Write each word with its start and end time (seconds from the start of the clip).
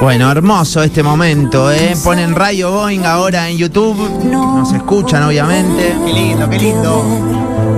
Bueno, 0.00 0.32
hermoso 0.32 0.82
este 0.82 1.02
momento, 1.02 1.70
¿eh? 1.70 1.94
Ponen 2.02 2.34
Radio 2.34 2.72
Boeing 2.72 3.04
ahora 3.04 3.50
en 3.50 3.58
YouTube. 3.58 4.24
Nos 4.24 4.72
escuchan, 4.72 5.22
obviamente. 5.24 5.94
Qué 6.06 6.12
lindo, 6.12 6.48
qué 6.48 6.58
lindo. 6.58 7.04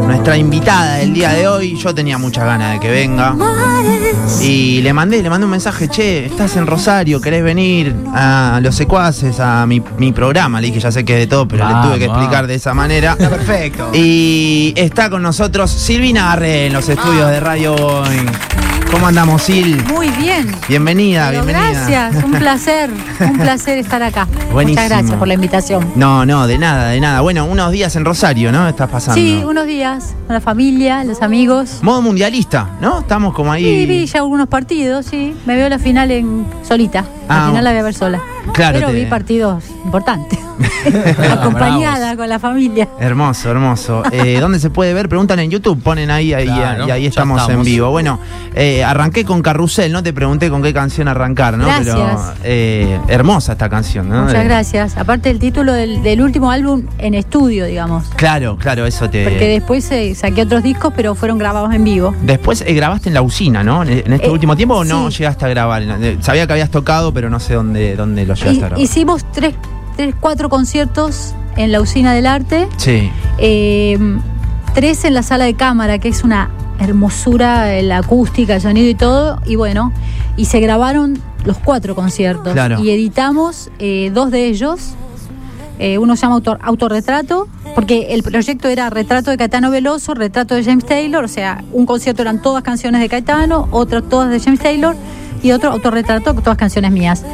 Nuestra 0.07 0.37
invitada 0.37 0.97
del 0.99 1.15
día 1.15 1.31
de 1.31 1.49
hoy, 1.49 1.77
yo 1.77 1.93
tenía 1.93 2.19
muchas 2.19 2.45
ganas 2.45 2.75
de 2.75 2.81
que 2.81 2.91
venga. 2.91 3.35
Y 4.41 4.81
le 4.83 4.93
mandé, 4.93 5.21
le 5.21 5.31
mandé 5.31 5.47
un 5.47 5.51
mensaje, 5.51 5.89
che, 5.89 6.27
estás 6.27 6.57
en 6.57 6.69
Rosario, 6.69 7.21
querés 7.21 7.43
venir 7.43 7.93
a 8.15 8.61
los 8.63 8.77
secuaces, 8.77 9.41
a 9.41 9.67
mi, 9.67 9.83
mi 9.99 10.13
programa. 10.13 10.61
Le 10.61 10.69
dije, 10.69 10.79
ya 10.79 10.93
sé 10.93 11.05
que 11.05 11.15
es 11.15 11.19
de 11.21 11.27
todo, 11.27 11.49
pero 11.49 11.67
le 11.67 11.75
tuve 11.83 11.99
que 11.99 12.05
explicar 12.05 12.47
de 12.47 12.55
esa 12.55 12.73
manera. 12.73 13.13
Está 13.13 13.31
perfecto. 13.31 13.91
Y 13.95 14.73
está 14.77 15.11
con 15.11 15.23
nosotros 15.23 15.73
Silvina 15.73 16.31
Arre 16.31 16.67
en 16.67 16.73
los 16.73 16.89
estudios 16.89 17.29
de 17.29 17.41
Radio 17.41 17.75
Boeing. 17.75 18.27
¿Cómo 18.93 19.07
andamos, 19.07 19.43
Sil? 19.49 19.81
Muy 19.93 20.11
bien. 20.11 20.55
Bienvenida, 20.69 21.31
Pero 21.31 21.45
bienvenida. 21.45 21.73
gracias, 21.87 22.23
un 22.25 22.33
placer, 22.33 22.91
un 23.21 23.39
placer 23.39 23.79
estar 23.79 24.03
acá. 24.03 24.29
Buenísimo. 24.53 24.83
Muchas 24.83 24.89
gracias 24.99 25.19
por 25.19 25.29
la 25.29 25.35
invitación. 25.35 25.93
No, 25.97 26.27
no, 26.27 26.47
de 26.47 26.59
nada, 26.59 26.89
de 26.91 27.01
nada. 27.01 27.23
Bueno, 27.23 27.47
unos 27.47 27.73
días 27.73 27.97
en 27.97 28.05
Rosario, 28.05 28.53
¿no? 28.53 28.69
Estás 28.69 28.91
pasando. 28.91 29.15
Sí, 29.21 29.43
unos 29.45 29.67
días 29.67 30.15
con 30.27 30.35
la 30.35 30.41
familia, 30.43 31.05
los 31.05 31.23
amigos. 31.23 31.79
Modo 31.83 32.03
mundialista, 32.03 32.69
¿no? 32.83 33.01
Estamos 33.01 33.33
como 33.35 33.51
ahí. 33.51 33.65
Sí, 33.65 33.87
vi 33.87 34.05
ya 34.07 34.19
algunos 34.21 34.47
partidos, 34.49 35.07
sí. 35.07 35.35
Me 35.47 35.57
veo 35.57 35.71
la 35.71 35.79
final 35.79 36.11
en 36.11 36.47
solita. 36.63 37.05
Ah, 37.31 37.39
la 37.39 37.47
final 37.49 37.65
la 37.65 37.71
voy 37.71 37.79
a 37.81 37.83
ver 37.85 37.95
sola. 37.95 38.21
Claro, 38.53 38.75
Pero 38.79 38.89
te- 38.89 38.95
vi 38.95 39.07
partidos 39.07 39.65
importantes. 39.85 40.39
Acompañada 41.31 42.17
con 42.17 42.29
la 42.29 42.39
familia. 42.39 42.89
Hermoso, 42.99 43.51
hermoso. 43.51 44.03
Eh, 44.13 44.39
¿Dónde 44.41 44.59
se 44.59 44.71
puede 44.71 44.95
ver? 44.95 45.09
Preguntan 45.09 45.39
en 45.41 45.51
YouTube, 45.51 45.83
ponen 45.83 46.11
ahí, 46.11 46.33
ahí 46.35 46.47
Claro, 46.47 46.87
y 46.87 46.91
ahí 46.91 47.07
estamos, 47.07 47.49
en 47.49 47.63
vivo. 47.65 47.91
Bueno, 47.91 48.19
eh, 48.55 48.85
arranqué 48.85 49.25
con 49.25 49.43
Carrusel, 49.43 49.93
no 49.93 50.03
te 50.03 50.13
pregunté 50.13 50.51
con 50.51 50.63
qué 50.63 50.73
canción 50.73 51.09
arrancar, 51.09 51.57
¿no? 51.57 51.65
Gracias. 51.67 51.87
Pero 51.97 52.21
eh, 52.45 53.01
hermosa 53.09 53.53
esta 53.53 53.69
canción, 53.69 54.09
¿no? 54.09 54.23
Muchas 54.25 54.43
Eh, 54.43 54.45
gracias. 54.45 54.97
Aparte 54.97 55.31
el 55.31 55.39
título 55.39 55.73
del, 55.73 56.03
del 56.03 56.21
último 56.23 56.51
álbum 56.51 56.83
en 56.99 57.15
estudio, 57.15 57.65
digamos. 57.67 58.05
Claro, 58.17 58.57
claro, 58.59 58.87
eso 58.87 59.09
te. 59.09 59.25
Porque 59.25 59.49
después 59.49 59.91
eh, 59.93 60.15
saqué 60.15 60.43
otros 60.43 60.63
discos, 60.63 60.93
pero 60.95 61.15
fueron 61.15 61.39
grabados 61.39 61.73
en 61.75 61.85
vivo. 61.85 62.15
Después 62.23 62.63
eh, 62.67 62.73
grabaste 62.75 63.09
en 63.09 63.15
la 63.15 63.23
usina, 63.23 63.63
¿no? 63.65 63.83
En, 63.83 63.91
en 64.07 64.13
este 64.13 64.27
Eh, 64.27 64.31
último 64.31 64.57
tiempo 64.57 64.77
o 64.77 64.85
no 64.85 65.11
sí. 65.11 65.19
llegaste 65.19 65.45
a 65.45 65.49
grabar. 65.49 65.83
Sabía 66.21 66.47
que 66.47 66.53
habías 66.53 66.71
tocado, 66.71 67.13
pero 67.13 67.31
no 67.31 67.41
sé 67.41 67.55
dónde, 67.55 67.97
dónde 67.97 68.27
lo 68.27 68.35
llegaste 68.35 68.65
a 68.65 68.69
grabar. 68.69 68.81
hicimos 68.81 69.25
tres, 69.33 69.55
tres, 69.97 70.15
cuatro 70.19 70.49
conciertos 70.49 71.35
en 71.57 71.73
la 71.73 71.81
usina 71.81 72.13
del 72.15 72.27
arte, 72.27 72.69
Sí. 72.77 73.11
eh, 73.39 73.99
tres 74.75 75.05
en 75.05 75.15
la 75.15 75.23
sala 75.23 75.45
de 75.45 75.55
cámara, 75.55 75.99
que 75.99 76.09
es 76.09 76.25
una 76.25 76.51
hermosura, 76.81 77.75
eh, 77.77 77.83
la 77.83 77.99
acústica, 77.99 78.55
el 78.57 78.61
sonido 78.61 78.89
y 78.89 78.95
todo, 78.95 79.41
y 79.47 79.57
bueno, 79.57 79.93
y 80.37 80.47
se 80.47 80.61
grabaron 80.61 81.19
los 81.45 81.59
cuatro 81.59 81.95
conciertos 81.95 82.53
Claro. 82.53 82.81
y 82.83 82.91
editamos 82.91 83.71
eh, 83.79 84.11
dos 84.15 84.31
de 84.31 84.47
ellos. 84.47 84.95
Eh, 85.79 85.99
uno 85.99 86.15
se 86.17 86.23
llama 86.23 86.35
autor, 86.37 86.59
Autorretrato, 86.63 87.49
porque 87.75 88.09
el 88.15 88.23
proyecto 88.23 88.69
era 88.69 88.89
Retrato 88.91 89.31
de 89.31 89.37
Caetano 89.37 89.71
Veloso, 89.71 90.15
Retrato 90.15 90.55
de 90.55 90.63
James 90.63 90.85
Taylor, 90.87 91.25
o 91.25 91.29
sea, 91.29 91.65
un 91.73 91.87
concierto 91.87 92.23
eran 92.23 92.41
todas 92.41 92.63
canciones 92.63 93.01
de 93.01 93.09
Caetano, 93.09 93.69
otro 93.73 94.03
todas 94.03 94.31
de 94.31 94.39
James 94.39 94.61
Taylor 94.61 94.95
y 95.43 95.53
otro 95.53 95.71
Autorretrato, 95.71 96.35
todas 96.35 96.57
canciones 96.57 96.91
mías. 96.93 97.25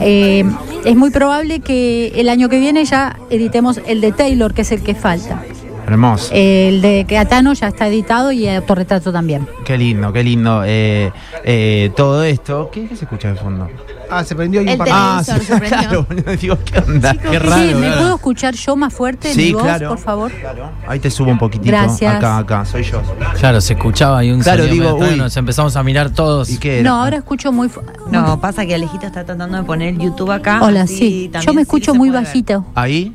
Eh, 0.00 0.44
es 0.84 0.96
muy 0.96 1.10
probable 1.10 1.60
que 1.60 2.12
el 2.16 2.28
año 2.28 2.48
que 2.48 2.58
viene 2.58 2.84
ya 2.84 3.18
editemos 3.30 3.80
el 3.86 4.00
de 4.00 4.12
Taylor, 4.12 4.54
que 4.54 4.62
es 4.62 4.72
el 4.72 4.82
que 4.82 4.94
falta. 4.94 5.42
Hermoso. 5.88 6.30
El 6.32 6.82
de 6.82 7.06
Caetano 7.08 7.54
ya 7.54 7.68
está 7.68 7.88
editado 7.88 8.30
y 8.30 8.46
el 8.46 8.56
Autorretrato 8.56 9.10
también. 9.10 9.48
Qué 9.64 9.78
lindo, 9.78 10.12
qué 10.12 10.22
lindo. 10.22 10.62
Eh, 10.64 11.10
eh, 11.44 11.90
todo 11.96 12.22
esto. 12.24 12.70
¿Qué, 12.70 12.86
qué 12.86 12.94
se 12.96 13.04
escucha 13.04 13.28
de 13.28 13.36
fondo? 13.36 13.68
Ah, 14.10 14.24
se 14.24 14.34
prendió 14.34 14.60
ahí 14.60 14.66
un 14.66 14.72
El 14.72 14.78
par. 14.78 14.88
Ah, 14.90 15.22
se 15.24 15.34
prendió. 15.56 16.06
claro, 16.06 16.36
digo, 16.40 16.58
¿qué 16.64 16.78
onda? 16.78 17.12
Chicos, 17.12 17.30
qué 17.30 17.38
sí, 17.38 17.46
raro. 17.46 17.62
¿me 17.62 17.72
claro. 17.72 18.00
puedo 18.00 18.14
escuchar 18.16 18.54
yo 18.54 18.76
más 18.76 18.92
fuerte 18.92 19.32
Sí, 19.32 19.46
mi 19.46 19.52
voz, 19.52 19.62
claro. 19.62 19.88
por 19.88 19.98
favor? 19.98 20.32
Claro. 20.32 20.70
Ahí 20.86 20.98
te 20.98 21.10
subo 21.10 21.30
un 21.30 21.38
poquitito. 21.38 21.70
Gracias. 21.70 22.14
Acá, 22.14 22.38
acá, 22.38 22.64
soy 22.64 22.82
yo. 22.82 23.02
Claro, 23.38 23.60
se 23.60 23.74
escuchaba 23.74 24.18
ahí 24.18 24.30
un 24.30 24.40
Claro, 24.40 24.66
digo, 24.66 24.94
uy. 24.94 25.16
Nos 25.16 25.36
empezamos 25.36 25.76
a 25.76 25.82
mirar 25.82 26.10
todos. 26.10 26.50
¿Y 26.50 26.58
qué 26.58 26.80
era? 26.80 26.90
No, 26.90 27.02
ahora 27.02 27.18
escucho 27.18 27.52
muy... 27.52 27.70
No, 28.10 28.40
pasa 28.40 28.64
que 28.66 28.74
Alejito 28.74 29.06
está 29.06 29.24
tratando 29.24 29.56
de 29.56 29.64
poner 29.64 29.96
YouTube 29.96 30.30
acá. 30.30 30.60
Hola, 30.62 30.86
sí. 30.86 31.30
Yo 31.40 31.52
me 31.52 31.60
sí 31.60 31.62
escucho 31.62 31.94
muy 31.94 32.10
bajito. 32.10 32.64
Ahí. 32.74 33.14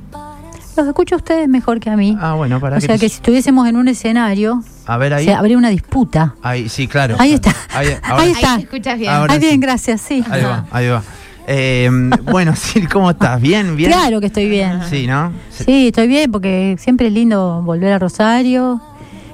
Los 0.75 0.87
escucho 0.87 1.15
a 1.15 1.17
ustedes 1.19 1.47
mejor 1.47 1.79
que 1.79 1.89
a 1.89 1.95
mí. 1.95 2.17
Ah, 2.19 2.33
bueno, 2.33 2.59
para 2.59 2.77
o 2.77 2.81
sea 2.81 2.95
te- 2.95 3.01
que 3.01 3.09
si 3.09 3.15
estuviésemos 3.15 3.67
en 3.67 3.75
un 3.75 3.87
escenario, 3.87 4.63
A 4.87 4.97
ver 4.97 5.13
ahí. 5.13 5.25
se 5.25 5.33
habría 5.33 5.57
una 5.57 5.69
disputa. 5.69 6.35
Ahí, 6.41 6.67
sí, 6.69 6.87
claro. 6.87 7.15
Ahí 7.19 7.33
está. 7.33 7.53
Ahí, 7.73 7.87
ahora- 8.03 8.23
Ahí 8.23 8.27
Ahí 8.27 8.31
está. 8.31 8.55
te 8.57 8.61
escuchas 8.63 8.97
bien. 8.97 9.11
Ahora 9.11 9.33
sí. 9.35 9.39
bien, 9.39 9.59
gracias, 9.59 10.01
sí. 10.01 10.23
Ahí 10.29 10.41
va, 10.43 10.65
ahí 10.71 10.87
va. 10.87 11.03
Eh, 11.45 11.89
bueno, 12.31 12.55
Sil, 12.57 12.89
¿cómo 12.89 13.11
estás? 13.11 13.39
¿Bien? 13.41 13.75
¿Bien? 13.75 13.91
Claro 13.91 14.19
que 14.19 14.27
estoy 14.27 14.49
bien. 14.49 14.79
Sí, 14.89 15.05
¿no? 15.05 15.31
Sí, 15.51 15.87
estoy 15.87 16.07
bien 16.07 16.31
porque 16.31 16.75
siempre 16.79 17.07
es 17.07 17.13
lindo 17.13 17.61
volver 17.63 17.91
a 17.93 17.99
Rosario. 17.99 18.81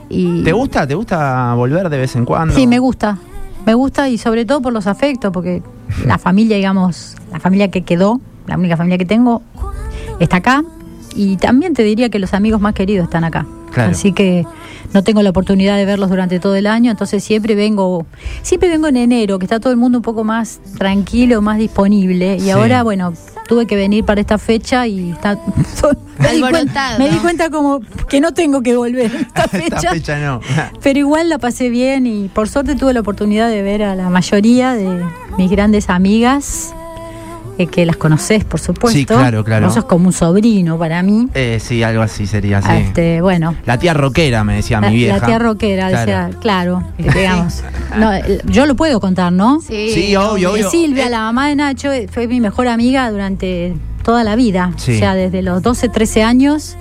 Y 0.09 0.43
¿Te 0.43 0.51
gusta? 0.51 0.85
¿Te 0.87 0.95
gusta 0.95 1.53
volver 1.53 1.87
de 1.89 1.97
vez 1.99 2.15
en 2.15 2.25
cuando? 2.25 2.53
Sí, 2.55 2.65
me 2.67 2.79
gusta. 2.79 3.17
Me 3.65 3.75
gusta 3.75 4.09
y 4.09 4.17
sobre 4.17 4.43
todo 4.45 4.61
por 4.61 4.73
los 4.73 4.87
afectos, 4.87 5.31
porque 5.31 5.61
la 6.05 6.17
familia, 6.17 6.57
digamos, 6.57 7.15
la 7.31 7.39
familia 7.39 7.69
que 7.69 7.83
quedó, 7.83 8.19
la 8.47 8.57
única 8.57 8.75
familia 8.75 8.97
que 8.97 9.05
tengo, 9.05 9.43
está 10.19 10.37
acá. 10.37 10.63
Y 11.15 11.37
también 11.37 11.73
te 11.73 11.83
diría 11.83 12.09
que 12.09 12.19
los 12.19 12.33
amigos 12.33 12.61
más 12.61 12.73
queridos 12.73 13.05
están 13.05 13.23
acá. 13.23 13.45
Claro. 13.73 13.91
Así 13.91 14.13
que 14.13 14.45
no 14.93 15.03
tengo 15.03 15.21
la 15.21 15.29
oportunidad 15.29 15.77
de 15.77 15.85
verlos 15.85 16.09
durante 16.09 16.39
todo 16.39 16.55
el 16.55 16.65
año, 16.65 16.89
entonces 16.89 17.23
siempre 17.23 17.53
vengo, 17.53 18.07
siempre 18.41 18.67
vengo 18.67 18.87
en 18.87 18.97
enero, 18.97 19.37
que 19.37 19.45
está 19.45 19.59
todo 19.59 19.71
el 19.71 19.77
mundo 19.77 19.99
un 19.99 20.01
poco 20.01 20.23
más 20.23 20.59
tranquilo, 20.79 21.41
más 21.43 21.59
disponible. 21.59 22.37
Y 22.37 22.39
Sí. 22.41 22.49
ahora, 22.49 22.81
bueno, 22.81 23.13
tuve 23.47 23.67
que 23.67 23.75
venir 23.75 24.03
para 24.05 24.21
esta 24.21 24.39
fecha 24.39 24.87
y 24.87 25.11
está, 25.11 25.37
me, 26.19 26.33
di 26.33 26.41
cuenta, 26.41 26.97
me 26.97 27.09
di 27.09 27.17
cuenta 27.17 27.51
como 27.51 27.79
que 28.07 28.19
no 28.19 28.33
tengo 28.33 28.63
que 28.63 28.75
volver 28.75 29.11
a 29.15 29.19
esta 29.19 29.47
fecha. 29.47 29.75
Esta 29.75 29.91
fecha 29.91 30.19
no. 30.19 30.41
Pero 30.81 30.97
igual 30.99 31.29
la 31.29 31.37
pasé 31.37 31.69
bien 31.69 32.07
y 32.07 32.27
por 32.29 32.49
suerte 32.49 32.75
tuve 32.75 32.93
la 32.93 33.01
oportunidad 33.01 33.49
de 33.49 33.61
ver 33.61 33.83
a 33.83 33.95
la 33.95 34.09
mayoría 34.09 34.73
de 34.73 35.03
mis 35.37 35.51
grandes 35.51 35.89
amigas, 35.91 36.73
eh, 37.59 37.67
que 37.67 37.85
las 37.85 37.97
conoces, 37.97 38.43
por 38.45 38.59
supuesto. 38.59 38.97
Sí, 38.97 39.05
claro, 39.05 39.43
claro. 39.43 39.65
Vos 39.67 39.75
sos 39.75 39.85
como 39.85 40.07
un 40.07 40.13
sobrino 40.13 40.77
para 40.79 41.03
mí. 41.03 41.27
Eh, 41.33 41.59
sí, 41.61 41.83
algo 41.83 42.01
así 42.01 42.25
sería, 42.25 42.61
sí. 42.61 42.69
Este, 42.71 43.21
bueno, 43.21 43.53
La 43.65 43.77
tía 43.77 43.93
rockera, 43.93 44.43
me 44.43 44.55
decía 44.55 44.79
la, 44.81 44.89
mi 44.89 44.95
vieja. 44.95 45.17
la 45.19 45.25
tía 45.27 45.39
rockera, 45.39 45.89
Claro. 45.89 45.99
decía, 45.99 46.39
claro, 46.41 46.83
digamos. 46.97 47.63
No, 47.97 48.11
yo 48.45 48.65
lo 48.65 48.75
puedo 48.75 48.99
contar, 48.99 49.33
¿no? 49.33 49.59
Sí, 49.61 49.91
Sí, 49.93 50.15
obvio, 50.15 50.49
Eh, 50.49 50.53
obvio. 50.53 50.69
Silvia, 50.71 51.07
Eh, 51.07 51.09
la 51.09 51.19
mamá 51.19 51.47
de 51.49 51.55
Nacho, 51.55 51.89
fue 52.11 52.27
mi 52.27 52.39
mejor 52.39 52.67
amiga 52.67 53.09
durante 53.11 53.75
toda 54.03 54.23
la 54.23 54.35
vida. 54.35 54.71
Sí. 54.77 54.95
O 54.95 54.99
sea, 54.99 55.15
desde 55.15 55.41
los 55.41 55.61
12, 55.61 55.89
13 55.89 56.23
años 56.23 56.77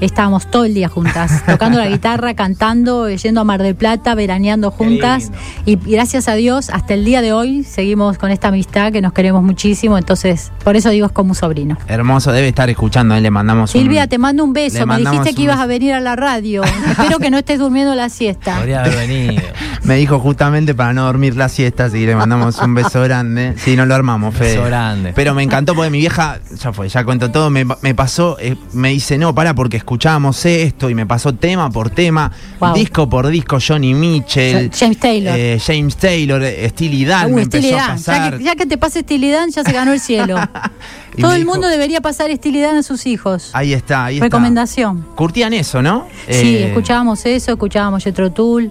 estábamos 0.00 0.50
todo 0.50 0.64
el 0.64 0.74
día 0.74 0.88
juntas, 0.88 1.44
tocando 1.46 1.78
la 1.78 1.88
guitarra, 1.88 2.34
cantando, 2.34 3.06
eh, 3.08 3.16
yendo 3.16 3.40
a 3.40 3.44
Mar 3.44 3.62
del 3.62 3.74
Plata, 3.74 4.14
veraneando 4.14 4.70
juntas. 4.70 5.30
Y, 5.66 5.76
gracias 5.76 6.28
a 6.28 6.34
Dios, 6.34 6.70
hasta 6.70 6.94
el 6.94 7.04
día 7.04 7.22
de 7.22 7.32
hoy 7.32 7.64
seguimos 7.64 8.18
con 8.18 8.30
esta 8.30 8.48
amistad 8.48 8.92
que 8.92 9.00
nos 9.00 9.12
queremos 9.12 9.42
muchísimo. 9.42 9.98
Entonces, 9.98 10.52
por 10.64 10.76
eso 10.76 10.90
digo, 10.90 11.06
es 11.06 11.12
como 11.12 11.30
un 11.30 11.34
sobrino. 11.34 11.76
Hermoso, 11.88 12.32
debe 12.32 12.48
estar 12.48 12.68
escuchando, 12.70 13.14
ahí 13.14 13.20
le 13.20 13.30
mandamos 13.30 13.74
un- 13.74 13.80
Silvia, 13.80 14.06
te 14.06 14.18
mando 14.18 14.44
un 14.44 14.52
le 14.52 14.62
beso. 14.64 14.86
Me 14.86 14.98
dijiste 14.98 15.34
que 15.34 15.40
un 15.40 15.44
ibas 15.44 15.60
a 15.60 15.66
venir 15.66 15.92
a 15.94 16.00
la 16.00 16.16
radio. 16.16 16.62
Espero 16.90 17.18
que 17.18 17.30
no 17.30 17.38
estés 17.38 17.58
durmiendo 17.58 17.94
la 17.94 18.08
siesta. 18.08 18.56
Podría 18.56 18.80
haber 18.84 18.96
venido. 19.08 19.42
Me 19.84 19.96
dijo 19.96 20.18
justamente 20.18 20.74
para 20.74 20.92
no 20.92 21.04
dormir 21.04 21.36
la 21.36 21.48
siesta, 21.48 21.86
así 21.86 22.00
que 22.00 22.06
le 22.06 22.16
mandamos 22.16 22.58
un 22.58 22.74
beso 22.74 23.02
grande. 23.02 23.54
Sí, 23.56 23.76
no 23.76 23.86
lo 23.86 23.94
armamos, 23.94 24.34
Fede. 24.34 24.56
Beso 24.56 24.64
grande. 24.64 25.12
Pero 25.14 25.34
me 25.34 25.42
encantó 25.42 25.74
porque 25.74 25.90
mi 25.90 25.98
vieja, 25.98 26.38
ya 26.56 26.72
fue, 26.72 26.88
ya 26.88 27.04
cuento 27.04 27.30
todo, 27.30 27.50
me, 27.50 27.64
me 27.82 27.94
pasó, 27.94 28.36
eh, 28.40 28.56
me 28.72 28.90
dice, 28.90 29.18
no, 29.18 29.34
para 29.34 29.54
porque 29.54 29.76
escuchábamos 29.88 30.44
esto 30.44 30.90
y 30.90 30.94
me 30.94 31.06
pasó 31.06 31.32
tema 31.34 31.70
por 31.70 31.88
tema, 31.88 32.30
Wow. 32.60 32.74
disco 32.74 33.08
por 33.08 33.26
disco, 33.28 33.56
Johnny 33.66 33.94
Mitchell, 33.94 34.70
James 34.78 34.98
Taylor. 34.98 35.34
eh, 35.34 35.58
James 35.66 35.96
Taylor, 35.96 36.42
eh, 36.44 36.68
Steely 36.68 37.06
Dan, 37.06 37.32
Uh, 37.32 37.36
me 37.36 37.44
Steely 37.46 37.68
empezó 37.70 37.82
a 37.90 37.94
pasar. 37.94 38.32
Ya 38.32 38.36
que, 38.38 38.44
ya 38.44 38.56
que 38.56 38.66
te 38.66 38.76
pase 38.76 39.00
Steely 39.00 39.30
Dan, 39.30 39.50
ya 39.50 39.64
se 39.64 39.72
ganó 39.72 39.94
el 39.94 40.00
cielo. 40.00 40.36
Todo 41.18 41.32
el 41.32 41.38
dijo, 41.40 41.50
mundo 41.52 41.68
debería 41.68 42.02
pasar 42.02 42.30
Steely 42.36 42.60
Dan 42.60 42.76
a 42.76 42.82
sus 42.82 43.06
hijos. 43.06 43.48
Ahí 43.54 43.72
está, 43.72 44.04
ahí 44.04 44.16
está. 44.16 44.26
Recomendación. 44.26 45.06
Curtían 45.14 45.54
eso, 45.54 45.80
¿no? 45.80 46.06
Sí, 46.28 46.56
Eh, 46.56 46.66
escuchábamos 46.68 47.24
eso, 47.24 47.52
escuchábamos 47.52 48.04
Jethro 48.04 48.30
Tull, 48.30 48.70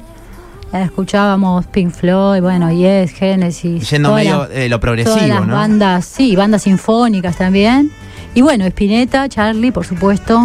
escuchábamos 0.71 1.65
Pink 1.65 1.93
Floyd, 1.95 2.41
bueno, 2.41 2.71
Yes, 2.71 3.09
Genesis. 3.13 3.89
Yendo 3.89 4.13
medio 4.13 4.47
eh, 4.51 4.69
lo 4.69 4.79
todas 4.79 4.81
progresivo, 4.81 5.27
las 5.39 5.47
¿no? 5.47 5.55
bandas, 5.55 6.05
sí, 6.05 6.35
bandas 6.35 6.61
sinfónicas 6.61 7.37
también. 7.37 7.89
Y 8.35 8.41
bueno, 8.41 8.65
Spinetta, 8.65 9.27
Charlie, 9.29 9.71
por 9.71 9.83
supuesto. 9.83 10.39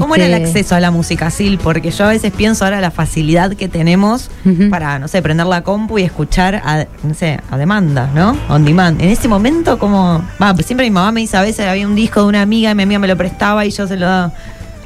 ¿Cómo 0.00 0.14
era 0.16 0.26
el 0.26 0.32
Este, 0.34 0.46
acceso 0.46 0.74
a 0.74 0.80
la 0.80 0.90
música, 0.90 1.30
Sil? 1.30 1.58
Porque 1.62 1.90
yo 1.90 2.04
a 2.04 2.08
veces 2.08 2.32
pienso 2.32 2.64
ahora 2.64 2.80
la 2.80 2.90
facilidad 2.90 3.52
que 3.54 3.68
tenemos 3.68 4.30
para, 4.70 4.98
no 4.98 5.08
sé, 5.08 5.22
prender 5.22 5.46
la 5.46 5.62
compu 5.62 5.98
y 5.98 6.02
escuchar 6.02 6.56
a, 6.56 6.86
no 7.02 7.14
sé, 7.14 7.40
a 7.50 7.56
demanda, 7.56 8.10
¿no? 8.14 8.36
On 8.48 8.64
demand. 8.64 9.00
En 9.00 9.10
ese 9.10 9.28
momento, 9.28 9.78
como. 9.78 10.24
Va, 10.42 10.54
pues 10.54 10.66
siempre 10.66 10.86
mi 10.86 10.90
mamá 10.90 11.12
me 11.12 11.20
dice 11.20 11.36
a 11.36 11.42
veces 11.42 11.66
había 11.66 11.86
un 11.86 11.94
disco 11.94 12.22
de 12.22 12.26
una 12.28 12.42
amiga 12.42 12.70
y 12.70 12.74
mi 12.74 12.82
amiga 12.82 12.98
me 12.98 13.08
lo 13.08 13.16
prestaba 13.16 13.64
y 13.64 13.70
yo 13.70 13.86
se 13.86 13.96
lo 13.96 14.06
daba. 14.06 14.32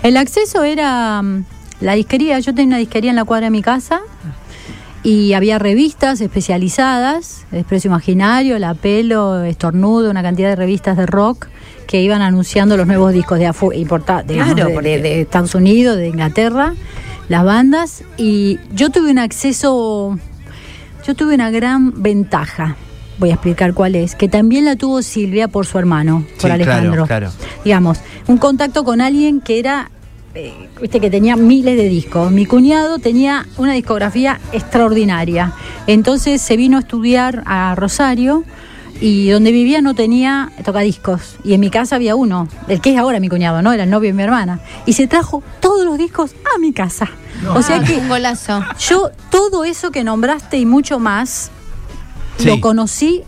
El 0.02 0.17
acceso 0.17 0.64
era 0.64 1.20
mm, 1.23 1.44
la 1.81 1.94
disquería, 1.94 2.38
yo 2.38 2.55
tenía 2.55 2.69
una 2.69 2.79
disquería 2.79 3.11
en 3.11 3.17
la 3.17 3.25
cuadra 3.25 3.47
de 3.47 3.50
mi 3.50 3.62
casa 3.62 4.00
y 5.02 5.32
había 5.32 5.58
revistas 5.58 6.20
especializadas, 6.20 7.47
Expreso 7.52 7.88
Imaginario, 7.88 8.58
La 8.58 8.75
Pelo, 8.75 9.44
Estornudo, 9.44 10.11
una 10.11 10.23
cantidad 10.23 10.50
de 10.50 10.56
revistas 10.56 10.97
de 10.97 11.06
rock 11.06 11.49
que 11.90 12.00
iban 12.00 12.22
anunciando 12.22 12.76
los 12.76 12.87
nuevos 12.87 13.12
discos 13.12 13.40
de, 13.40 13.48
afu- 13.50 13.76
importa- 13.76 14.22
digamos, 14.22 14.54
Claro, 14.54 14.69
de- 14.69 14.75
porque- 14.75 14.88
de, 14.98 15.02
de 15.02 15.20
Estados 15.22 15.56
Unidos, 15.56 15.96
de 15.96 16.06
Inglaterra, 16.06 16.75
las 17.28 17.42
bandas, 17.44 18.04
y 18.16 18.60
yo 18.72 18.90
tuve 18.90 19.10
un 19.10 19.19
acceso, 19.19 20.16
yo 21.04 21.14
tuve 21.16 21.34
una 21.34 21.50
gran 21.50 22.00
ventaja. 22.00 22.76
Voy 23.19 23.31
a 23.31 23.34
explicar 23.34 23.75
cuál 23.75 23.96
es, 23.96 24.14
que 24.14 24.28
también 24.28 24.66
la 24.66 24.76
tuvo 24.76 25.02
Silvia 25.02 25.48
por 25.48 25.66
su 25.66 25.78
hermano, 25.81 26.25
por 26.40 26.48
Sí, 26.48 26.50
Alejandro. 26.52 27.06
claro, 27.06 27.28
claro. 27.28 27.32
Digamos, 27.64 27.98
un 28.28 28.38
contacto 28.38 28.84
con 28.84 29.00
alguien 29.00 29.40
que 29.40 29.58
era 29.58 29.90
eh, 30.37 30.54
viste 30.81 31.00
que 31.00 31.10
tenía 31.10 31.34
miles 31.34 31.76
de 31.76 31.88
discos. 31.88 32.31
Mi 32.31 32.46
cuñado 32.46 33.00
tenía 33.00 33.46
una 33.56 33.72
discografía 33.72 34.38
extraordinaria. 34.52 35.54
Entonces 35.88 36.40
se 36.40 36.56
vino 36.56 36.76
a 36.76 36.81
estudiar 36.82 37.42
a 37.46 37.75
Rosario 37.75 38.44
y 39.00 39.31
donde 39.31 39.50
vivía 39.52 39.81
no 39.81 39.94
tenía 39.94 40.50
tocadiscos. 40.64 41.37
Y 41.44 41.55
en 41.55 41.61
mi 41.61 41.70
casa 41.70 41.97
había 41.97 42.14
uno, 42.17 42.49
el 42.69 42.81
que 42.81 42.93
es 42.93 42.99
ahora 42.99 43.19
mi 43.20 43.29
cuñado, 43.29 43.62
¿no? 43.62 43.73
Era 43.73 43.85
el 43.85 43.91
novio 43.91 44.11
de 44.11 44.14
mi 44.14 44.23
hermana. 44.23 44.61
Y 44.87 44.93
se 44.93 45.06
trajo 45.06 45.43
todos 45.61 45.85
los 45.85 45.97
discos 45.99 46.32
a 46.55 46.58
mi 46.58 46.73
casa. 46.73 47.08
O 47.55 47.62
sea 47.62 47.76
Ah, 47.76 47.85
que 47.85 47.97
un 47.97 48.08
golazo. 48.08 48.62
yo 48.79 49.11
todo 49.31 49.64
eso 49.64 49.91
que 49.91 50.05
nombraste 50.05 50.58
y 50.58 50.67
mucho 50.67 50.99
más 50.99 51.50
Sí. 52.38 52.47
lo 52.47 52.61
conocí 52.61 53.23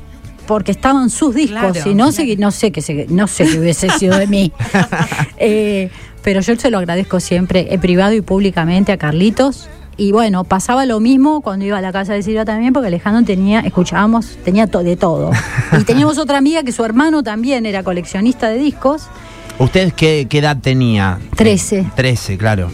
porque 0.47 0.73
estaban 0.73 1.09
sus 1.09 1.35
discos 1.35 1.73
Claro, 1.73 1.91
y 1.91 1.95
no 1.95 2.13
sé 2.13 2.37
no 2.37 2.51
sé 2.51 2.73
qué 2.73 2.83
se- 2.83 3.07
no 3.09 3.27
sé 3.29 3.45
qué 3.47 3.59
hubiese 3.61 3.89
sido 3.91 4.19
de 4.19 4.27
mí 4.27 4.53
Eh, 5.39 5.91
pero 6.23 6.41
yo 6.41 6.57
se 6.57 6.71
lo 6.71 6.79
agradezco 6.79 7.21
siempre 7.21 7.73
en 7.73 7.81
privado 7.81 8.13
y 8.13 8.21
públicamente 8.23 8.91
a 8.93 8.97
Carlitos 8.99 9.69
y 9.97 10.13
bueno 10.13 10.45
pasaba 10.45 10.87
lo 10.87 11.01
mismo 11.01 11.41
cuando 11.43 11.65
iba 11.65 11.79
a 11.79 11.81
la 11.81 11.93
casa 11.93 12.15
de 12.15 12.23
Silvia 12.23 12.45
también 12.45 12.73
porque 12.73 12.87
Alejandro 12.89 13.25
tenía 13.25 13.61
escuchábamos 13.61 14.39
tenía 14.45 14.67
to- 14.67 14.83
de 14.83 14.97
todo 14.97 15.31
y 15.81 15.85
teníamos 15.85 16.19
otra 16.19 16.39
amiga 16.39 16.63
que 16.63 16.73
su 16.73 16.85
hermano 16.85 17.23
también 17.23 17.67
era 17.67 17.83
coleccionista 17.83 18.49
de 18.49 18.59
discos 18.59 19.09
¿Usted 19.59 19.93
qué, 19.93 20.27
qué 20.31 20.39
edad 20.39 20.57
tenía? 20.61 21.19
Trece. 21.37 21.87
13, 21.95 22.39
claro. 22.39 22.71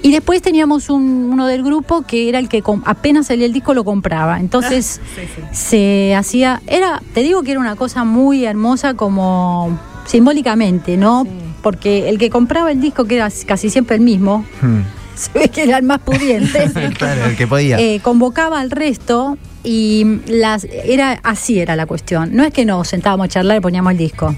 Y 0.00 0.12
después 0.12 0.40
teníamos 0.42 0.88
un- 0.88 1.28
uno 1.32 1.46
del 1.48 1.62
grupo 1.64 2.02
que 2.02 2.28
era 2.28 2.38
el 2.38 2.48
que 2.48 2.62
apenas 2.84 3.26
salía 3.26 3.46
el 3.46 3.52
disco 3.52 3.74
lo 3.74 3.84
compraba. 3.84 4.38
Entonces 4.38 5.00
se 5.52 6.14
hacía, 6.16 6.62
era, 6.68 7.02
te 7.14 7.20
digo 7.22 7.42
que 7.42 7.50
era 7.50 7.60
una 7.60 7.74
cosa 7.74 8.04
muy 8.04 8.44
hermosa 8.44 8.94
como 8.94 9.76
simbólicamente, 10.06 10.96
¿no? 10.96 11.26
Porque 11.62 12.08
el 12.08 12.18
que 12.18 12.30
compraba 12.30 12.70
el 12.70 12.80
disco, 12.80 13.04
que 13.06 13.16
era 13.16 13.28
casi 13.44 13.68
siempre 13.68 13.96
el 13.96 14.02
mismo, 14.02 14.44
Hmm. 14.62 14.82
se 15.32 15.38
ve 15.38 15.48
que 15.48 15.62
era 15.64 15.78
el 15.78 15.84
más 15.84 16.00
pudiente, 16.00 16.70
claro, 16.98 17.24
el 17.26 17.36
que 17.36 17.46
podía. 17.46 17.78
eh, 17.80 18.00
convocaba 18.02 18.60
al 18.60 18.70
resto 18.70 19.38
y 19.62 20.20
las 20.26 20.64
era 20.64 21.20
así 21.22 21.58
era 21.60 21.76
la 21.76 21.86
cuestión. 21.86 22.30
No 22.34 22.44
es 22.44 22.52
que 22.52 22.64
nos 22.64 22.88
sentábamos 22.88 23.24
a 23.26 23.28
charlar 23.28 23.58
y 23.58 23.60
poníamos 23.60 23.92
el 23.92 23.98
disco. 23.98 24.34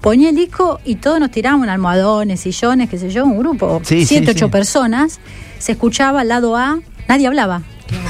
Ponía 0.00 0.28
el 0.30 0.36
disco 0.36 0.78
y 0.84 0.96
todos 0.96 1.18
nos 1.18 1.30
tirábamos 1.30 1.66
almohadones, 1.68 2.40
sillones, 2.40 2.88
qué 2.88 2.98
sé 2.98 3.10
yo, 3.10 3.24
un 3.24 3.38
grupo, 3.38 3.80
Sí, 3.84 4.00
sí, 4.00 4.06
siete, 4.06 4.30
ocho 4.30 4.46
sí. 4.46 4.52
personas. 4.52 5.18
Se 5.58 5.72
escuchaba 5.72 6.22
lado 6.22 6.56
A, 6.56 6.78
nadie 7.08 7.26
hablaba. 7.26 7.62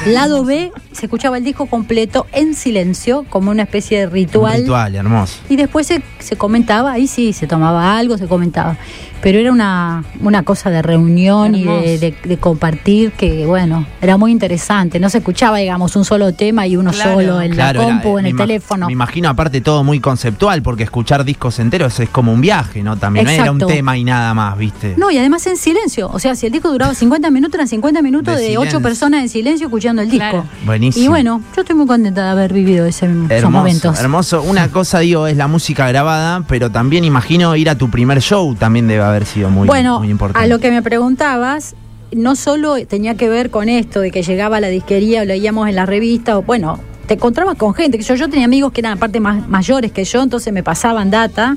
Lado 0.07 0.45
B, 0.45 0.71
se 0.99 1.07
escuchaba 1.07 1.39
el 1.39 1.45
disco 1.45 1.67
completo 1.67 2.27
en 2.33 2.55
silencio, 2.55 3.25
como 3.31 3.51
una 3.51 3.63
especie 3.63 4.01
de 4.01 4.07
Un 4.07 4.13
ritual. 4.13 4.61
ritual, 4.63 4.95
hermoso. 4.97 5.39
Y 5.49 5.57
después 5.57 5.87
se, 5.87 6.03
se 6.19 6.37
comentaba, 6.37 6.93
ahí 6.93 7.07
sí, 7.07 7.33
se 7.33 7.47
tomaba 7.47 7.97
algo, 7.97 8.19
se 8.19 8.27
comentaba. 8.27 8.77
Pero 9.21 9.41
era 9.41 9.51
una, 9.51 10.05
una 10.21 10.45
cosa 10.45 10.71
de 10.71 10.81
reunión 10.81 11.57
y 11.57 11.65
de, 11.65 11.71
Hermoso. 11.71 12.01
de- 12.01 12.15
de 12.29 12.37
compartir 12.37 13.11
que, 13.13 13.47
bueno, 13.47 13.85
era 14.01 14.17
muy 14.17 14.31
interesante. 14.31 15.01
No 15.01 15.11
se 15.11 15.19
escuchaba, 15.19 15.59
digamos, 15.59 15.97
un 15.97 16.05
solo 16.05 16.33
tema 16.35 16.69
y 16.69 16.77
uno 16.77 16.93
Claro. 16.93 17.15
solo 17.15 17.41
en 17.41 17.51
Claro, 17.51 17.81
la 17.81 17.87
era, 17.87 17.95
compu 17.95 18.09
o 18.11 18.19
eh, 18.19 18.21
en 18.21 18.27
el 18.27 18.37
teléfono. 18.37 18.87
Me 18.87 18.93
imagino 18.93 19.29
aparte 19.29 19.61
todo 19.61 19.83
muy 19.83 19.99
conceptual, 19.99 20.63
porque 20.63 20.85
escuchar 20.85 21.25
discos 21.25 21.59
enteros 21.59 21.99
es 21.99 22.09
como 22.11 22.33
un 22.33 22.41
viaje, 22.41 22.85
¿no? 22.85 22.97
También 22.97 23.29
era 23.29 23.51
un 23.51 23.59
tema 23.59 23.99
y 23.99 24.05
nada 24.05 24.35
más, 24.35 24.57
¿viste? 24.57 24.95
No, 24.97 25.11
y 25.11 25.19
además 25.19 25.45
en 25.49 25.57
silencio. 25.57 26.09
O 26.13 26.21
sea, 26.21 26.37
si 26.37 26.47
el 26.47 26.53
disco 26.53 26.71
duraba 26.71 26.95
50 26.95 27.29
minutos, 27.31 27.55
eran 27.57 27.67
50 27.69 28.03
minutos 28.03 28.37
De 28.37 28.51
de, 28.51 28.59
ocho 28.59 28.81
personas 28.81 29.23
en 29.23 29.29
silencio 29.29 29.67
escuchando 29.67 30.01
el 30.03 30.11
disco. 30.11 30.45
Buenísimo. 30.89 31.05
Y 31.05 31.09
bueno, 31.09 31.43
yo 31.55 31.63
estoy 31.63 31.77
muy 31.77 31.87
contenta 31.87 32.25
de 32.25 32.31
haber 32.31 32.53
vivido 32.53 32.87
ese, 32.87 33.07
esos 33.07 33.31
Hermoso, 33.31 33.51
momentos. 33.51 34.01
hermoso. 34.01 34.43
Una 34.43 34.69
cosa, 34.69 35.01
digo, 35.01 35.27
es 35.27 35.37
la 35.37 35.49
música 35.49 35.89
grabada, 35.89 36.45
pero 36.49 36.71
también 36.71 37.05
imagino 37.05 37.55
ir 37.57 37.69
a 37.71 37.77
tu 37.77 37.91
primer 37.91 38.21
show 38.21 38.55
también 38.55 38.89
debe 38.89 39.03
haber 39.03 39.27
sido 39.27 39.51
muy, 39.51 39.67
bueno, 39.67 39.99
muy 40.01 40.11
importante. 40.11 40.45
a 40.45 40.49
lo 40.49 40.59
que 40.61 40.71
me 40.71 40.83
preguntabas, 40.83 41.75
no 42.13 42.37
solo 42.37 42.75
tenía 42.87 43.17
que 43.17 43.29
ver 43.29 43.51
con 43.51 43.69
esto 43.69 44.01
de 44.01 44.11
que 44.11 44.23
llegaba 44.23 44.57
a 44.57 44.61
la 44.61 44.69
disquería 44.69 45.23
o 45.23 45.25
leíamos 45.25 45.69
en 45.69 45.77
la 45.77 45.87
revista, 45.87 46.39
o 46.39 46.43
bueno, 46.43 46.81
te 47.07 47.15
encontrabas 47.15 47.57
con 47.57 47.75
gente, 47.75 47.99
que 47.99 48.05
yo, 48.05 48.15
yo 48.15 48.29
tenía 48.29 48.47
amigos 48.47 48.73
que 48.73 48.81
eran 48.81 48.93
aparte 48.93 49.21
más 49.21 49.49
mayores 49.49 49.93
que 49.93 50.05
yo, 50.05 50.23
entonces 50.23 50.53
me 50.53 50.63
pasaban 50.63 51.11
data, 51.11 51.57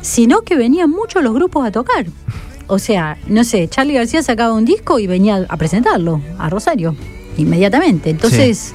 sino 0.00 0.42
que 0.42 0.56
venían 0.56 0.90
muchos 0.90 1.22
los 1.22 1.34
grupos 1.34 1.66
a 1.66 1.70
tocar. 1.70 2.06
O 2.66 2.78
sea, 2.78 3.16
no 3.26 3.44
sé, 3.44 3.66
Charlie 3.68 3.94
García 3.94 4.22
sacaba 4.22 4.52
un 4.52 4.64
disco 4.66 4.98
y 4.98 5.06
venía 5.06 5.46
a 5.48 5.56
presentarlo 5.56 6.20
a 6.38 6.50
Rosario, 6.50 6.94
inmediatamente. 7.38 8.10
Entonces, 8.10 8.74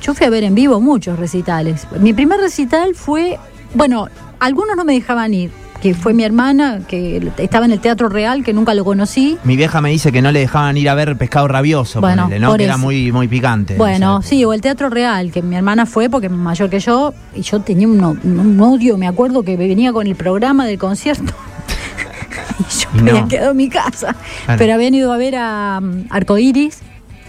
yo 0.00 0.14
fui 0.14 0.26
a 0.26 0.30
ver 0.30 0.44
en 0.44 0.54
vivo 0.54 0.80
muchos 0.80 1.18
recitales. 1.18 1.86
Mi 2.00 2.12
primer 2.12 2.40
recital 2.40 2.94
fue, 2.94 3.38
bueno, 3.74 4.08
algunos 4.38 4.76
no 4.76 4.84
me 4.84 4.92
dejaban 4.92 5.34
ir, 5.34 5.50
que 5.82 5.94
fue 5.94 6.12
mi 6.12 6.24
hermana, 6.24 6.80
que 6.86 7.30
estaba 7.38 7.66
en 7.66 7.72
el 7.72 7.80
Teatro 7.80 8.08
Real, 8.08 8.42
que 8.42 8.52
nunca 8.52 8.74
lo 8.74 8.84
conocí. 8.84 9.38
Mi 9.44 9.56
vieja 9.56 9.80
me 9.80 9.90
dice 9.90 10.10
que 10.10 10.22
no 10.22 10.32
le 10.32 10.40
dejaban 10.40 10.76
ir 10.76 10.88
a 10.88 10.94
ver 10.94 11.16
pescado 11.16 11.48
rabioso, 11.48 12.00
Bueno, 12.00 12.24
ponele, 12.24 12.40
¿no? 12.40 12.48
por 12.48 12.58
Que 12.58 12.64
era 12.64 12.76
muy, 12.76 13.12
muy 13.12 13.28
picante. 13.28 13.74
en 13.74 13.78
Bueno, 13.78 14.22
sí, 14.22 14.44
o 14.44 14.52
el 14.52 14.60
Teatro 14.60 14.88
Real, 14.90 15.30
que 15.30 15.42
mi 15.42 15.56
hermana 15.56 15.86
fue 15.86 16.08
porque 16.08 16.26
es 16.26 16.32
mayor 16.32 16.70
que 16.70 16.80
yo, 16.80 17.14
y 17.34 17.42
yo 17.42 17.60
tenía 17.60 17.86
un, 17.86 18.60
odio, 18.60 18.96
me 18.96 19.06
acuerdo 19.06 19.42
que 19.42 19.56
venía 19.56 19.92
con 19.92 20.06
el 20.06 20.16
programa 20.16 20.66
del 20.66 20.78
concierto. 20.78 21.32
y 22.58 22.78
yo 22.78 23.02
me 23.02 23.10
había 23.10 23.28
quedado 23.28 23.50
en 23.52 23.56
mi 23.56 23.68
casa. 23.68 24.16
Claro. 24.44 24.58
Pero 24.58 24.74
habían 24.74 24.94
ido 24.94 25.12
a 25.12 25.16
ver 25.16 25.36
a 25.36 25.78
um, 25.80 26.04
Arcoiris, 26.10 26.80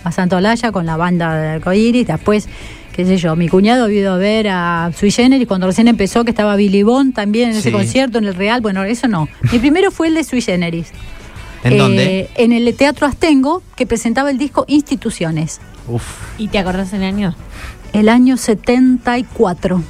a 0.04 0.12
Santo 0.12 0.38
Olaya 0.38 0.72
con 0.72 0.86
la 0.86 0.98
banda 0.98 1.36
de 1.36 1.48
Arcoiris, 1.50 2.08
después, 2.08 2.48
qué 2.94 3.06
sé 3.06 3.18
yo, 3.18 3.36
mi 3.36 3.48
cuñado 3.50 3.86
había 3.86 4.00
ido 4.02 4.14
a 4.14 4.18
ver 4.18 4.48
a 4.50 4.92
Sui 4.98 5.12
Generis 5.12 5.48
cuando 5.48 5.68
recién 5.68 5.88
empezó, 5.88 6.24
que 6.24 6.32
estaba 6.32 6.56
Billy 6.56 6.84
Bond 6.84 7.14
también 7.14 7.50
en 7.52 7.58
ese 7.58 7.72
concierto, 7.72 8.18
en 8.18 8.26
el 8.26 8.36
Real, 8.36 8.62
bueno, 8.62 8.84
eso 8.84 9.08
no. 9.08 9.28
Mi 9.52 9.60
primero 9.60 9.92
fue 9.92 10.08
el 10.08 10.16
de 10.16 10.24
Sui 10.24 10.42
Generis. 10.42 10.92
¿En 11.64 11.74
Eh, 11.74 11.78
dónde? 11.78 12.30
En 12.36 12.54
el 12.54 12.74
Teatro 12.76 13.06
Astengo, 13.06 13.62
que 13.76 13.86
presentaba 13.86 14.30
el 14.32 14.38
disco 14.38 14.64
Instituciones 14.68 15.60
Uf. 15.90 16.04
¿Y 16.38 16.48
te 16.48 16.58
acordás 16.60 16.94
el 16.94 17.04
año? 17.04 17.36
el 17.92 18.08
año 18.10 18.38
74. 18.38 19.82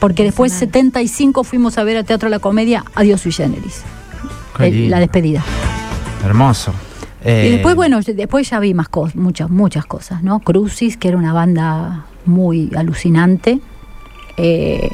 Porque 0.00 0.22
después, 0.24 0.52
75, 0.52 1.44
fuimos 1.44 1.78
a 1.78 1.84
ver 1.84 1.96
al 1.96 2.04
Teatro 2.04 2.28
La 2.28 2.40
Comedia 2.40 2.84
Adiós 2.94 3.22
Sui 3.22 3.32
Generis. 3.32 3.82
El- 4.58 4.72
lindo. 4.74 4.90
la 4.90 4.98
despedida. 5.00 5.42
Hermoso. 6.24 6.74
Eh, 7.24 7.46
Y 7.48 7.50
después, 7.52 7.74
bueno, 7.74 8.00
después 8.00 8.48
ya 8.50 8.60
vi 8.60 8.74
más 8.74 8.88
cosas, 8.88 9.16
muchas, 9.16 9.48
muchas 9.50 9.86
cosas, 9.86 10.22
¿no? 10.22 10.40
Crucis, 10.40 10.96
que 10.96 11.08
era 11.08 11.16
una 11.16 11.32
banda 11.32 12.04
muy 12.26 12.70
alucinante, 12.76 13.60
eh, 14.36 14.90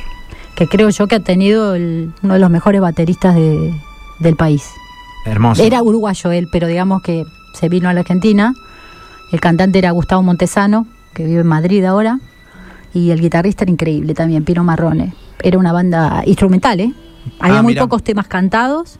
que 0.57 0.67
creo 0.69 0.91
yo 0.91 1.07
que 1.09 1.17
ha 1.17 1.21
tenido 1.21 1.75
el- 1.75 2.13
uno 2.23 2.35
de 2.35 2.41
los 2.41 2.51
mejores 2.51 2.81
bateristas 2.81 3.35
de- 3.35 3.73
del 4.21 4.37
país. 4.37 4.69
Hermoso. 5.27 5.63
Era 5.63 5.83
uruguayo 5.83 6.31
él, 6.33 6.49
pero 6.53 6.67
digamos 6.67 7.03
que 7.03 7.25
se 7.59 7.69
vino 7.69 7.89
a 7.89 7.95
la 7.95 8.01
Argentina. 8.01 8.55
El 9.33 9.41
cantante 9.41 9.79
era 9.79 9.91
Gustavo 9.91 10.23
Montesano, 10.23 10.87
que 11.15 11.25
vive 11.25 11.41
en 11.41 11.47
Madrid 11.47 11.85
ahora. 11.85 12.21
Y 12.93 13.11
el 13.11 13.21
guitarrista 13.21 13.65
era 13.65 13.71
increíble 13.73 14.15
también, 14.15 14.45
Pino 14.45 14.65
Marrone. 14.65 15.15
Era 15.43 15.59
una 15.59 15.73
banda 15.73 16.23
instrumental, 16.27 16.81
¿eh? 16.81 16.93
Había 17.39 17.59
Ah, 17.59 17.63
muy 17.63 17.75
pocos 17.77 18.03
temas 18.03 18.27
cantados. 18.27 18.99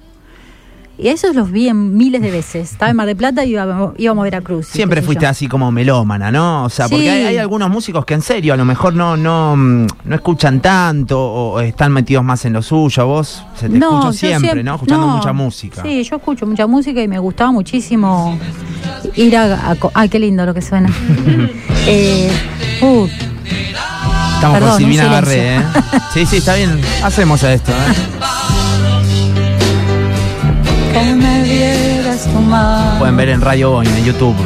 Y 1.03 1.09
esos 1.09 1.35
los 1.35 1.51
vi 1.51 1.69
en 1.69 1.97
miles 1.97 2.21
de 2.21 2.31
veces. 2.31 2.73
Estaba 2.73 2.91
en 2.91 2.97
Mar 2.97 3.07
del 3.07 3.17
Plata 3.17 3.43
y 3.45 3.53
íbamos, 3.53 3.95
íbamos 3.97 4.23
a 4.23 4.25
ver 4.25 4.37
a 4.37 4.41
Cruz. 4.43 4.67
Siempre 4.67 5.01
fuiste 5.01 5.27
así 5.27 5.49
como 5.49 5.73
melómana, 5.73 6.31
¿no? 6.31 6.65
O 6.65 6.69
sea, 6.69 6.89
porque 6.91 7.09
hay, 7.09 7.25
hay 7.25 7.39
algunos 7.39 7.71
músicos 7.71 8.05
que 8.05 8.13
en 8.13 8.21
serio 8.21 8.53
a 8.53 8.57
lo 8.59 8.67
mejor 8.67 8.95
no, 8.95 9.17
no, 9.17 9.57
mm, 9.57 9.87
no 10.05 10.15
escuchan 10.15 10.61
tanto 10.61 11.19
o 11.19 11.61
están 11.61 11.93
metidos 11.93 12.23
más 12.23 12.45
en 12.45 12.53
lo 12.53 12.61
suyo. 12.61 13.07
Vos 13.07 13.43
se 13.57 13.71
te 13.71 13.79
escucho 13.79 14.11
yo 14.11 14.13
siempre, 14.13 14.63
¿no? 14.63 14.75
Escuchando 14.75 15.07
no. 15.07 15.17
mucha 15.17 15.33
música. 15.33 15.83
Sí, 15.83 16.05
yo 16.05 16.17
escucho 16.17 16.47
mucha 16.47 16.67
música 16.67 17.03
y 17.03 17.09
me 17.09 17.19
gustaba 17.19 17.51
muchísimo 17.51 18.39
ir 19.17 19.37
a... 19.39 19.71
a 19.71 19.77
ay, 19.95 20.11
qué 20.11 20.19
lindo 20.19 20.45
lo 20.45 20.53
que 20.53 20.61
suena. 20.61 20.91
eh, 21.87 22.31
uh, 22.83 23.07
Estamos 24.35 24.59
Perdón, 24.59 24.71
con 24.71 24.79
Silvina 24.79 25.05
Garré, 25.05 25.57
¿eh? 25.57 25.63
Sí, 26.13 26.27
sí, 26.27 26.37
está 26.39 26.57
bien. 26.57 26.79
Hacemos 27.03 27.43
esto, 27.43 27.73
¿eh? 27.73 27.75
que 30.93 31.15
me 31.15 31.43
vieras 31.43 32.27
tomar 32.33 32.99
Pueden 32.99 33.17
ver 33.17 33.29
en 33.31 33.41
Radio 33.41 33.71
Boing, 33.73 33.89
en 33.97 34.05
YouTube. 34.05 34.37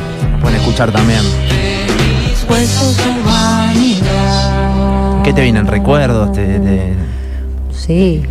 Pueden 0.40 0.58
escuchar 0.60 0.90
también. 0.92 1.20
¿Qué 5.22 5.32
te 5.32 5.42
vienen? 5.42 5.66
¿Recuerdos? 5.66 6.32
Te, 6.32 6.58
te- 6.58 6.94
Sí. 7.72 8.22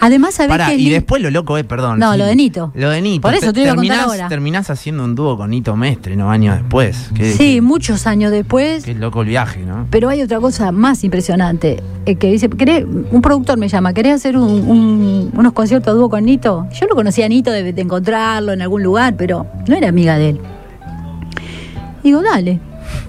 Además, 0.00 0.34
¿sabés 0.34 0.50
Pará, 0.50 0.66
que 0.68 0.76
y 0.76 0.84
Ni- 0.84 0.90
después 0.90 1.20
lo 1.22 1.30
loco 1.30 1.58
es, 1.58 1.64
perdón. 1.64 1.98
No, 1.98 2.16
lo 2.16 2.24
de 2.24 2.36
Nito. 2.36 2.70
Lo 2.74 2.90
de 2.90 3.00
Nito. 3.02 3.22
Por 3.22 3.34
eso 3.34 3.52
te 3.52 3.62
iba 3.62 3.72
a 3.72 3.74
contar 3.74 3.96
terminás, 3.96 4.06
ahora. 4.06 4.28
terminás 4.28 4.70
haciendo 4.70 5.04
un 5.04 5.14
dúo 5.14 5.36
con 5.36 5.50
Nito 5.50 5.74
Mestre, 5.76 6.14
¿no? 6.16 6.30
Años 6.30 6.56
después. 6.56 7.10
Qué, 7.14 7.32
Sí, 7.32 7.54
qué- 7.56 7.60
muchos 7.62 8.06
años 8.06 8.30
después. 8.30 8.84
qué 8.84 8.94
loco 8.94 9.22
el 9.22 9.28
viaje, 9.28 9.60
¿no? 9.64 9.86
Pero 9.90 10.08
hay 10.08 10.22
otra 10.22 10.38
cosa 10.40 10.70
más 10.72 11.02
impresionante, 11.04 11.82
eh, 12.06 12.14
que 12.16 12.30
dice, 12.30 12.48
¿querés- 12.50 12.86
un 13.10 13.20
productor 13.22 13.58
me 13.58 13.68
llama, 13.68 13.92
¿querés 13.92 14.14
hacer 14.14 14.36
un- 14.36 14.68
un- 14.68 15.30
unos 15.36 15.52
conciertos 15.52 15.94
dúo 15.96 16.08
con 16.08 16.24
Nito? 16.24 16.66
Yo 16.80 16.86
lo 16.86 16.94
conocía 16.94 17.26
a 17.26 17.28
Nito 17.28 17.50
de, 17.50 17.72
de 17.72 17.82
encontrarlo 17.82 18.52
en 18.52 18.62
algún 18.62 18.82
lugar, 18.82 19.14
pero 19.16 19.46
no 19.66 19.74
era 19.74 19.88
amiga 19.88 20.16
de 20.16 20.30
él. 20.30 20.40
Digo, 22.04 22.22
dale, 22.22 22.60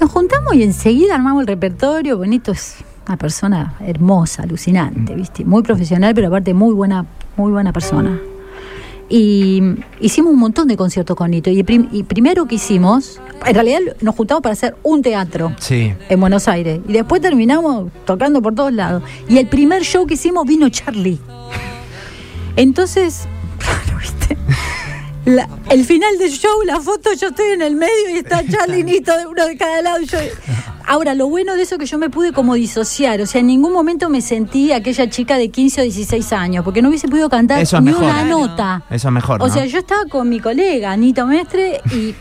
nos 0.01 0.09
juntamos 0.11 0.55
y 0.55 0.63
enseguida 0.63 1.15
armamos 1.15 1.41
el 1.41 1.47
repertorio, 1.47 2.15
porque 2.17 2.29
Nito 2.29 2.51
es 2.51 2.75
una 3.09 3.17
persona 3.17 3.73
hermosa, 3.79 4.43
alucinante, 4.43 5.15
¿viste? 5.15 5.43
Muy 5.43 5.63
profesional, 5.63 6.13
pero 6.13 6.27
aparte 6.27 6.53
muy 6.53 6.73
buena, 6.75 7.05
muy 7.37 7.51
buena 7.51 7.73
persona. 7.73 8.19
Y 9.09 9.63
hicimos 9.99 10.31
un 10.31 10.37
montón 10.39 10.67
de 10.67 10.77
conciertos 10.77 11.17
con 11.17 11.31
Nito. 11.31 11.49
Y, 11.49 11.63
prim- 11.63 11.89
y 11.91 12.03
primero 12.03 12.45
que 12.45 12.55
hicimos, 12.55 13.19
en 13.47 13.55
realidad 13.55 13.79
nos 14.01 14.15
juntamos 14.15 14.43
para 14.43 14.53
hacer 14.53 14.75
un 14.83 15.01
teatro 15.01 15.51
Sí. 15.59 15.91
en 16.07 16.19
Buenos 16.19 16.47
Aires. 16.47 16.81
Y 16.87 16.93
después 16.93 17.19
terminamos 17.19 17.91
tocando 18.05 18.39
por 18.43 18.53
todos 18.53 18.71
lados. 18.71 19.01
Y 19.27 19.39
el 19.39 19.47
primer 19.47 19.81
show 19.81 20.05
que 20.05 20.13
hicimos 20.13 20.45
vino 20.45 20.69
Charlie. 20.69 21.17
Entonces, 22.55 23.27
claro, 23.57 23.99
¿viste? 23.99 24.37
La- 25.25 25.49
el 25.71 25.83
final 25.83 26.15
del 26.19 26.29
show, 26.29 26.61
la 26.65 26.79
foto, 26.79 27.09
yo 27.19 27.29
estoy 27.29 27.53
en 27.53 27.63
el 27.63 27.75
medio 27.75 28.09
y 28.13 28.17
está 28.19 28.43
Charlie 28.47 28.81
y 28.81 28.83
Nito 28.83 29.17
de 29.17 29.25
uno 29.25 29.47
de 29.47 29.57
cada 29.57 29.81
lado. 29.81 29.99
y 30.01 30.05
yo- 30.05 30.17
Ahora, 30.89 31.13
lo 31.13 31.27
bueno 31.29 31.55
de 31.55 31.61
eso 31.61 31.75
es 31.75 31.79
que 31.79 31.85
yo 31.85 31.97
me 31.99 32.09
pude 32.09 32.33
como 32.33 32.55
disociar. 32.55 33.21
O 33.21 33.25
sea, 33.27 33.41
en 33.41 33.47
ningún 33.47 33.71
momento 33.71 34.09
me 34.09 34.21
sentí 34.21 34.71
aquella 34.71 35.07
chica 35.09 35.37
de 35.37 35.49
15 35.49 35.81
o 35.81 35.83
16 35.83 36.33
años, 36.33 36.63
porque 36.65 36.81
no 36.81 36.89
hubiese 36.89 37.07
podido 37.07 37.29
cantar 37.29 37.61
Eso 37.61 37.77
es 37.77 37.83
ni 37.83 37.91
mejor. 37.91 38.05
una 38.05 38.13
Claro. 38.23 38.39
nota. 38.39 38.83
Eso 38.89 39.07
es 39.09 39.13
mejor, 39.13 39.41
O 39.43 39.47
¿no? 39.47 39.53
sea, 39.53 39.65
yo 39.67 39.77
estaba 39.77 40.05
con 40.09 40.27
mi 40.27 40.39
colega, 40.39 40.97
Nito 40.97 41.27
Mestre, 41.27 41.79
y. 41.93 42.15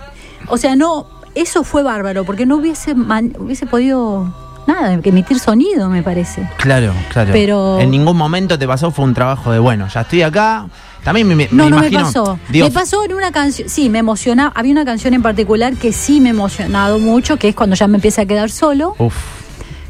O 0.49 0.59
sea, 0.59 0.77
no. 0.77 1.07
Eso 1.35 1.63
fue 1.65 1.83
bárbaro, 1.83 2.25
porque 2.25 2.45
no 2.47 2.57
hubiese, 2.57 2.95
man- 2.95 3.35
hubiese 3.39 3.65
podido. 3.67 4.33
Nada, 4.67 4.93
emitir 5.03 5.39
sonido, 5.41 5.89
me 5.89 6.03
parece. 6.03 6.47
Claro, 6.59 6.93
claro. 7.11 7.31
Pero- 7.33 7.81
En 7.81 7.91
ningún 7.91 8.19
momento 8.19 8.59
te 8.59 8.67
pasó, 8.67 8.91
fue 8.91 9.07
un 9.07 9.15
trabajo 9.15 9.51
de, 9.51 9.59
bueno, 9.59 9.89
ya 9.89 10.03
estoy 10.03 10.21
acá. 10.21 10.67
También 11.05 11.27
me, 11.29 11.35
me- 11.37 11.49
No, 11.51 11.65
me 11.65 11.71
no 11.71 11.77
imagino. 11.79 11.99
me 12.01 12.05
pasó. 12.07 12.39
digo, 12.51 12.67
me 12.67 12.73
pasó 12.73 13.05
en 13.05 13.15
una 13.15 13.31
canción. 13.33 13.69
Sí, 13.69 13.89
me 13.89 13.99
emocionaba. 13.99 14.53
Había 14.55 14.73
una 14.73 14.85
canción 14.85 15.15
en 15.15 15.23
particular 15.23 15.75
que 15.77 15.93
sí 15.93 16.21
me 16.21 16.29
ha 16.29 16.33
emocionado 16.33 16.99
mucho, 16.99 17.37
que 17.39 17.49
es 17.49 17.55
cuando 17.55 17.77
ya 17.77 17.87
me 17.89 17.97
empieza 17.97 18.23
a 18.23 18.27
quedar 18.27 18.51
solo. 18.51 18.95
Uf, 18.99 19.15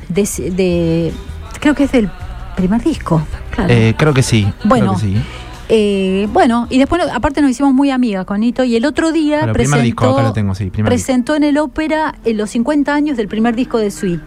De, 0.09 0.23
de- 0.53 1.13
creo 1.61 1.75
que 1.75 1.85
es 1.85 1.93
del 1.93 2.11
primer 2.57 2.83
disco. 2.83 3.23
Claro. 3.51 3.73
eh, 3.73 3.95
creo 3.99 4.15
que 4.15 4.23
sí. 4.23 4.47
Bueno, 4.65 4.95
creo 4.95 5.11
que 5.13 5.19
sí. 5.19 5.23
Eh, 5.71 6.27
bueno, 6.33 6.67
y 6.71 6.79
después 6.79 7.03
aparte 7.13 7.43
nos 7.43 7.51
hicimos 7.51 7.75
muy 7.75 7.91
amigas 7.91 8.25
con 8.25 8.41
Nito 8.41 8.65
y 8.65 8.75
el 8.77 8.87
otro 8.87 9.13
día 9.13 9.53
presentó, 9.53 9.83
disco, 9.83 10.07
acá 10.07 10.23
lo 10.23 10.33
tengo, 10.33 10.55
sí, 10.55 10.71
primer 10.71 10.89
presentó 10.91 11.37
en 11.37 11.43
el 11.43 11.59
ópera 11.59 12.15
en 12.25 12.39
los 12.39 12.49
50 12.51 12.95
años 12.95 13.19
del 13.19 13.29
primer 13.29 13.55
disco 13.55 13.77
de 13.77 13.91
Sweet. 13.91 14.19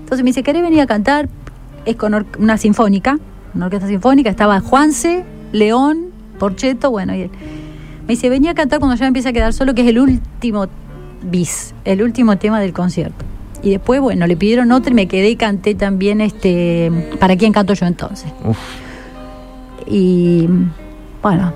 Entonces 0.00 0.24
me 0.24 0.30
dice, 0.30 0.42
¿querés 0.42 0.62
venir 0.62 0.80
a 0.80 0.86
cantar? 0.86 1.28
Es 1.84 1.94
con 1.94 2.26
una 2.38 2.56
sinfónica, 2.58 3.18
una 3.54 3.66
orquesta 3.66 3.86
sinfónica, 3.86 4.28
estaba 4.30 4.58
Juanse, 4.58 5.24
León, 5.52 6.06
Porcheto, 6.42 6.90
bueno, 6.90 7.14
y 7.14 7.20
él. 7.20 7.30
Me 8.00 8.14
dice, 8.14 8.28
venía 8.28 8.50
a 8.50 8.54
cantar 8.54 8.80
cuando 8.80 8.96
ya 8.96 9.04
me 9.04 9.08
empieza 9.08 9.28
a 9.28 9.32
quedar 9.32 9.52
solo, 9.52 9.76
que 9.76 9.82
es 9.82 9.86
el 9.86 10.00
último 10.00 10.66
bis, 11.22 11.72
el 11.84 12.02
último 12.02 12.36
tema 12.36 12.58
del 12.58 12.72
concierto. 12.72 13.24
Y 13.62 13.70
después, 13.70 14.00
bueno, 14.00 14.26
le 14.26 14.36
pidieron 14.36 14.72
otro 14.72 14.90
y 14.90 14.94
me 14.96 15.06
quedé 15.06 15.30
y 15.30 15.36
canté 15.36 15.76
también 15.76 16.20
este 16.20 16.90
¿Para 17.20 17.36
quién 17.36 17.52
canto 17.52 17.74
yo 17.74 17.86
entonces? 17.86 18.32
Uf. 18.44 18.58
Y 19.86 20.48
bueno, 21.22 21.52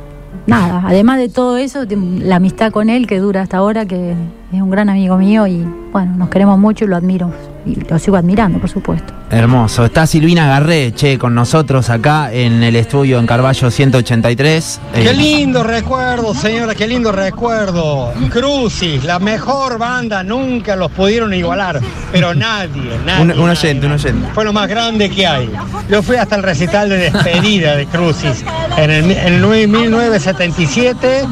nada, 0.46 0.84
además 0.86 1.18
de 1.18 1.30
todo 1.30 1.56
eso, 1.56 1.80
la 2.20 2.36
amistad 2.36 2.70
con 2.70 2.88
él 2.88 3.08
que 3.08 3.18
dura 3.18 3.42
hasta 3.42 3.56
ahora, 3.56 3.86
que 3.86 4.12
es 4.52 4.62
un 4.62 4.70
gran 4.70 4.88
amigo 4.88 5.18
mío 5.18 5.48
y 5.48 5.66
bueno, 5.90 6.16
nos 6.16 6.28
queremos 6.28 6.60
mucho 6.60 6.84
y 6.84 6.88
lo 6.88 6.94
admiro. 6.94 7.32
Y 7.66 7.74
lo 7.74 7.98
sigo 7.98 8.16
admirando, 8.16 8.60
por 8.60 8.70
supuesto. 8.70 9.12
Hermoso. 9.28 9.84
Está 9.84 10.06
Silvina 10.06 10.46
Garré, 10.46 10.92
che, 10.94 11.18
con 11.18 11.34
nosotros 11.34 11.90
acá 11.90 12.32
en 12.32 12.62
el 12.62 12.76
estudio 12.76 13.18
en 13.18 13.26
Carballo 13.26 13.70
183. 13.72 14.80
Qué 14.94 15.10
Eh, 15.10 15.14
lindo 15.14 15.64
recuerdo, 15.64 16.32
señora, 16.32 16.76
qué 16.76 16.86
lindo 16.86 17.10
recuerdo. 17.10 18.12
Crucis, 18.30 19.02
la 19.02 19.18
mejor 19.18 19.78
banda, 19.78 20.22
nunca 20.22 20.76
los 20.76 20.92
pudieron 20.92 21.34
igualar, 21.34 21.80
pero 22.12 22.34
nadie, 22.34 22.98
nadie. 23.04 23.22
Un- 23.34 23.38
un 23.40 23.50
oyente, 23.50 23.86
un 23.86 23.92
oyente. 23.92 24.28
Fue 24.32 24.44
lo 24.44 24.52
más 24.52 24.68
grande 24.68 25.10
que 25.10 25.26
hay. 25.26 25.50
Yo 25.90 26.04
fui 26.04 26.14
hasta 26.16 26.36
el 26.36 26.44
recital 26.44 26.88
de 26.88 27.10
despedida 27.10 27.74
de 27.74 27.86
Crucis 27.86 28.44
en 28.76 28.90
el, 28.92 29.10
en 29.10 29.34
el 29.34 29.44
1977 29.46 31.24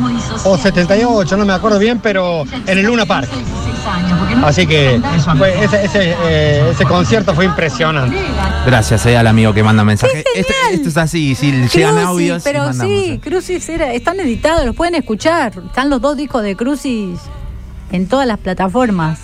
o 0.45 0.59
78, 0.59 1.37
no 1.37 1.45
me 1.47 1.53
acuerdo 1.53 1.79
bien, 1.79 2.01
pero 2.01 2.43
en 2.67 2.79
el 2.79 2.85
Luna 2.87 3.07
Park. 3.07 3.29
Así 4.45 4.67
que 4.67 5.01
fue- 5.39 5.65
ese, 5.65 5.85
ese, 5.85 6.15
eh, 6.27 6.71
ese 6.71 6.85
concierto 6.85 7.35
fue 7.35 7.45
impresionante. 7.47 8.17
Gracias 8.67 9.07
eh, 9.07 9.17
al 9.17 9.27
amigo 9.27 9.53
que 9.55 9.63
manda 9.63 9.85
mensaje. 9.85 10.25
Esto, 10.35 10.53
esto 10.73 10.89
es 10.89 10.97
así, 10.97 11.35
si 11.35 11.53
llegan 11.69 11.99
audios. 11.99 12.43
pero 12.45 12.73
sí. 12.73 13.21
Crucis 13.23 13.69
era, 13.69 13.93
están 13.93 14.19
editados, 14.21 14.67
los 14.67 14.75
pueden 14.77 14.95
escuchar. 14.95 15.53
Están 15.67 15.91
los 15.91 16.01
dos 16.01 16.17
discos 16.17 16.43
de 16.43 16.57
Crucis 16.57 17.19
en 17.93 18.07
todas 18.09 18.27
las 18.27 18.39
plataformas. 18.39 19.21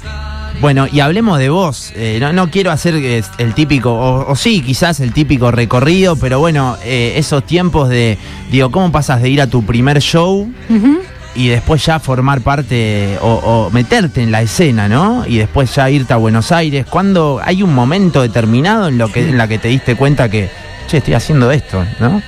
Bueno, 0.60 0.86
y 0.92 1.00
hablemos 1.00 1.38
de 1.38 1.48
vos. 1.48 1.92
Eh, 1.96 2.18
no, 2.20 2.32
no 2.34 2.50
quiero 2.50 2.70
hacer 2.70 2.94
eh, 2.96 3.22
el 3.38 3.54
típico, 3.54 3.92
o, 3.94 4.30
o 4.30 4.36
sí, 4.36 4.60
quizás 4.60 5.00
el 5.00 5.12
típico 5.14 5.50
recorrido, 5.50 6.16
pero 6.16 6.38
bueno, 6.38 6.76
eh, 6.84 7.14
esos 7.16 7.44
tiempos 7.44 7.88
de, 7.88 8.18
digo, 8.50 8.70
¿cómo 8.70 8.92
pasas 8.92 9.22
de 9.22 9.30
ir 9.30 9.40
a 9.40 9.46
tu 9.46 9.64
primer 9.64 10.00
show 10.00 10.50
Ujú. 10.68 10.98
Y 11.34 11.48
después 11.48 11.84
ya 11.86 11.98
formar 12.00 12.40
parte 12.40 13.18
o, 13.22 13.28
o 13.34 13.70
meterte 13.70 14.22
en 14.22 14.32
la 14.32 14.42
escena, 14.42 14.88
¿no? 14.88 15.24
Y 15.26 15.38
después 15.38 15.74
ya 15.74 15.88
irte 15.90 16.12
a 16.12 16.16
Buenos 16.16 16.50
Aires. 16.52 16.86
¿Cuándo 16.86 17.40
hay 17.44 17.62
un 17.62 17.74
momento 17.74 18.22
determinado 18.22 18.88
en, 18.88 18.98
lo 18.98 19.10
que, 19.12 19.28
en 19.28 19.38
la 19.38 19.46
que 19.48 19.58
te 19.58 19.68
diste 19.68 19.94
cuenta 19.96 20.28
que, 20.28 20.50
che, 20.88 20.96
estoy 20.98 21.14
haciendo 21.14 21.50
esto, 21.50 21.84
¿no? 22.00 22.20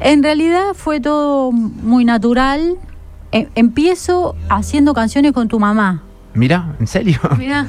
En 0.00 0.22
realidad 0.22 0.74
fue 0.74 1.00
todo 1.00 1.50
muy 1.52 2.04
natural. 2.04 2.76
Em- 3.32 3.48
empiezo 3.54 4.34
haciendo 4.48 4.94
canciones 4.94 5.32
con 5.32 5.48
tu 5.48 5.58
mamá. 5.60 6.02
Mira, 6.32 6.74
¿en 6.78 6.86
serio? 6.86 7.18
Mirá. 7.38 7.66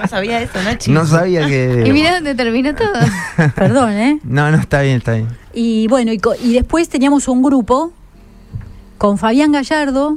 No 0.00 0.06
sabía 0.08 0.40
eso, 0.40 0.62
Nachi. 0.62 0.92
No 0.92 1.04
sabía 1.04 1.46
que... 1.46 1.82
Y 1.86 1.92
mirá 1.92 2.14
dónde 2.14 2.34
terminó 2.36 2.72
todo. 2.74 2.92
Perdón, 3.56 3.90
¿eh? 3.92 4.20
No, 4.22 4.50
no, 4.52 4.56
está 4.58 4.82
bien, 4.82 4.98
está 4.98 5.12
bien. 5.14 5.26
Y 5.52 5.88
bueno, 5.88 6.12
y, 6.12 6.18
co- 6.18 6.36
y 6.40 6.52
después 6.54 6.88
teníamos 6.88 7.26
un 7.28 7.42
grupo 7.42 7.92
con 9.04 9.18
Fabián 9.18 9.52
Gallardo, 9.52 10.16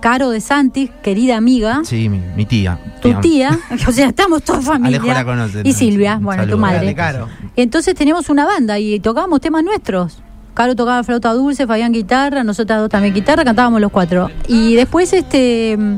Caro 0.00 0.30
de 0.30 0.40
Santis, 0.40 0.90
querida 1.02 1.36
amiga, 1.36 1.80
Sí, 1.82 2.08
mi, 2.08 2.20
mi 2.36 2.46
tía. 2.46 2.78
tu 3.00 3.12
tía, 3.14 3.58
o 3.88 3.90
sea, 3.90 4.06
estamos 4.06 4.44
toda 4.44 4.62
familia. 4.62 5.00
Alejo 5.00 5.12
la 5.12 5.24
conoce, 5.24 5.62
y. 5.64 5.72
Silvia, 5.72 6.18
Un 6.18 6.24
bueno, 6.26 6.46
tu 6.46 6.56
madre. 6.56 6.94
Caro. 6.94 7.26
Entonces 7.56 7.96
teníamos 7.96 8.28
una 8.28 8.46
banda 8.46 8.78
y 8.78 9.00
tocábamos 9.00 9.40
temas 9.40 9.64
nuestros. 9.64 10.22
Caro 10.54 10.76
tocaba 10.76 11.02
flauta 11.02 11.32
dulce, 11.32 11.66
Fabián 11.66 11.90
guitarra, 11.90 12.44
nosotras 12.44 12.78
dos 12.78 12.90
también 12.90 13.12
guitarra, 13.12 13.42
cantábamos 13.44 13.80
los 13.80 13.90
cuatro. 13.90 14.30
Y 14.46 14.76
después, 14.76 15.12
este, 15.12 15.76
mm, 15.76 15.96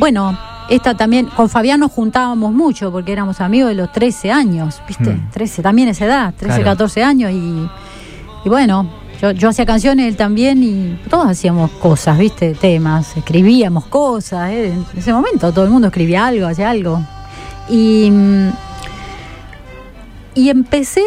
bueno, 0.00 0.36
esta 0.68 0.96
también, 0.96 1.26
con 1.26 1.48
Fabián 1.48 1.78
nos 1.78 1.92
juntábamos 1.92 2.52
mucho 2.52 2.90
porque 2.90 3.12
éramos 3.12 3.40
amigos 3.40 3.68
de 3.68 3.76
los 3.76 3.92
13 3.92 4.32
años, 4.32 4.82
¿viste? 4.88 5.10
Hmm. 5.10 5.30
13, 5.30 5.62
también 5.62 5.86
esa 5.90 6.06
edad, 6.06 6.34
13, 6.36 6.56
Claro. 6.56 6.70
14 6.72 7.04
años. 7.04 7.30
Y, 7.30 7.68
y 8.44 8.48
bueno, 8.48 9.05
yo, 9.20 9.30
yo 9.32 9.48
hacía 9.48 9.64
canciones, 9.66 10.06
él 10.08 10.16
también, 10.16 10.62
y 10.62 10.98
todos 11.08 11.26
hacíamos 11.26 11.70
cosas, 11.72 12.18
¿viste? 12.18 12.54
Temas, 12.54 13.16
escribíamos 13.16 13.86
cosas. 13.86 14.50
¿eh? 14.50 14.66
En 14.72 14.84
ese 14.98 15.12
momento 15.12 15.52
todo 15.52 15.64
el 15.64 15.70
mundo 15.70 15.88
escribía 15.88 16.26
algo, 16.26 16.46
hacía 16.46 16.70
algo. 16.70 17.00
Y. 17.68 18.10
mm, 18.10 18.48
y 20.34 20.50
empecé, 20.50 21.02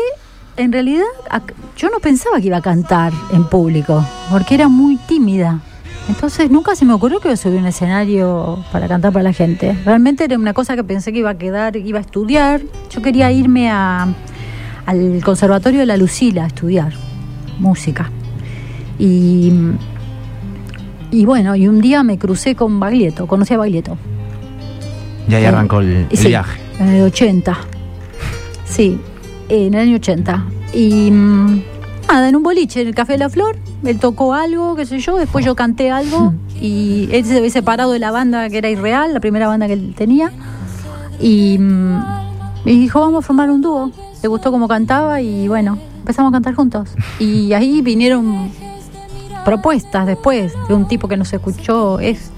en 0.57 0.71
realidad, 0.71 1.03
a- 1.29 1.41
yo 1.77 1.89
no 1.89 1.99
pensaba 1.99 2.39
que 2.41 2.47
iba 2.47 2.57
a 2.57 2.61
cantar 2.61 3.13
en 3.31 3.43
público, 3.47 4.03
porque 4.31 4.55
era 4.55 4.67
muy 4.67 4.97
tímida. 4.97 5.59
Entonces 6.07 6.49
nunca 6.49 6.75
se 6.75 6.83
me 6.85 6.93
ocurrió 6.93 7.19
que 7.19 7.27
iba 7.27 7.33
a 7.35 7.37
subir 7.37 7.59
un 7.59 7.67
escenario 7.67 8.63
para 8.71 8.87
cantar 8.87 9.13
para 9.13 9.21
la 9.21 9.33
gente. 9.33 9.77
Realmente 9.85 10.23
era 10.23 10.35
una 10.39 10.53
cosa 10.53 10.75
que 10.75 10.83
pensé 10.83 11.13
que 11.13 11.19
iba 11.19 11.29
a 11.29 11.37
quedar, 11.37 11.75
iba 11.77 11.99
a 11.99 12.01
estudiar. 12.01 12.61
Yo 12.89 13.03
quería 13.03 13.31
irme 13.31 13.69
a, 13.69 14.07
al 14.87 15.21
Conservatorio 15.23 15.81
de 15.81 15.85
la 15.85 15.97
Lucila 15.97 16.45
a 16.45 16.47
estudiar 16.47 16.93
música. 17.59 18.09
Y, 18.97 19.51
y 21.11 21.25
bueno, 21.25 21.55
y 21.55 21.67
un 21.67 21.81
día 21.81 22.03
me 22.03 22.17
crucé 22.17 22.55
con 22.55 22.79
Baglietto, 22.79 23.27
conocí 23.27 23.53
a 23.53 23.57
Baglietto. 23.57 23.97
Y 25.27 25.35
ahí 25.35 25.45
arrancó 25.45 25.79
el, 25.79 26.07
el 26.09 26.17
sí, 26.17 26.27
viaje. 26.27 26.59
En 26.79 26.89
el 26.89 27.03
80. 27.03 27.57
Sí, 28.65 28.99
en 29.47 29.73
el 29.73 29.79
año 29.79 29.95
80. 29.97 30.45
Y 30.73 31.11
mm, 31.11 31.61
nada, 32.07 32.29
en 32.29 32.35
un 32.35 32.43
boliche, 32.43 32.81
en 32.81 32.87
el 32.87 32.95
Café 32.95 33.13
de 33.13 33.19
la 33.19 33.29
Flor, 33.29 33.57
él 33.83 33.99
tocó 33.99 34.33
algo, 34.33 34.75
qué 34.75 34.85
sé 34.85 34.99
yo, 34.99 35.17
después 35.17 35.45
yo 35.45 35.55
canté 35.55 35.91
algo 35.91 36.33
y 36.61 37.09
él 37.11 37.25
se 37.25 37.37
había 37.37 37.49
separado 37.49 37.91
de 37.91 37.99
la 37.99 38.11
banda 38.11 38.49
que 38.49 38.57
era 38.57 38.69
Irreal, 38.69 39.13
la 39.13 39.19
primera 39.19 39.47
banda 39.47 39.67
que 39.67 39.73
él 39.73 39.93
tenía. 39.95 40.31
Y, 41.19 41.57
mm, 41.59 42.01
y 42.65 42.79
dijo, 42.79 42.99
vamos 42.99 43.23
a 43.23 43.27
formar 43.27 43.49
un 43.49 43.61
dúo. 43.61 43.91
Le 44.21 44.27
gustó 44.27 44.51
cómo 44.51 44.67
cantaba 44.67 45.21
y 45.21 45.47
bueno, 45.47 45.77
empezamos 46.09 46.31
a 46.31 46.33
cantar 46.33 46.55
juntos. 46.55 46.89
Y 47.19 47.53
ahí 47.53 47.81
vinieron 47.83 48.49
propuestas 49.45 50.07
después 50.07 50.53
de 50.67 50.73
un 50.73 50.87
tipo 50.87 51.07
que 51.07 51.15
nos 51.17 51.31
escuchó. 51.31 51.99
Es, 51.99 52.31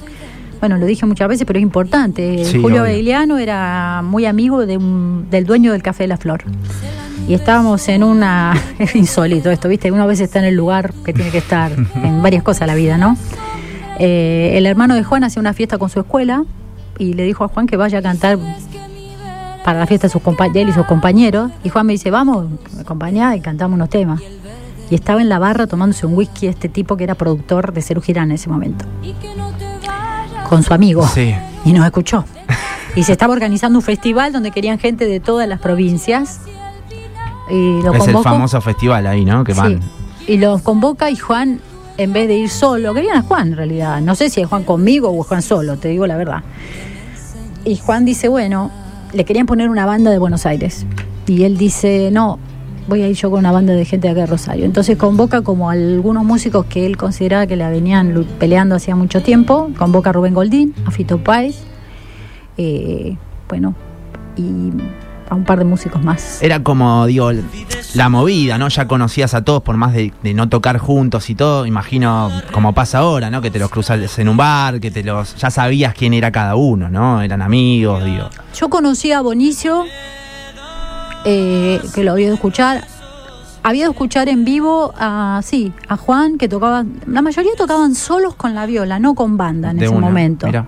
bueno, 0.60 0.78
lo 0.78 0.86
dije 0.86 1.06
muchas 1.06 1.30
veces, 1.30 1.46
pero 1.48 1.58
es 1.58 1.64
importante. 1.64 2.44
Sí, 2.44 2.62
Julio. 2.62 2.84
Begliano 2.84 3.38
era 3.38 4.02
muy 4.04 4.26
amigo 4.26 4.66
de 4.66 4.76
un- 4.78 5.28
del 5.32 5.46
dueño 5.46 5.72
del 5.72 5.82
Café 5.84 6.04
de 6.04 6.08
la 6.10 6.18
Flor. 6.18 6.44
Y 7.30 7.34
estábamos 7.34 7.88
en 7.88 8.04
una. 8.04 8.54
Es 8.80 8.94
insólito 8.96 9.50
esto, 9.52 9.70
¿viste? 9.70 9.90
Una 9.90 10.06
vez 10.06 10.20
está 10.20 10.40
en 10.40 10.46
el 10.46 10.56
lugar 10.56 10.94
que 11.06 11.14
tiene 11.14 11.32
que 11.32 11.38
estar 11.38 11.72
en 12.04 12.22
varias 12.22 12.44
cosas 12.44 12.68
la 12.68 12.76
vida, 12.76 12.98
¿no? 12.98 13.16
Eh, 14.00 14.52
el 14.56 14.66
hermano 14.66 14.96
de 14.96 15.04
Juan 15.06 15.24
hacía 15.24 15.40
una 15.40 15.54
fiesta 15.54 15.78
con 15.78 15.90
su 15.90 16.00
escuela 16.02 16.44
y 16.98 17.14
le 17.14 17.24
dijo 17.24 17.46
a 17.46 17.48
Juan 17.48 17.68
que 17.68 17.78
vaya 17.78 18.00
a 18.00 18.02
cantar 18.02 18.38
para 19.64 19.80
la 19.80 19.88
fiesta 19.88 20.08
de, 20.08 20.12
sus 20.12 20.22
de 20.54 20.62
él 20.62 20.70
y 20.70 20.74
sus 20.74 20.86
compañeros. 20.86 21.52
Y 21.64 21.70
Juan 21.70 21.86
me 21.86 21.94
dice, 21.94 22.12
vamos, 22.12 22.48
me 22.76 22.82
acompañá 22.82 23.36
y 23.36 23.42
cantamos 23.42 23.76
unos 23.76 23.90
temas. 23.90 24.22
Y 24.90 24.96
estaba 24.96 25.22
en 25.22 25.30
la 25.30 25.40
barra 25.40 25.68
tomándose 25.68 26.06
un 26.06 26.16
whisky 26.16 26.48
este 26.48 26.68
tipo 26.68 26.98
que 26.98 27.06
era 27.06 27.16
productor 27.16 27.72
de 27.74 27.82
Cerú 27.82 28.02
Girán 28.02 28.30
en 28.32 28.36
ese 28.36 28.50
momento. 28.50 28.86
Con 30.50 30.64
su 30.64 30.74
amigo. 30.74 31.08
Sí. 31.08 31.34
Y 31.64 31.74
nos 31.74 31.86
escuchó. 31.86 32.26
Y 32.96 33.04
se 33.04 33.14
estaba 33.14 33.32
organizando 33.32 33.80
un 33.80 33.84
festival 33.84 34.34
donde 34.34 34.52
querían 34.52 34.78
gente 34.78 35.06
de 35.06 35.22
todas 35.22 35.48
las 35.48 35.60
provincias. 35.60 36.42
Y 37.50 37.82
lo 37.82 37.94
es 37.94 38.08
el 38.08 38.18
famoso 38.18 38.60
festival 38.60 39.08
ahí, 39.08 39.24
¿no? 39.24 39.44
Que 39.44 39.54
van. 39.54 39.82
Sí. 39.82 40.34
Y 40.34 40.38
los 40.38 40.62
convoca 40.62 41.10
y 41.10 41.16
Juan, 41.16 41.62
en 41.98 42.14
vez 42.14 42.28
de 42.28 42.36
ir 42.36 42.50
solo, 42.50 42.94
querían 42.94 43.18
a 43.18 43.22
Juan 43.22 43.50
en 43.50 43.58
realidad. 43.58 44.02
No 44.02 44.16
sé 44.16 44.30
si 44.30 44.42
es 44.42 44.48
Juan 44.48 44.64
conmigo 44.64 45.10
o 45.10 45.22
es 45.22 45.28
Juan 45.28 45.42
solo, 45.42 45.78
te 45.78 45.88
digo 45.88 46.06
la 46.06 46.18
verdad. 46.18 46.44
Y 47.64 47.78
Juan 47.78 48.04
dice, 48.04 48.28
bueno, 48.28 48.72
le 49.14 49.26
querían 49.26 49.46
poner 49.46 49.70
una 49.70 49.86
banda 49.86 50.12
de 50.12 50.18
Buenos 50.18 50.46
Aires. 50.46 50.86
Y 51.28 51.44
él 51.44 51.58
dice, 51.58 52.10
no, 52.12 52.40
voy 52.88 53.02
a 53.04 53.08
ir 53.08 53.16
yo 53.16 53.30
con 53.30 53.40
una 53.40 53.52
banda 53.52 53.74
de 53.74 53.86
gente 53.86 54.08
de 54.08 54.12
acá 54.12 54.22
de 54.22 54.28
Rosario. 54.28 54.66
Entonces 54.66 54.98
convoca 54.98 55.42
como 55.42 55.70
a 55.70 55.74
algunos 55.74 56.24
músicos 56.24 56.66
que 56.66 56.86
él 56.86 56.98
consideraba 56.98 57.48
que 57.48 57.56
la 57.56 57.70
venían 57.70 58.26
peleando 58.40 58.76
hacía 58.76 58.96
mucho 58.96 59.22
tiempo. 59.22 59.72
Convoca 59.78 60.10
a 60.10 60.14
Rubén 60.14 60.34
Goldín, 60.34 60.74
a 60.86 60.92
Fito 60.92 61.18
Páez, 61.18 61.58
eh, 62.58 63.16
bueno, 63.48 63.76
y 64.36 64.72
a 65.30 65.36
un 65.36 65.46
par 65.46 65.60
de 65.60 65.66
músicos 65.66 66.04
más. 66.04 66.42
Era 66.42 66.62
como, 66.62 67.06
digo, 67.06 67.32
la 67.96 68.10
movida, 68.10 68.58
¿no? 68.58 68.68
Ya 68.70 68.88
conocías 68.88 69.34
a 69.34 69.44
todos 69.44 69.62
por 69.64 69.78
más 69.78 69.94
de, 69.94 70.14
de 70.24 70.34
no 70.34 70.50
tocar 70.50 70.78
juntos 70.78 71.30
y 71.30 71.36
todo. 71.36 71.66
Imagino 71.66 72.32
como 72.52 72.74
pasa 72.74 73.00
ahora, 73.00 73.30
¿no? 73.30 73.42
Que 73.42 73.52
te 73.52 73.60
los 73.60 73.70
cruzas 73.70 74.18
en 74.20 74.30
un 74.30 74.38
bar, 74.38 74.80
que 74.80 74.92
te 74.92 75.04
los. 75.04 75.36
Ya 75.36 75.50
sabías 75.50 75.94
quién 75.94 76.14
era 76.14 76.32
cada 76.32 76.56
uno, 76.56 76.90
¿no? 76.90 77.22
Eran 77.22 77.42
amigos, 77.42 78.04
digo. 78.04 78.30
Yo 78.56 78.70
conocí 78.70 79.12
a 79.12 79.22
Bonicio, 79.22 79.86
eh, 81.26 81.82
que 81.94 82.04
lo 82.04 82.14
había 82.14 82.32
a 82.32 82.34
escuchar. 82.34 82.86
Había 83.64 83.86
a 83.86 83.92
escuchar 83.92 84.28
en 84.28 84.44
vivo 84.44 84.92
a, 84.98 85.40
sí, 85.44 85.72
a 85.88 85.96
Juan, 85.96 86.40
que 86.40 86.50
tocaba, 86.50 86.84
la 87.06 87.22
mayoría 87.22 87.52
tocaban 87.56 87.94
solos 87.94 88.34
con 88.34 88.56
la 88.56 88.66
viola, 88.66 88.98
no 88.98 89.14
con 89.14 89.38
banda 89.38 89.70
en 89.70 89.78
de 89.78 89.86
ese 89.86 89.94
una. 89.94 90.08
momento. 90.08 90.48
Mirá. 90.48 90.66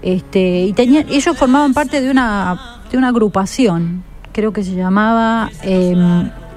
Este, 0.00 0.64
y 0.64 0.72
tenían, 0.72 1.06
ellos 1.10 1.36
formaban 1.36 1.74
parte 1.74 2.00
de 2.00 2.10
una, 2.10 2.80
de 2.90 2.96
una 2.96 3.08
agrupación, 3.08 4.04
creo 4.32 4.54
que 4.54 4.64
se 4.64 4.74
llamaba 4.74 5.50
eh, 5.62 5.94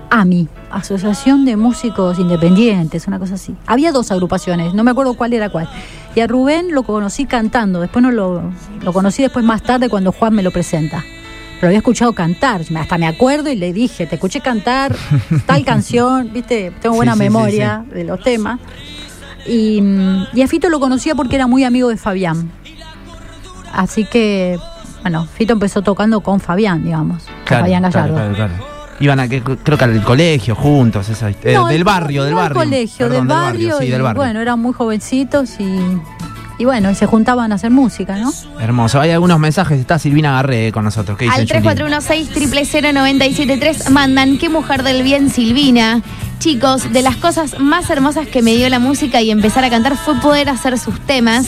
AMI, 0.09 0.47
Asociación 0.71 1.45
de 1.45 1.57
Músicos 1.57 2.19
Independientes, 2.19 3.07
una 3.07 3.19
cosa 3.19 3.35
así. 3.35 3.55
Había 3.65 3.91
dos 3.91 4.11
agrupaciones, 4.11 4.73
no 4.73 4.83
me 4.83 4.91
acuerdo 4.91 5.13
cuál 5.15 5.33
era 5.33 5.49
cuál. 5.49 5.69
Y 6.15 6.19
a 6.19 6.27
Rubén 6.27 6.73
lo 6.73 6.83
conocí 6.83 7.25
cantando, 7.25 7.79
después 7.79 8.03
no 8.03 8.11
lo, 8.11 8.51
lo 8.81 8.93
conocí 8.93 9.21
después 9.21 9.45
más 9.45 9.61
tarde 9.63 9.89
cuando 9.89 10.11
Juan 10.11 10.33
me 10.33 10.43
lo 10.43 10.51
presenta. 10.51 11.03
Lo 11.61 11.67
había 11.67 11.79
escuchado 11.79 12.13
cantar, 12.13 12.61
hasta 12.75 12.97
me 12.97 13.07
acuerdo 13.07 13.49
y 13.49 13.55
le 13.55 13.73
dije, 13.73 14.05
te 14.05 14.15
escuché 14.15 14.41
cantar 14.41 14.95
tal 15.45 15.65
canción, 15.65 16.31
viste, 16.31 16.71
tengo 16.81 16.95
buena 16.95 17.13
Sí, 17.13 17.19
sí, 17.19 17.23
sí, 17.23 17.29
memoria 17.29 17.85
de 17.91 18.03
los 18.03 18.21
temas. 18.21 18.59
Y, 19.47 19.81
y 20.33 20.41
a 20.41 20.47
Fito 20.47 20.69
lo 20.69 20.79
conocía 20.79 21.15
porque 21.15 21.35
era 21.35 21.47
muy 21.47 21.63
amigo 21.63 21.89
de 21.89 21.97
Fabián. 21.97 22.51
Así 23.73 24.05
que, 24.05 24.59
bueno, 25.01 25.25
Fito 25.25 25.53
empezó 25.53 25.81
tocando 25.81 26.21
con 26.21 26.39
Fabián, 26.39 26.83
digamos. 26.83 27.23
Claro, 27.45 27.63
Fabián 27.63 27.83
Gallardo. 27.83 28.15
claro, 28.15 28.35
claro. 28.35 28.76
Iban 28.99 29.19
a, 29.19 29.27
que- 29.27 29.41
creo 29.43 29.77
que 29.77 29.83
al 29.83 30.03
colegio 30.03 30.55
juntos, 30.55 31.07
esa, 31.09 31.29
eh, 31.29 31.53
No, 31.53 31.67
del 31.67 31.77
el- 31.77 31.83
barrio, 31.83 32.23
del 32.23 32.33
barrio. 32.33 32.55
colegio, 32.63 33.07
Perdón, 33.07 33.27
del 33.27 33.37
barrio. 33.37 33.77
sí, 33.79 33.87
del 33.89 34.01
barrio. 34.01 34.21
Bueno, 34.23 34.41
eran 34.41 34.59
muy 34.59 34.73
jovencitos 34.73 35.59
y, 35.59 35.77
y 36.57 36.65
bueno, 36.65 36.89
y 36.89 36.95
se 36.95 37.05
juntaban 37.05 37.51
a 37.51 37.55
hacer 37.55 37.71
música, 37.71 38.17
¿no? 38.17 38.33
Hermoso. 38.59 38.99
Hay 38.99 39.11
algunos 39.11 39.39
mensajes. 39.39 39.79
Está 39.79 39.99
Silvina 39.99 40.33
Garré 40.33 40.71
con 40.71 40.83
nosotros. 40.83 41.17
¿Qué 41.17 41.25
dice 41.25 41.35
Al 41.35 41.47
Juli? 41.47 41.61
3416 41.61 43.89
mandan 43.91 44.37
qué 44.37 44.49
mujer 44.49 44.83
del 44.83 45.03
bien 45.03 45.29
Silvina. 45.29 46.01
Chicos, 46.39 46.93
de 46.93 47.01
las 47.01 47.15
cosas 47.15 47.59
más 47.59 47.89
hermosas 47.89 48.27
que 48.27 48.43
me 48.43 48.55
dio 48.55 48.69
la 48.69 48.77
música 48.77 49.21
y 49.21 49.31
empezar 49.31 49.63
a 49.63 49.71
cantar 49.71 49.97
fue 49.97 50.15
poder 50.19 50.49
hacer 50.49 50.77
sus 50.77 50.99
temas. 51.01 51.47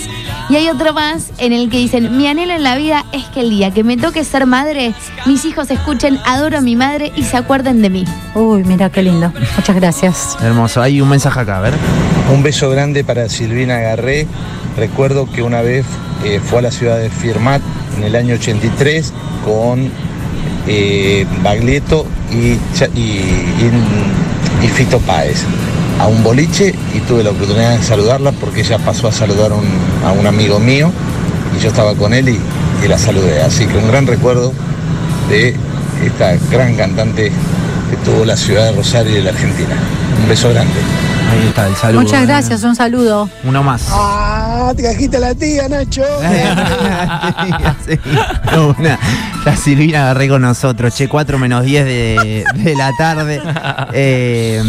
Y 0.49 0.55
hay 0.55 0.67
otro 0.67 0.93
más 0.93 1.31
en 1.37 1.53
el 1.53 1.69
que 1.69 1.77
dicen, 1.77 2.17
mi 2.17 2.27
anhelo 2.27 2.53
en 2.53 2.63
la 2.63 2.75
vida 2.75 3.05
es 3.11 3.25
que 3.25 3.41
el 3.41 3.51
día 3.51 3.71
que 3.71 3.83
me 3.83 3.97
toque 3.97 4.23
ser 4.23 4.47
madre, 4.47 4.93
mis 5.27 5.45
hijos 5.45 5.69
escuchen 5.69 6.19
Adoro 6.25 6.57
a 6.57 6.61
mi 6.61 6.75
madre 6.75 7.11
y 7.15 7.23
se 7.23 7.37
acuerden 7.37 7.83
de 7.83 7.91
mí. 7.91 8.05
Uy, 8.33 8.63
mira 8.63 8.89
qué 8.89 9.03
lindo. 9.03 9.31
Muchas 9.55 9.75
gracias. 9.75 10.37
Hermoso. 10.41 10.81
Hay 10.81 11.01
un 11.01 11.09
mensaje 11.09 11.39
acá, 11.39 11.59
a 11.59 11.61
ver. 11.61 11.75
Un 12.33 12.41
beso 12.41 12.69
grande 12.69 13.03
para 13.03 13.29
Silvina 13.29 13.79
Garré. 13.79 14.27
Recuerdo 14.83 15.25
que 15.29 15.41
una 15.43 15.61
vez 15.61 15.85
eh, 16.23 16.39
fue 16.43 16.59
a 16.59 16.61
la 16.61 16.71
ciudad 16.71 16.97
de 16.97 17.09
Firmat 17.09 17.61
en 17.97 18.03
el 18.05 18.15
año 18.15 18.35
83 18.35 19.13
con 19.43 19.91
eh, 20.67 21.25
Baglietto 21.43 22.05
y, 22.31 22.53
y, 22.97 22.99
y- 22.99 23.71
y 24.63 24.67
Fito 24.69 24.99
Páez 24.99 25.43
a 25.99 26.07
un 26.07 26.23
boliche 26.23 26.73
y 26.95 26.99
tuve 27.01 27.23
la 27.23 27.31
oportunidad 27.31 27.77
de 27.77 27.83
saludarla 27.83 28.31
porque 28.33 28.61
ella 28.61 28.77
pasó 28.77 29.07
a 29.09 29.11
saludar 29.11 29.51
a 29.51 29.55
un, 29.55 29.67
a 30.05 30.11
un 30.13 30.25
amigo 30.27 30.59
mío 30.59 30.91
y 31.57 31.61
yo 31.61 31.69
estaba 31.69 31.93
con 31.95 32.13
él 32.13 32.29
y, 32.29 32.39
y 32.83 32.87
la 32.87 32.97
saludé. 32.97 33.41
Así 33.41 33.65
que 33.67 33.77
un 33.77 33.87
gran 33.89 34.07
recuerdo 34.07 34.53
de 35.29 35.55
esta 36.05 36.35
gran 36.51 36.75
cantante 36.75 37.31
que 37.89 37.97
tuvo 38.09 38.23
la 38.23 38.37
ciudad 38.37 38.65
de 38.65 38.71
Rosario 38.73 39.11
y 39.11 39.15
de 39.15 39.23
la 39.23 39.29
Argentina. 39.31 39.75
Un 40.21 40.29
beso 40.29 40.49
grande. 40.49 40.73
Ahí 41.31 41.47
está 41.47 41.67
el 41.67 41.75
saludo. 41.75 42.01
Muchas 42.01 42.25
gracias, 42.27 42.63
un 42.63 42.75
saludo. 42.75 43.29
Uno 43.43 43.61
más. 43.63 43.83
Ah, 44.51 44.73
te 44.75 44.81
cajiste 44.81 45.19
la 45.19 45.35
tía, 45.35 45.67
Nacho. 45.69 46.03
Sí, 47.85 47.99
una. 48.57 48.99
La 49.45 49.55
Silvina 49.55 50.05
Garré 50.05 50.27
con 50.27 50.41
nosotros, 50.41 50.93
che, 50.95 51.07
4 51.07 51.37
menos 51.37 51.63
10 51.63 51.85
de, 51.85 52.43
de 52.55 52.75
la 52.75 52.91
tarde. 52.97 53.41
Eh, 53.93 54.61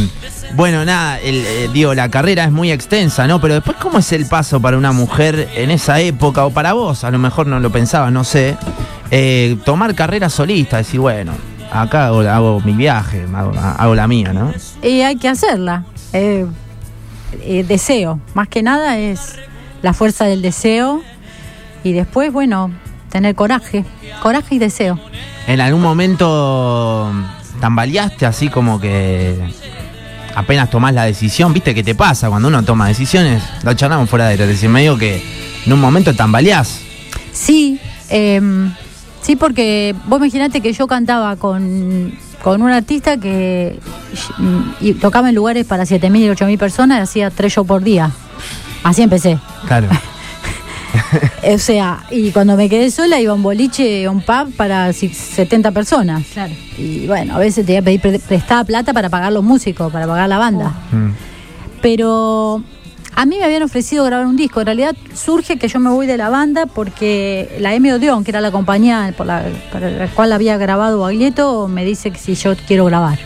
bueno, 0.55 0.85
nada, 0.85 1.19
el, 1.21 1.37
eh, 1.47 1.69
digo, 1.73 1.95
la 1.95 2.09
carrera 2.11 2.45
es 2.45 2.53
muy 2.53 2.71
extensa, 2.71 3.27
¿no? 3.27 3.41
Pero 3.41 3.55
después, 3.55 3.77
¿cómo 3.81 3.99
es 3.99 4.13
el 4.13 4.27
paso 4.27 4.61
para 4.61 4.77
una 4.77 4.93
mujer 4.93 5.49
en 5.57 5.71
esa 5.71 5.99
época? 6.01 6.45
O 6.45 6.51
para 6.51 6.73
vos, 6.75 7.03
a 7.05 7.11
lo 7.11 7.19
mejor 7.19 7.47
no 7.47 7.59
lo 7.59 7.71
pensaba, 7.71 8.11
no 8.11 8.23
sé. 8.25 8.57
eh, 9.11 9.57
tomar 9.65 9.95
carrera 9.95 10.29
solista, 10.29 10.77
decir, 10.77 11.01
bueno, 11.01 11.33
acá 11.73 12.07
hago, 12.07 12.21
hago 12.21 12.61
mi 12.61 12.73
viaje, 12.73 13.27
hago, 13.35 13.53
hago 13.59 13.95
la 13.95 14.07
mía, 14.07 14.33
¿no? 14.33 14.53
Y 14.83 15.01
hay 15.03 15.17
que 15.17 15.29
hacerla. 15.29 15.85
Eh, 16.13 16.47
eh, 17.43 17.65
deseo, 17.67 18.21
más 18.35 18.49
que 18.49 18.63
nada 18.63 18.99
es 18.99 19.37
la 19.83 19.93
fuerza 19.93 20.27
del 20.27 20.43
deseo 20.43 21.03
y 21.83 21.93
después, 21.93 22.33
bueno, 22.33 22.71
tener 23.11 23.35
coraje, 23.35 23.85
coraje 24.23 24.57
y 24.57 24.59
deseo. 24.59 24.99
¿En 25.47 25.61
algún 25.61 25.83
momento 25.83 27.13
tambaleaste 27.61 28.27
así 28.27 28.49
como 28.49 28.81
que 28.81 29.37
apenas 30.35 30.71
tomás 30.71 30.95
la 30.95 31.05
decisión? 31.05 31.53
¿Viste 31.53 31.75
qué 31.75 31.83
te 31.83 31.95
pasa 31.95 32.29
cuando 32.29 32.49
uno 32.49 32.63
toma 32.63 32.89
decisiones? 32.89 33.43
Lo 33.65 33.75
charlamos 33.75 34.09
fuera 34.09 34.29
de 34.29 34.37
decir 34.47 34.69
medio 34.69 34.97
que 34.97 35.23
en 35.67 35.73
un 35.73 35.81
momento 35.81 36.15
tambaleás. 36.15 36.81
Sí, 37.33 37.81
em, 38.09 38.73
sí, 39.23 39.37
porque 39.37 39.95
vos 40.07 40.19
imaginate 40.19 40.61
que 40.61 40.73
yo 40.73 40.87
cantaba 40.87 41.37
con, 41.37 42.13
con 42.43 42.63
un 42.63 42.71
artista 42.71 43.17
que 43.17 43.79
y 44.81 44.95
tocaba 44.95 45.29
en 45.29 45.35
lugares 45.35 45.67
para 45.67 45.85
7.000 45.85 46.19
y 46.19 46.29
8.000 46.29 46.59
personas 46.59 46.99
y 46.99 47.03
hacía 47.03 47.31
tres 47.31 47.53
shows 47.53 47.67
por 47.67 47.83
día. 47.83 48.11
Así 48.83 49.03
empecé. 49.03 49.39
Claro. 49.67 49.89
O 51.55 51.59
sea, 51.59 52.05
y 52.11 52.31
cuando 52.31 52.57
me 52.57 52.69
quedé 52.69 52.91
sola 52.91 53.21
iba 53.21 53.33
a 53.33 53.35
un 53.35 53.43
boliche, 53.43 54.05
a 54.07 54.11
un 54.11 54.21
pub 54.21 54.53
para 54.57 54.93
si- 54.93 55.09
70 55.09 55.71
personas. 55.73 56.25
Claro. 56.33 56.53
Y 56.77 57.07
bueno, 57.07 57.35
a 57.37 57.39
veces 57.39 57.65
tenía 57.65 57.81
que 57.81 57.85
pedir 57.85 58.01
pre- 58.01 58.19
prestada 58.19 58.65
plata 58.65 58.93
para 58.93 59.09
pagar 59.09 59.33
los 59.33 59.43
músicos, 59.43 59.91
para 59.93 60.07
pagar 60.07 60.29
la 60.29 60.39
banda. 60.39 60.73
Mm. 60.93 61.11
Pero 61.81 62.63
a 63.15 63.27
mí 63.27 63.37
me 63.39 63.45
habían 63.45 63.63
ofrecido 63.63 64.05
grabar 64.05 64.27
un 64.27 64.37
disco. 64.37 64.61
En 64.61 64.67
realidad 64.67 64.95
surge 65.15 65.59
que 65.59 65.69
yo 65.69 65.79
me 65.81 65.91
voy 65.91 66.07
de 66.07 66.17
la 66.17 66.29
banda 66.29 66.67
porque 66.67 67.57
la 67.61 67.75
M. 67.75 67.93
Odeon, 67.95 68.23
que 68.25 68.31
era 68.33 68.41
la 68.41 68.51
compañía 68.51 69.13
por 69.17 69.27
la, 69.27 69.45
para 69.73 69.91
la 69.91 70.07
cual 70.09 70.33
había 70.33 70.57
grabado 70.59 71.01
Baglietto, 71.01 71.69
me 71.69 71.85
dice 71.85 72.11
que 72.11 72.19
si 72.19 72.35
yo 72.35 72.55
quiero 72.67 72.85
grabar. 72.85 73.19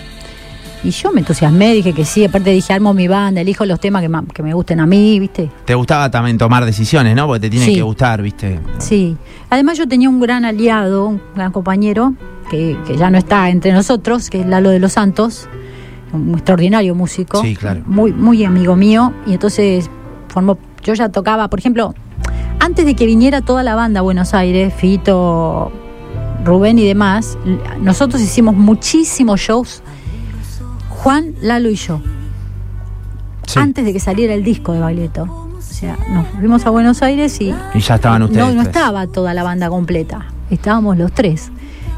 Y 0.84 0.90
yo 0.90 1.10
me 1.12 1.20
entusiasmé, 1.20 1.72
dije 1.72 1.94
que 1.94 2.04
sí, 2.04 2.24
aparte 2.26 2.50
dije, 2.50 2.72
armo 2.74 2.92
mi 2.92 3.08
banda, 3.08 3.40
elijo 3.40 3.64
los 3.64 3.80
temas 3.80 4.02
que, 4.02 4.08
ma- 4.10 4.24
que 4.34 4.42
me 4.42 4.52
gusten 4.52 4.80
a 4.80 4.86
mí, 4.86 5.18
¿viste? 5.18 5.50
Te 5.64 5.74
gustaba 5.74 6.10
también 6.10 6.36
tomar 6.36 6.64
decisiones, 6.66 7.16
¿no? 7.16 7.26
Porque 7.26 7.40
te 7.40 7.50
tiene 7.50 7.64
Sí. 7.64 7.74
que 7.76 7.82
gustar, 7.82 8.20
¿viste? 8.20 8.60
Sí. 8.78 9.16
Además 9.48 9.78
yo 9.78 9.88
tenía 9.88 10.10
un 10.10 10.20
gran 10.20 10.44
aliado, 10.44 11.06
un 11.06 11.22
gran 11.34 11.52
compañero, 11.52 12.12
que, 12.50 12.76
que 12.86 12.98
ya 12.98 13.08
no 13.08 13.16
está 13.16 13.48
entre 13.48 13.72
nosotros, 13.72 14.28
que 14.28 14.40
es 14.42 14.46
Lalo 14.46 14.68
de 14.68 14.78
los 14.78 14.92
Santos, 14.92 15.48
un 16.12 16.34
extraordinario 16.34 16.94
músico, 16.94 17.40
Sí, 17.40 17.56
claro. 17.56 17.80
muy, 17.86 18.12
muy 18.12 18.44
amigo 18.44 18.76
mío, 18.76 19.14
y 19.26 19.32
entonces 19.32 19.88
formó, 20.28 20.58
yo 20.82 20.92
ya 20.92 21.08
tocaba, 21.08 21.48
por 21.48 21.58
ejemplo, 21.60 21.94
antes 22.60 22.84
de 22.84 22.94
que 22.94 23.06
viniera 23.06 23.40
toda 23.40 23.62
la 23.62 23.74
banda 23.74 24.00
a 24.00 24.02
Buenos 24.02 24.34
Aires, 24.34 24.72
Fito, 24.74 25.72
Rubén 26.44 26.78
y 26.78 26.84
demás, 26.86 27.38
l- 27.46 27.58
nosotros 27.80 28.20
hicimos 28.20 28.54
muchísimos 28.54 29.40
shows, 29.40 29.82
Juan, 31.04 31.34
Lalo 31.42 31.68
y 31.68 31.74
yo, 31.76 32.00
Sí. 33.46 33.58
antes 33.58 33.84
de 33.84 33.92
que 33.92 34.00
saliera 34.00 34.32
el 34.32 34.42
disco 34.42 34.72
de 34.72 34.80
Baglietto. 34.80 35.24
O 35.24 35.60
sea, 35.60 35.98
nos 36.10 36.26
fuimos 36.28 36.64
a 36.64 36.70
Buenos 36.70 37.02
Aires 37.02 37.38
y 37.42 37.54
Y 37.74 37.80
ya 37.80 37.96
estaban 37.96 38.22
ustedes. 38.22 38.42
no, 38.42 38.54
no 38.54 38.62
estaba 38.62 39.06
toda 39.06 39.34
la 39.34 39.42
banda 39.42 39.68
completa, 39.68 40.24
estábamos 40.50 40.96
los 40.96 41.12
tres. 41.12 41.50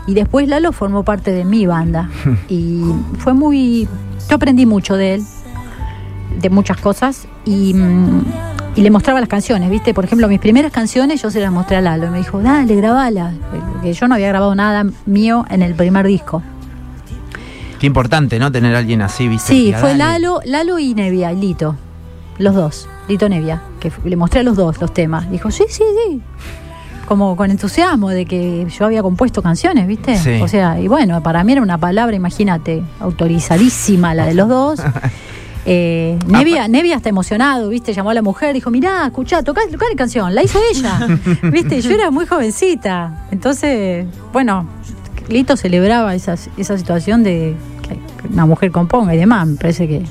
Y 0.09 0.15
después 0.15 0.49
Lalo 0.49 0.73
formó 0.73 1.05
parte 1.05 1.31
de 1.33 1.45
mi 1.45 1.67
banda. 1.67 2.11
y 2.49 2.83
fue 3.19 3.33
muy. 3.33 3.89
Yo 4.29 4.35
aprendí 4.37 4.67
mucho 4.67 4.97
de 4.97 5.15
él, 5.15 5.25
de 6.41 6.51
muchas 6.51 6.79
cosas, 6.79 7.29
y, 7.45 7.75
mm, 7.75 8.25
y 8.75 8.83
le 8.83 8.91
mostraba 8.91 9.21
las 9.21 9.29
canciones, 9.29 9.71
¿viste? 9.71 9.95
Por 9.95 10.05
ejemplo, 10.05 10.27
mis 10.27 10.41
primeras 10.41 10.73
canciones 10.73 11.23
yo 11.23 11.31
se 11.31 11.41
las 11.41 11.53
mostré 11.53 11.77
a 11.77 11.81
Lalo 11.81 12.09
y 12.09 12.11
me 12.11 12.19
dijo, 12.19 12.41
dale, 12.43 12.75
grabala. 12.75 13.31
Porque 13.73 13.93
yo 13.93 14.09
no 14.09 14.15
había 14.17 14.29
grabado 14.29 14.53
nada 14.57 14.85
mío 15.07 15.45
en 15.49 15.63
el 15.63 15.75
primer 15.77 16.07
disco. 16.09 16.43
Qué 17.79 17.87
importante, 17.87 18.39
¿no? 18.39 18.51
Tener 18.51 18.75
a 18.75 18.79
alguien 18.79 19.03
así, 19.03 19.29
¿viste? 19.29 19.53
Sí, 19.53 19.75
fue. 19.79 19.95
Lalo, 19.95 20.41
Lalo 20.45 20.79
y 20.79 20.95
Nevia, 20.95 21.33
y 21.33 21.37
Lito. 21.37 21.77
Los 22.39 22.55
dos, 22.55 22.89
Lito 23.09 23.29
Nevia, 23.29 23.63
que 23.81 23.91
le 24.05 24.17
mostré 24.17 24.41
a 24.41 24.43
los 24.43 24.57
dos 24.57 24.81
los 24.81 24.93
temas. 24.93 25.31
Dijo, 25.31 25.51
sí, 25.51 25.65
sí, 25.69 25.83
sí. 26.07 26.21
Como 27.07 27.37
con 27.37 27.51
entusiasmo 27.51 28.11
de 28.11 28.27
que 28.27 28.67
yo 28.69 28.85
había 28.85 29.03
compuesto 29.03 29.43
canciones, 29.43 29.87
¿viste? 29.87 30.17
Sí. 30.17 30.41
O 30.43 30.49
sea, 30.49 30.81
y 30.81 30.89
bueno, 30.89 31.23
para 31.23 31.45
mí 31.45 31.53
era 31.53 31.63
una 31.63 31.79
palabra, 31.79 32.17
imagínate, 32.17 32.83
autorizadísima 33.01 34.15
la 34.15 34.27
de 34.27 34.35
los 34.35 34.49
dos. 34.49 34.81
Eh, 35.69 36.17
Nevia, 36.29 36.69
Nevia 36.69 36.95
está 36.95 37.09
emocionado, 37.09 37.69
¿viste? 37.71 37.93
Llamó 37.93 38.11
a 38.11 38.15
la 38.15 38.23
mujer, 38.23 38.55
dijo, 38.55 38.71
mirá, 38.71 39.05
escuchá, 39.05 39.43
tocá, 39.43 39.63
tocá 39.69 39.87
la 39.91 39.97
canción, 39.97 40.33
la 40.33 40.45
hizo 40.45 40.61
ella, 40.73 41.09
¿viste? 41.51 41.81
Yo 41.81 41.91
era 41.91 42.13
muy 42.13 42.25
jovencita. 42.25 43.27
Entonces, 43.33 44.07
bueno, 44.33 44.69
Lito 45.29 45.57
celebraba 45.57 46.15
esa, 46.15 46.35
esa 46.57 46.79
situación 46.79 47.23
de 47.23 47.55
que 47.83 48.29
una 48.29 48.47
mujer 48.47 48.71
componga 48.71 49.15
y 49.15 49.19
demás, 49.19 49.47
me 49.47 49.57
parece 49.57 49.89
que... 49.89 50.03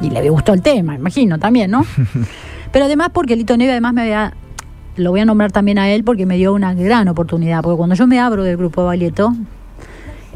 Y 0.00 0.08
le 0.08 0.30
gustó 0.30 0.54
el 0.54 0.62
tema, 0.62 0.94
imagino, 0.94 1.38
también, 1.38 1.70
¿no? 1.70 1.84
Pero 2.72 2.86
además 2.86 3.10
porque 3.12 3.36
Lito 3.36 3.56
Neve 3.56 3.72
además 3.72 3.92
me 3.92 4.02
había... 4.02 4.34
Lo 4.96 5.10
voy 5.10 5.20
a 5.20 5.24
nombrar 5.24 5.52
también 5.52 5.78
a 5.78 5.88
él 5.90 6.04
porque 6.04 6.26
me 6.26 6.36
dio 6.36 6.52
una 6.52 6.74
gran 6.74 7.08
oportunidad, 7.08 7.62
porque 7.62 7.76
cuando 7.76 7.94
yo 7.94 8.06
me 8.06 8.18
abro 8.18 8.44
del 8.44 8.56
grupo 8.56 8.84
Balieto, 8.84 9.34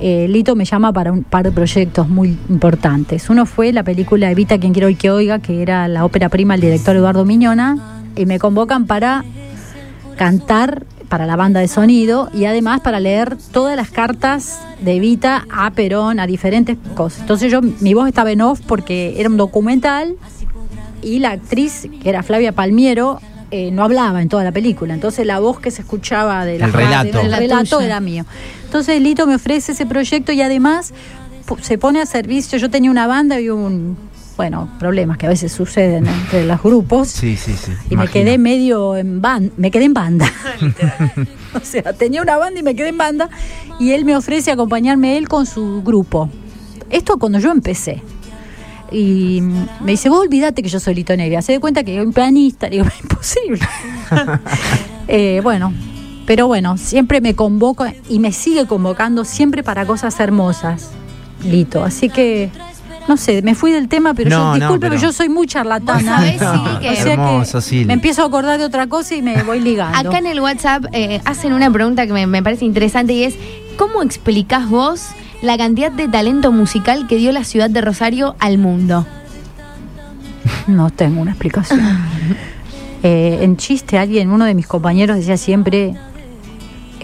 eh, 0.01 0.27
Lito 0.29 0.57
me 0.57 0.65
llama 0.65 0.93
para 0.93 1.13
un 1.13 1.23
par 1.23 1.45
de 1.45 1.53
proyectos 1.53 2.09
muy 2.09 2.39
importantes. 2.49 3.31
Uno 3.31 3.47
fue 3.47 3.73
la 3.73 3.83
película 3.83 4.31
Evita 4.31 4.59
quien 4.59 4.73
quiero 4.73 4.89
hoy 4.89 4.97
que 4.97 5.11
oiga, 5.11 5.39
que 5.39 5.63
era 5.63 5.89
la 5.89 6.05
ópera 6.05 6.29
prima 6.29 6.55
del 6.55 6.63
director 6.63 6.97
Eduardo 6.97 7.25
Miñona, 7.25 8.03
y 8.17 8.27
me 8.27 8.39
convocan 8.39 8.87
para 8.87 9.25
cantar 10.17 10.85
para 11.15 11.27
la 11.27 11.37
banda 11.37 11.61
de 11.61 11.69
sonido 11.69 12.29
y 12.35 12.47
además 12.47 12.81
para 12.81 12.99
leer 12.99 13.37
todas 13.53 13.77
las 13.77 13.89
cartas 13.89 14.59
de 14.81 14.97
Evita 14.97 15.47
a 15.49 15.71
Perón, 15.71 16.19
a 16.19 16.27
diferentes 16.27 16.77
cosas. 16.97 17.21
Entonces 17.21 17.53
yo, 17.53 17.61
mi 17.63 17.95
voz 17.95 18.09
estaba 18.09 18.33
en 18.33 18.41
off 18.41 18.61
porque 18.67 19.15
era 19.17 19.29
un 19.29 19.37
documental 19.37 20.17
y 21.03 21.21
la 21.21 21.31
actriz, 21.31 21.89
que 22.03 22.09
era 22.09 22.25
Flavia 22.25 22.51
Palmiero, 22.51 23.21
eh, 23.53 23.71
no 23.71 23.85
hablaba 23.85 24.23
en 24.23 24.29
toda 24.29 24.43
la 24.43 24.51
película. 24.51 24.93
Entonces 24.93 25.25
la 25.25 25.39
voz 25.39 25.61
que 25.61 25.71
se 25.71 25.83
escuchaba 25.83 26.45
de 26.45 26.59
relato. 26.59 27.19
del 27.19 27.31
La 27.31 27.39
relato 27.39 27.77
tuya. 27.77 27.87
era 27.87 28.01
mío. 28.01 28.27
Entonces 28.65 29.01
Lito 29.01 29.29
me 29.29 29.37
ofrece 29.37 29.71
ese 29.71 29.87
proyecto 29.87 30.33
y 30.33 30.43
además 30.43 30.93
se 31.61 31.79
pone 31.79 32.01
a 32.01 32.07
servicio. 32.07 32.59
Yo 32.59 32.71
tenía 32.71 32.91
una 32.91 33.07
banda 33.07 33.39
y 33.39 33.51
un, 33.51 33.97
bueno, 34.37 34.69
problemas 34.79 35.19
que 35.19 35.27
a 35.27 35.29
veces 35.29 35.53
suceden 35.53 36.07
entre 36.07 36.45
los 36.45 36.63
grupos. 36.63 37.09
Sí, 37.09 37.37
sí, 37.37 37.55
sí. 37.55 37.73
Y 37.91 37.97
me 37.97 38.09
quedé 38.09 38.39
medio 38.39 38.97
en 38.97 39.21
banda, 39.21 39.53
me 39.57 39.71
quedé 39.71 39.85
en 39.85 39.95
banda. 39.95 40.31
o 41.55 41.61
sea, 41.65 41.93
tenía 41.93 42.23
una 42.23 42.37
banda 42.37 42.61
y 42.61 42.63
me 42.63 42.75
quedé 42.75 42.89
en 42.89 42.99
banda 42.99 43.29
y 43.79 43.93
él 43.93 44.05
me 44.05 44.17
ofrece 44.17 44.51
acompañarme 44.51 45.17
él 45.17 45.29
con 45.29 45.47
su 45.47 45.83
grupo. 45.83 46.29
Esto 46.91 47.19
cuando 47.19 47.39
yo 47.39 47.51
empecé. 47.51 48.03
Y 48.91 49.41
me 49.81 49.93
dice, 49.93 50.09
vos 50.09 50.21
olvídate 50.21 50.63
que 50.63 50.69
yo 50.69 50.79
soy 50.79 50.95
Lito 50.95 51.17
Nevia. 51.17 51.43
Se 51.43 51.53
da 51.53 51.61
cuenta 51.61 51.83
que 51.83 51.97
soy 51.97 52.07
un 52.07 52.13
pianista. 52.13 52.69
Digo, 52.69 52.85
imposible. 53.03 53.61
Eh, 55.09 55.41
bueno, 55.43 55.73
pero 56.27 56.47
bueno, 56.47 56.79
siempre 56.79 57.21
me 57.21 57.35
convoca 57.35 57.95
y 58.09 58.19
me 58.19 58.33
sigue 58.33 58.67
convocando 58.67 59.25
siempre 59.25 59.63
para 59.63 59.85
cosas 59.87 60.19
hermosas, 60.21 60.91
Lito. 61.45 61.83
Así 61.83 62.09
que, 62.09 62.51
no 63.09 63.17
sé, 63.17 63.43
me 63.43 63.55
fui 63.55 63.71
del 63.73 63.89
tema, 63.89 64.15
pero 64.15 64.31
No, 64.31 64.37
yo, 64.37 64.45
no, 64.47 64.55
disculpe, 64.55 64.81
pero- 64.87 64.91
pero 65.01 65.03
yo 65.03 65.13
soy 65.13 65.29
muy 65.29 65.47
charlatana. 65.47 65.95
Vos 66.21 66.21
sabés, 66.21 66.33
que- 66.81 66.91
O 66.91 66.95
sea 66.95 67.05
que 67.05 67.11
Hermoso, 67.11 67.61
me 67.87 67.93
empiezo 67.93 68.23
a 68.23 68.27
acordar 68.27 68.59
de 68.59 68.65
otra 68.65 68.87
cosa 68.87 69.15
y 69.15 69.23
me 69.23 69.43
voy 69.43 69.61
ligando. 69.61 69.99
Acá 70.09 70.19
en 70.19 70.27
el 70.27 70.41
WhatsApp 70.41 70.85
eh, 70.93 71.21
hacen 71.25 71.53
una 71.53 71.71
pregunta 71.71 72.07
que 72.07 72.13
me, 72.13 72.27
me 72.27 72.43
parece 72.43 72.65
interesante 72.65 73.13
y 73.13 73.25
es, 73.25 73.35
¿cómo 73.77 74.03
explicás 74.03 74.69
vos 74.69 75.07
la 75.43 75.59
cantidad 75.59 75.93
de 75.93 76.09
talento 76.09 76.51
musical 76.53 77.07
que 77.07 77.17
dio 77.17 77.33
la 77.33 77.45
ciudad 77.45 77.69
de 77.71 77.81
Rosario 77.81 78.37
al 78.39 78.59
mundo? 78.59 79.07
No 80.67 80.91
tengo 80.91 81.21
una 81.21 81.33
explicación. 81.33 81.81
Eh, 83.07 83.41
en 83.43 83.59
chiste, 83.59 83.99
alguien, 83.99 84.31
uno 84.31 84.47
de 84.47 84.55
mis 84.55 84.67
compañeros 84.67 85.19
decía 85.19 85.37
siempre 85.37 85.95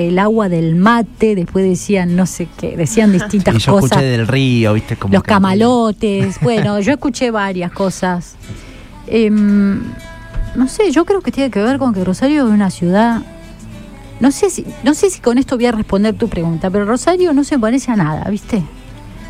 el 0.09 0.19
agua 0.19 0.49
del 0.49 0.75
mate, 0.77 1.35
después 1.35 1.65
decían 1.65 2.17
no 2.17 2.27
sé 2.27 2.49
qué, 2.59 2.77
decían 2.77 3.13
distintas 3.13 3.55
Y 3.55 3.59
yo 3.59 3.73
cosas. 3.73 3.91
escuché 3.93 4.07
del 4.07 4.27
río, 4.27 4.73
¿viste? 4.75 4.97
Como 4.97 5.15
los 5.15 5.23
que- 5.23 5.29
camalotes, 5.29 6.39
bueno, 6.43 6.81
yo 6.81 6.93
escuché 6.93 7.31
varias 7.31 7.71
cosas. 7.73 8.37
Em, 9.07 9.81
no 10.57 10.69
sé, 10.69 10.91
yo 10.93 11.05
creo 11.05 11.21
que 11.21 11.31
tiene 11.33 11.51
que 11.51 11.63
ver 11.63 11.79
con 11.79 11.93
que 11.95 12.05
Rosario 12.05 12.47
es 12.47 12.53
una 12.53 12.71
ciudad. 12.71 13.23
No 14.21 14.31
sé 14.33 14.51
si, 14.51 14.67
no 14.85 14.95
sé 14.95 15.09
si 15.11 15.21
con 15.21 15.39
esto 15.39 15.57
voy 15.57 15.67
a 15.67 15.73
responder 15.73 16.15
tu 16.15 16.29
pregunta, 16.29 16.69
pero 16.71 16.85
Rosario 16.85 17.33
no 17.33 17.43
se 17.45 17.59
parece 17.59 17.91
a 17.91 17.97
nada, 17.97 18.29
¿viste? 18.31 18.63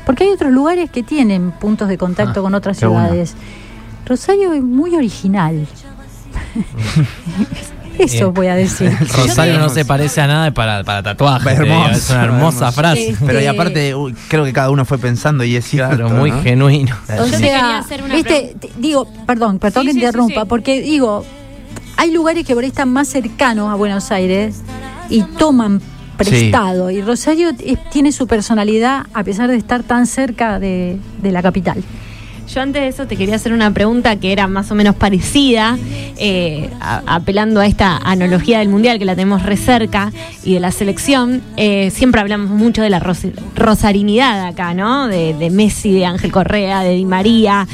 Porque 0.05 0.25
hay 0.25 0.31
otros 0.31 0.51
lugares 0.53 0.91
que 0.91 1.03
tienen 1.03 1.53
puntos 1.53 1.89
de 1.89 1.97
contacto 1.99 2.41
Ah, 2.41 2.43
con 2.43 2.55
otras 2.55 2.81
bueno. 2.81 3.07
ciudades. 3.07 3.35
Rosario 4.07 4.53
es 4.53 4.63
muy 4.63 4.97
original. 4.97 5.67
Eso 7.99 8.33
voy 8.33 8.47
a 8.47 8.55
decir. 8.55 8.91
Rosario 9.17 9.59
no 9.59 9.69
se 9.69 9.85
parece 9.85 10.21
a 10.21 10.27
nada 10.27 10.51
para, 10.53 10.83
para 10.85 11.03
tatuaje. 11.03 11.51
Hermoso, 11.51 11.91
es 11.91 12.11
una 12.11 12.25
hermosa 12.25 12.59
hermoso. 12.69 12.73
frase. 12.73 13.09
Este, 13.11 13.25
Pero 13.27 13.41
y 13.41 13.47
aparte, 13.47 13.95
uy, 13.95 14.15
creo 14.29 14.45
que 14.45 14.53
cada 14.53 14.71
uno 14.71 14.85
fue 14.85 14.99
pensando 14.99 15.45
y 15.45 15.57
es 15.57 15.65
cierto. 15.67 15.97
Claro, 15.97 16.11
muy 16.11 16.31
¿no? 16.31 16.43
genuino. 16.43 16.97
O 17.09 17.17
Yo 17.17 17.25
te 17.25 17.31
sea, 17.31 17.39
quería 17.39 17.79
hacer 17.79 18.03
una 18.03 18.15
viste, 18.15 18.55
te- 18.59 18.71
digo, 18.79 19.07
perdón, 19.27 19.59
perdón 19.59 19.83
Sí, 19.83 19.87
que 19.89 19.93
sí, 19.93 19.99
interrumpa, 19.99 20.41
sí. 20.43 20.47
porque 20.49 20.81
digo, 20.81 21.25
hay 21.97 22.11
lugares 22.13 22.47
que 22.47 22.55
por 22.55 22.63
ahí 22.65 22.71
están 22.71 22.91
más 22.93 23.09
cercanos 23.09 23.71
a 23.71 23.75
Buenos 23.75 24.11
Aires 24.11 24.63
y 25.11 25.23
toman 25.23 25.81
prestado. 26.17 26.91
Y 26.91 27.03
Rosario 27.03 27.51
es- 27.59 27.79
tiene 27.91 28.13
su 28.13 28.27
personalidad 28.27 29.07
a 29.15 29.25
pesar 29.25 29.51
de 29.51 29.57
estar 29.57 29.83
tan 29.83 30.07
cerca 30.07 30.59
de, 30.59 30.99
de 31.23 31.33
la 31.33 31.43
capital. 31.43 31.83
Yo 32.53 32.61
antes 32.61 32.83
de 32.83 32.89
eso 32.89 33.07
te 33.07 33.17
quería 33.17 33.37
hacer 33.37 33.53
una 33.53 33.71
pregunta 33.73 34.17
que 34.17 34.33
era 34.33 34.49
más 34.49 34.71
o 34.73 34.75
menos 34.75 34.97
parecida, 34.97 35.79
eh, 36.17 36.69
apelando 36.81 37.61
a 37.61 37.67
esta 37.67 37.97
analogía 37.99 38.59
del 38.59 38.69
Mundial 38.69 38.99
que 38.99 39.05
la 39.05 39.15
tenemos 39.15 39.45
re 39.45 39.57
cerca 39.57 40.13
y 40.43 40.55
de 40.55 40.61
la 40.61 40.73
selección. 40.73 41.43
Eh, 41.57 41.91
siempre 41.93 42.21
hablamos 42.21 42.51
mucho 42.51 42.83
de 42.83 42.91
la 42.91 42.99
ros- 42.99 43.27
rosarinidad 43.55 44.47
acá, 44.49 44.75
¿no? 44.75 45.07
De, 45.07 45.33
de 45.35 45.51
Messi, 45.51 45.93
de 45.93 46.07
Ángel 46.07 46.33
Correa, 46.33 46.81
de 46.81 46.97
Di 46.97 47.05
María. 47.05 47.69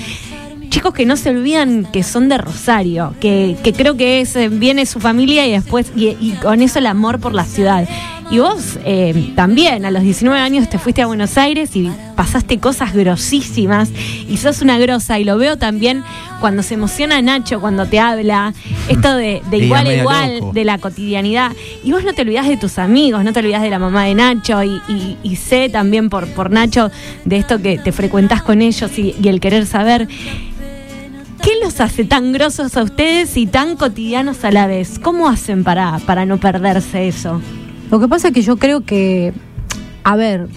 Chicos 0.68 0.92
que 0.92 1.06
no 1.06 1.16
se 1.16 1.30
olvidan 1.30 1.86
que 1.90 2.02
son 2.02 2.28
de 2.28 2.36
Rosario, 2.36 3.14
que, 3.18 3.56
que 3.64 3.72
creo 3.72 3.96
que 3.96 4.20
es, 4.20 4.36
eh, 4.36 4.50
viene 4.50 4.84
su 4.84 5.00
familia 5.00 5.46
y 5.46 5.52
después, 5.52 5.90
y, 5.96 6.08
y 6.20 6.32
con 6.42 6.60
eso 6.60 6.80
el 6.80 6.86
amor 6.86 7.18
por 7.18 7.32
la 7.32 7.44
ciudad. 7.44 7.88
Y 8.28 8.38
vos 8.40 8.76
eh, 8.84 9.32
también, 9.36 9.84
a 9.84 9.92
los 9.92 10.02
19 10.02 10.36
años 10.40 10.68
te 10.68 10.78
fuiste 10.80 11.00
a 11.00 11.06
Buenos 11.06 11.38
Aires 11.38 11.76
y 11.76 11.88
pasaste 12.16 12.58
cosas 12.58 12.92
grosísimas 12.92 13.88
y 14.28 14.36
sos 14.38 14.62
una 14.62 14.78
grosa. 14.80 15.20
Y 15.20 15.24
lo 15.24 15.38
veo 15.38 15.56
también 15.56 16.02
cuando 16.40 16.64
se 16.64 16.74
emociona 16.74 17.22
Nacho, 17.22 17.60
cuando 17.60 17.86
te 17.86 18.00
habla, 18.00 18.52
esto 18.88 19.14
de, 19.14 19.42
igual 19.52 19.86
a 19.86 19.94
igual, 19.94 20.34
loco. 20.40 20.52
de 20.52 20.64
la 20.64 20.78
cotidianidad. 20.78 21.52
Y 21.84 21.92
vos 21.92 22.02
no 22.02 22.14
te 22.14 22.22
olvidás 22.22 22.48
de 22.48 22.56
tus 22.56 22.78
amigos, 22.80 23.22
no 23.22 23.32
te 23.32 23.38
olvidás 23.38 23.62
de 23.62 23.70
la 23.70 23.78
mamá 23.78 24.04
de 24.04 24.14
Nacho 24.16 24.60
y, 24.64 24.80
y- 24.88 25.16
y 25.22 25.36
sé 25.36 25.68
también 25.68 26.10
por, 26.10 26.26
por 26.26 26.50
Nacho 26.50 26.90
de 27.24 27.36
esto 27.36 27.62
que 27.62 27.78
te 27.78 27.92
frecuentás 27.92 28.42
con 28.42 28.60
ellos 28.60 28.98
y, 28.98 29.14
y 29.22 29.28
el 29.28 29.38
querer 29.38 29.66
saber. 29.66 30.08
¿Qué 31.42 31.52
los 31.62 31.80
hace 31.80 32.04
tan 32.04 32.32
grosos 32.32 32.76
a 32.76 32.82
ustedes 32.82 33.36
y 33.36 33.46
tan 33.46 33.76
cotidianos 33.76 34.42
a 34.44 34.50
la 34.50 34.66
vez? 34.66 34.98
¿Cómo 34.98 35.28
hacen 35.28 35.62
para, 35.62 36.00
para 36.00 36.26
no 36.26 36.38
perderse 36.38 37.06
eso? 37.06 37.40
Lo 37.90 38.00
que 38.00 38.08
pasa 38.08 38.28
es 38.28 38.34
que 38.34 38.42
yo 38.42 38.56
creo 38.56 38.84
que, 38.84 39.32
a 40.04 40.16
ver, 40.16 40.48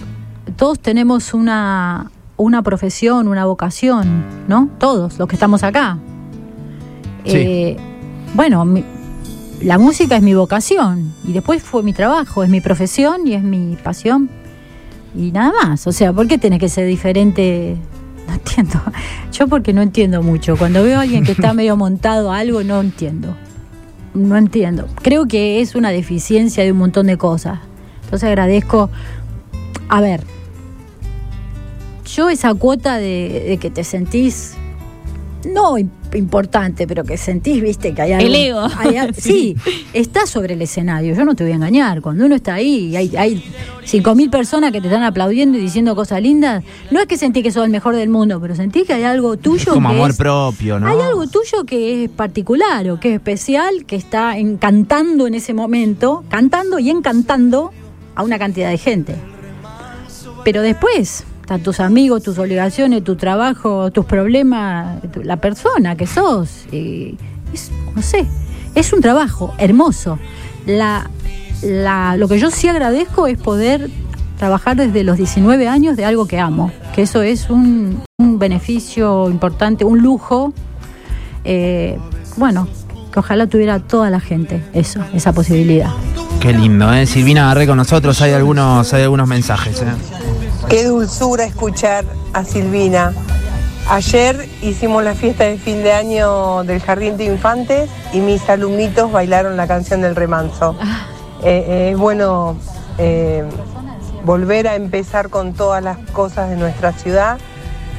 todos 0.56 0.80
tenemos 0.80 1.32
una, 1.34 2.10
una 2.36 2.62
profesión, 2.62 3.28
una 3.28 3.44
vocación, 3.46 4.24
¿no? 4.48 4.68
Todos 4.78 5.18
los 5.18 5.28
que 5.28 5.36
estamos 5.36 5.62
acá. 5.62 5.98
Sí. 7.24 7.32
Eh, 7.36 7.76
bueno, 8.34 8.64
mi- 8.64 8.84
la 9.62 9.78
música 9.78 10.16
es 10.16 10.22
mi 10.22 10.34
vocación 10.34 11.12
y 11.24 11.32
después 11.32 11.62
fue 11.62 11.82
mi 11.82 11.92
trabajo, 11.92 12.42
es 12.42 12.48
mi 12.48 12.60
profesión 12.60 13.26
y 13.26 13.34
es 13.34 13.42
mi 13.42 13.76
pasión 13.76 14.30
y 15.14 15.30
nada 15.32 15.52
más. 15.62 15.86
O 15.86 15.92
sea, 15.92 16.12
¿por 16.12 16.26
qué 16.26 16.38
tiene 16.38 16.58
que 16.58 16.68
ser 16.68 16.86
diferente 16.86 17.76
No 18.26 18.34
entiendo. 18.34 18.80
Yo 19.32 19.48
porque 19.48 19.72
no 19.72 19.82
entiendo 19.82 20.22
mucho. 20.22 20.56
Cuando 20.56 20.82
veo 20.82 20.98
a 20.98 21.02
alguien 21.02 21.24
que 21.24 21.32
está 21.32 21.52
medio 21.54 21.76
montado 21.76 22.32
a 22.32 22.38
algo, 22.38 22.62
no 22.62 22.80
entiendo. 22.80 23.34
No 24.14 24.36
entiendo. 24.36 24.88
Creo 25.02 25.26
que 25.26 25.60
es 25.60 25.74
una 25.74 25.90
deficiencia 25.90 26.64
de 26.64 26.72
un 26.72 26.78
montón 26.78 27.06
de 27.06 27.16
cosas. 27.16 27.60
Entonces 28.04 28.26
agradezco. 28.26 28.90
A 29.88 30.00
ver, 30.00 30.22
yo 32.06 32.28
esa 32.28 32.54
cuota 32.54 32.96
de, 32.96 33.44
de 33.48 33.58
que 33.58 33.70
te 33.70 33.84
sentís 33.84 34.56
no 35.44 35.78
im- 35.78 35.90
importante, 36.14 36.86
pero 36.86 37.04
que 37.04 37.16
sentís, 37.16 37.62
viste, 37.62 37.94
que 37.94 38.02
hay 38.02 38.12
algo. 38.12 38.26
El 38.26 38.34
ego. 38.34 38.66
hay 38.78 38.96
sí, 39.16 39.56
está 39.92 40.26
sobre 40.26 40.54
el 40.54 40.62
escenario, 40.62 41.14
yo 41.14 41.24
no 41.24 41.34
te 41.34 41.44
voy 41.44 41.52
a 41.52 41.56
engañar. 41.56 42.00
Cuando 42.02 42.26
uno 42.26 42.34
está 42.34 42.54
ahí 42.54 42.88
y 42.88 42.96
hay, 42.96 43.16
hay 43.16 43.44
5.000 43.84 44.30
personas 44.30 44.72
que 44.72 44.80
te 44.80 44.88
están 44.88 45.02
aplaudiendo 45.02 45.56
y 45.58 45.60
diciendo 45.60 45.94
cosas 45.94 46.20
lindas, 46.22 46.62
no 46.90 47.00
es 47.00 47.06
que 47.06 47.16
sentís 47.16 47.42
que 47.42 47.50
sos 47.52 47.64
el 47.64 47.70
mejor 47.70 47.96
del 47.96 48.08
mundo, 48.08 48.40
pero 48.40 48.54
sentís 48.54 48.86
que 48.86 48.92
hay 48.92 49.04
algo 49.04 49.36
tuyo. 49.36 49.72
Como 49.72 49.88
que 49.90 49.94
amor 49.96 50.10
es- 50.10 50.16
propio, 50.16 50.78
¿no? 50.80 50.86
Hay 50.88 50.98
algo 51.00 51.26
tuyo 51.26 51.64
que 51.64 52.04
es 52.04 52.10
particular 52.10 52.88
o 52.90 53.00
que 53.00 53.10
es 53.10 53.14
especial, 53.14 53.84
que 53.86 53.96
está 53.96 54.36
encantando 54.38 55.26
en 55.26 55.34
ese 55.34 55.54
momento, 55.54 56.24
cantando 56.28 56.78
y 56.78 56.90
encantando 56.90 57.70
a 58.14 58.22
una 58.24 58.38
cantidad 58.38 58.70
de 58.70 58.78
gente. 58.78 59.14
Pero 60.44 60.62
después 60.62 61.24
tus 61.58 61.80
amigos, 61.80 62.22
tus 62.22 62.38
obligaciones, 62.38 63.02
tu 63.04 63.16
trabajo, 63.16 63.90
tus 63.90 64.04
problemas, 64.06 64.98
la 65.22 65.36
persona 65.36 65.96
que 65.96 66.06
sos. 66.06 66.66
y 66.72 67.16
es, 67.52 67.70
no 67.94 68.02
sé, 68.02 68.26
es 68.74 68.92
un 68.92 69.00
trabajo 69.00 69.54
hermoso. 69.58 70.18
La, 70.66 71.10
la- 71.62 72.16
lo 72.16 72.28
que 72.28 72.38
yo 72.38 72.50
sí 72.50 72.68
agradezco 72.68 73.26
es 73.26 73.38
poder 73.38 73.90
trabajar 74.38 74.76
desde 74.76 75.04
los 75.04 75.16
19 75.18 75.68
años 75.68 75.96
de 75.96 76.04
algo 76.04 76.26
que 76.26 76.38
amo, 76.38 76.70
que 76.94 77.02
eso 77.02 77.22
es 77.22 77.50
un, 77.50 78.02
beneficio 78.18 79.28
importante, 79.28 79.84
un 79.84 79.98
lujo. 80.02 80.52
eh, 81.44 81.98
bueno, 82.36 82.66
que 83.12 83.18
ojalá 83.18 83.46
tuviera 83.48 83.80
toda 83.80 84.08
la 84.08 84.20
gente 84.20 84.62
eso, 84.72 85.00
esa 85.12 85.32
posibilidad. 85.32 85.90
Qué 86.40 86.52
lindo, 86.54 86.90
¿eh? 86.92 87.04
Silvina 87.06 87.44
agarré 87.46 87.66
con 87.66 87.76
nosotros, 87.76 88.20
hay 88.22 88.32
algunos, 88.32 88.94
hay 88.94 89.02
algunos 89.02 89.28
mensajes, 89.28 89.82
¿eh? 89.82 89.86
Qué 90.70 90.84
dulzura 90.84 91.42
escuchar 91.42 92.04
a 92.32 92.44
Silvina. 92.44 93.12
Ayer 93.88 94.48
hicimos 94.62 95.02
la 95.02 95.16
fiesta 95.16 95.42
de 95.42 95.58
fin 95.58 95.82
de 95.82 95.92
año 95.92 96.62
del 96.62 96.80
Jardín 96.80 97.16
de 97.16 97.24
Infantes 97.24 97.90
y 98.12 98.20
mis 98.20 98.48
alumnitos 98.48 99.10
bailaron 99.10 99.56
la 99.56 99.66
canción 99.66 100.00
del 100.00 100.14
remanso. 100.14 100.76
Eh, 101.42 101.64
eh, 101.66 101.90
es 101.90 101.98
bueno 101.98 102.56
eh, 102.98 103.42
volver 104.24 104.68
a 104.68 104.76
empezar 104.76 105.28
con 105.28 105.54
todas 105.54 105.82
las 105.82 105.98
cosas 106.12 106.50
de 106.50 106.56
nuestra 106.56 106.92
ciudad 106.92 107.38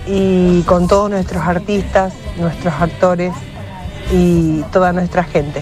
y 0.08 0.62
con 0.62 0.88
todos 0.88 1.10
nuestros 1.10 1.44
artistas, 1.44 2.14
nuestros 2.38 2.74
actores 2.80 3.34
y 4.14 4.62
toda 4.72 4.94
nuestra 4.94 5.26
gente. 5.26 5.62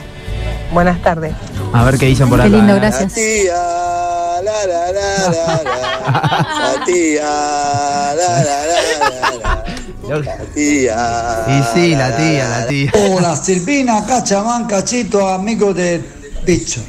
Buenas 0.71 1.01
tardes. 1.01 1.33
A 1.73 1.83
ver 1.83 1.97
qué 1.97 2.07
dicen 2.07 2.29
por 2.29 2.39
Qué 2.39 2.47
acá. 2.47 2.55
lindo, 2.57 2.73
¿eh? 2.75 2.79
gracias. 2.79 3.13
tía, 3.13 3.53
la 3.53 4.65
la 4.67 4.91
la 4.91 5.29
la 5.31 5.63
la, 5.63 6.75
la 6.77 6.85
tía, 6.85 7.23
la 7.23 8.13
la 8.15 8.43
la 8.43 8.65
la 8.65 9.65
la, 10.09 10.19
la 10.19 10.37
tía. 10.53 11.45
Y 11.47 11.63
sí, 11.73 11.95
la 11.95 12.15
tía, 12.15 12.47
la 12.49 12.67
tía. 12.67 12.91
Hola 12.93 13.35
Silvina, 13.35 14.05
Cachamán, 14.05 14.65
Cachito, 14.65 15.27
amigo 15.27 15.73
de 15.73 16.03
Bicho. 16.45 16.81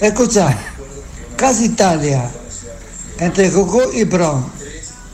Escucha, 0.00 0.56
Casa 1.36 1.62
Italia, 1.64 2.28
entre 3.18 3.50
Coco 3.52 3.82
y 3.92 4.02
Bron, 4.04 4.44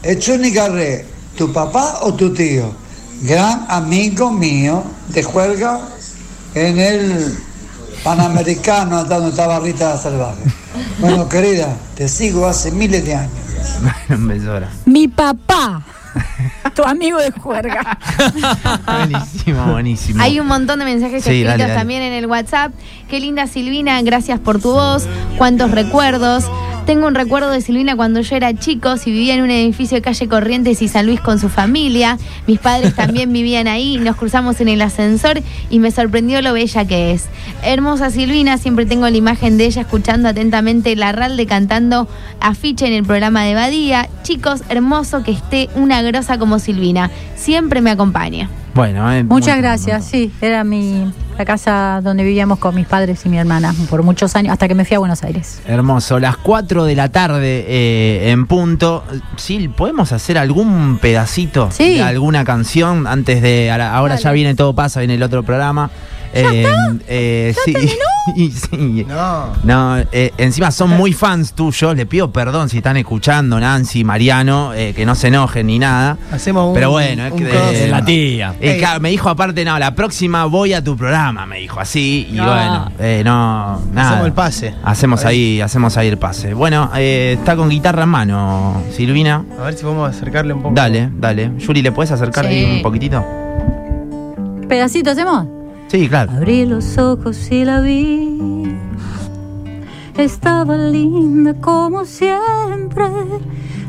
Echuni 0.02 0.50
Garré, 0.50 1.04
tu 1.36 1.52
papá 1.52 1.98
o 2.02 2.14
tu 2.14 2.32
tío, 2.32 2.72
gran 3.22 3.66
amigo 3.68 4.30
mío 4.30 4.82
de 5.08 5.22
juerga 5.22 5.80
en 6.54 6.78
el 6.78 7.38
Panamericano 8.08 9.04
donde 9.04 9.28
estaba 9.28 9.60
Rita 9.60 9.94
Salvaje. 9.98 10.40
Bueno, 10.98 11.28
querida, 11.28 11.76
te 11.94 12.08
sigo 12.08 12.46
hace 12.46 12.70
miles 12.70 13.04
de 13.04 13.14
años. 13.14 13.32
Ahora. 14.48 14.70
Mi 14.86 15.08
papá, 15.08 15.82
tu 16.74 16.84
amigo 16.84 17.18
de 17.18 17.30
juerga. 17.32 17.98
Buenísimo, 18.86 19.66
buenísimo. 19.66 20.22
Hay 20.22 20.40
un 20.40 20.46
montón 20.46 20.78
de 20.78 20.86
mensajes 20.86 21.22
Sí, 21.22 21.30
escritos 21.30 21.50
dale, 21.50 21.62
dale. 21.64 21.74
también 21.74 22.00
en 22.00 22.14
el 22.14 22.24
WhatsApp. 22.24 22.72
Qué 23.10 23.20
linda 23.20 23.46
Silvina, 23.46 24.00
gracias 24.00 24.40
por 24.40 24.58
tu 24.58 24.72
voz. 24.72 25.06
Cuántos 25.36 25.70
recuerdos. 25.70 26.44
Tengo 26.88 27.06
un 27.06 27.14
recuerdo 27.14 27.50
de 27.50 27.60
Silvina 27.60 27.96
cuando 27.96 28.22
yo 28.22 28.34
era 28.34 28.54
chico, 28.54 28.96
si 28.96 29.12
vivía 29.12 29.34
en 29.34 29.42
un 29.42 29.50
edificio 29.50 29.96
de 29.96 30.00
calle 30.00 30.26
Corrientes 30.26 30.80
y 30.80 30.88
San 30.88 31.04
Luis 31.04 31.20
con 31.20 31.38
su 31.38 31.50
familia. 31.50 32.16
Mis 32.46 32.58
padres 32.58 32.94
también 32.96 33.30
vivían 33.30 33.68
ahí, 33.68 33.98
nos 33.98 34.16
cruzamos 34.16 34.58
en 34.62 34.68
el 34.68 34.80
ascensor 34.80 35.42
y 35.68 35.80
me 35.80 35.90
sorprendió 35.90 36.40
lo 36.40 36.54
bella 36.54 36.86
que 36.86 37.12
es. 37.12 37.26
Hermosa 37.62 38.08
Silvina, 38.08 38.56
siempre 38.56 38.86
tengo 38.86 39.06
la 39.06 39.18
imagen 39.18 39.58
de 39.58 39.66
ella 39.66 39.82
escuchando 39.82 40.30
atentamente 40.30 40.96
la 40.96 41.12
Ralde 41.12 41.44
cantando 41.44 42.08
afiche 42.40 42.86
en 42.86 42.94
el 42.94 43.04
programa 43.04 43.44
de 43.44 43.54
Badía. 43.54 44.08
Chicos, 44.22 44.62
hermoso 44.70 45.22
que 45.22 45.32
esté 45.32 45.68
una 45.74 46.00
grosa 46.00 46.38
como 46.38 46.58
Silvina. 46.58 47.10
Siempre 47.36 47.82
me 47.82 47.90
acompaña. 47.90 48.48
Bueno, 48.74 49.12
eh, 49.12 49.24
Muchas 49.24 49.58
gracias, 49.58 50.06
sí, 50.06 50.32
era 50.40 50.64
mi 50.64 51.12
la 51.38 51.44
casa 51.44 52.00
donde 52.02 52.24
vivíamos 52.24 52.58
con 52.58 52.74
mis 52.74 52.86
padres 52.86 53.24
y 53.24 53.28
mi 53.28 53.38
hermana 53.38 53.72
por 53.88 54.02
muchos 54.02 54.34
años, 54.34 54.52
hasta 54.52 54.66
que 54.66 54.74
me 54.74 54.84
fui 54.84 54.96
a 54.96 54.98
Buenos 54.98 55.22
Aires. 55.22 55.60
Hermoso, 55.68 56.18
las 56.18 56.36
4 56.36 56.84
de 56.84 56.96
la 56.96 57.10
tarde 57.10 57.64
eh, 57.68 58.30
en 58.32 58.46
punto. 58.46 59.04
Sil, 59.38 59.70
¿podemos 59.70 60.10
hacer 60.10 60.36
algún 60.36 60.98
pedacito 61.00 61.70
Sí. 61.70 61.94
de 61.94 62.02
alguna 62.02 62.44
canción 62.44 63.06
antes 63.06 63.40
de. 63.40 63.70
ahora- 63.70 63.94
Ahora 63.94 64.16
ya 64.16 64.32
viene 64.32 64.54
todo 64.56 64.74
pasa, 64.74 64.98
viene 64.98 65.14
el 65.14 65.22
otro 65.22 65.44
programa. 65.44 65.90
Eh, 66.32 66.66
eh, 67.08 67.54
sí, 67.64 67.74
y 68.36 68.50
sí. 68.50 69.06
No. 69.08 69.46
No, 69.64 69.98
eh, 70.12 70.32
encima 70.38 70.70
son 70.70 70.90
muy 70.90 71.12
fans 71.12 71.52
tuyos. 71.54 71.96
Le 71.96 72.06
pido 72.06 72.30
perdón 72.30 72.68
si 72.68 72.78
están 72.78 72.96
escuchando 72.96 73.58
Nancy, 73.58 74.04
Mariano, 74.04 74.72
eh, 74.74 74.92
que 74.94 75.06
no 75.06 75.14
se 75.14 75.28
enojen 75.28 75.66
ni 75.66 75.78
nada. 75.78 76.16
Hacemos 76.30 76.68
un. 76.68 76.74
Pero 76.74 76.90
bueno, 76.90 77.24
es 77.26 77.32
un 77.32 77.38
que 77.38 77.44
de- 77.44 77.88
la 77.88 78.04
tía. 78.04 78.54
Eh, 78.60 78.76
claro, 78.78 79.00
me 79.00 79.10
dijo 79.10 79.28
aparte, 79.28 79.64
no, 79.64 79.78
la 79.78 79.94
próxima 79.94 80.44
voy 80.44 80.74
a 80.74 80.82
tu 80.84 80.96
programa, 80.96 81.46
me 81.46 81.58
dijo 81.60 81.80
así. 81.80 82.28
Y 82.30 82.34
No. 82.36 82.44
bueno, 82.46 82.92
eh, 82.98 83.22
no, 83.24 83.80
nada. 83.92 84.08
Hacemos 84.10 84.26
el 84.26 84.32
pase. 84.32 84.74
Hacemos 84.84 85.24
ahí, 85.24 85.60
hacemos 85.60 85.96
ahí 85.96 86.08
el 86.08 86.18
pase. 86.18 86.52
Bueno, 86.54 86.90
eh, 86.96 87.36
está 87.38 87.56
con 87.56 87.68
guitarra 87.68 88.02
en 88.04 88.08
mano, 88.10 88.82
Silvina. 88.94 89.44
A 89.60 89.64
ver 89.64 89.74
si 89.74 89.82
podemos 89.82 90.10
acercarle 90.14 90.52
un 90.52 90.62
poco. 90.62 90.74
Dale, 90.74 91.08
dale. 91.14 91.52
Yuri, 91.58 91.82
¿le 91.82 91.92
puedes 91.92 92.10
acercar 92.12 92.44
Sí. 92.46 92.50
ahí 92.52 92.76
un 92.76 92.82
poquitito? 92.82 93.24
¿Pedacito 94.68 95.10
hacemos? 95.10 95.46
Sí, 95.88 96.06
claro. 96.06 96.32
Abrí 96.32 96.66
los 96.66 96.98
ojos 96.98 97.50
y 97.50 97.64
la 97.64 97.80
vi. 97.80 98.76
Estaba 100.18 100.76
linda 100.76 101.54
como 101.54 102.04
siempre. 102.04 103.06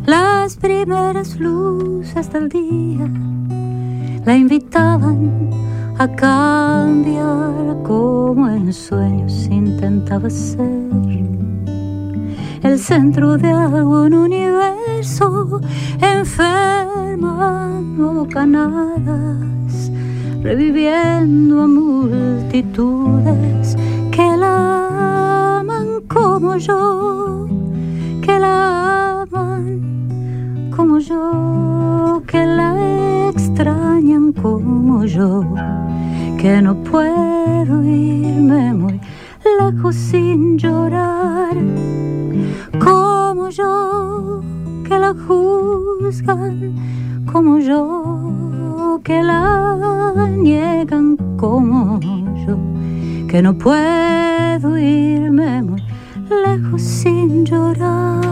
Las 0.05 0.55
primeras 0.55 1.37
luces 1.37 2.31
del 2.31 2.47
día 2.47 3.05
la 4.25 4.35
invitaban 4.35 5.49
a 5.97 6.07
cambiar 6.07 7.83
como 7.83 8.49
en 8.49 8.71
sueños 8.71 9.49
intentaba 9.51 10.29
ser. 10.29 10.69
El 12.63 12.79
centro 12.79 13.37
de 13.37 13.51
algún 13.51 14.13
universo 14.13 15.59
enfermando 16.01 18.13
bocanadas 18.13 19.58
reviviendo 20.41 21.63
a 21.63 21.67
multitudes 21.67 23.75
que 24.11 24.37
la 24.37 25.59
aman 25.59 26.01
como 26.07 26.55
yo, 26.57 27.47
que 28.21 28.39
la 28.39 29.23
aman 29.23 30.71
como 30.75 30.99
yo, 30.99 32.23
que 32.25 32.45
la 32.45 33.29
extrañan 33.29 34.31
como 34.31 35.03
yo, 35.05 35.43
que 36.37 36.61
no 36.61 36.75
puedo 36.83 37.83
irme 37.83 38.73
muy 38.73 39.01
lejos 39.59 39.95
sin 39.95 40.57
llorar, 40.57 41.57
como 42.79 43.49
yo, 43.49 44.41
que 44.87 44.97
la 44.97 45.13
juzgan 45.27 46.73
como 47.31 47.59
yo, 47.59 48.18
que 48.97 49.21
la 49.21 50.27
niegan 50.37 51.15
como 51.37 51.99
yo, 52.45 52.57
que 53.27 53.41
no 53.41 53.53
puedo 53.57 54.77
irme 54.77 55.61
muy 55.61 55.83
lejos 56.45 56.81
sin 56.81 57.45
llorar. 57.45 58.25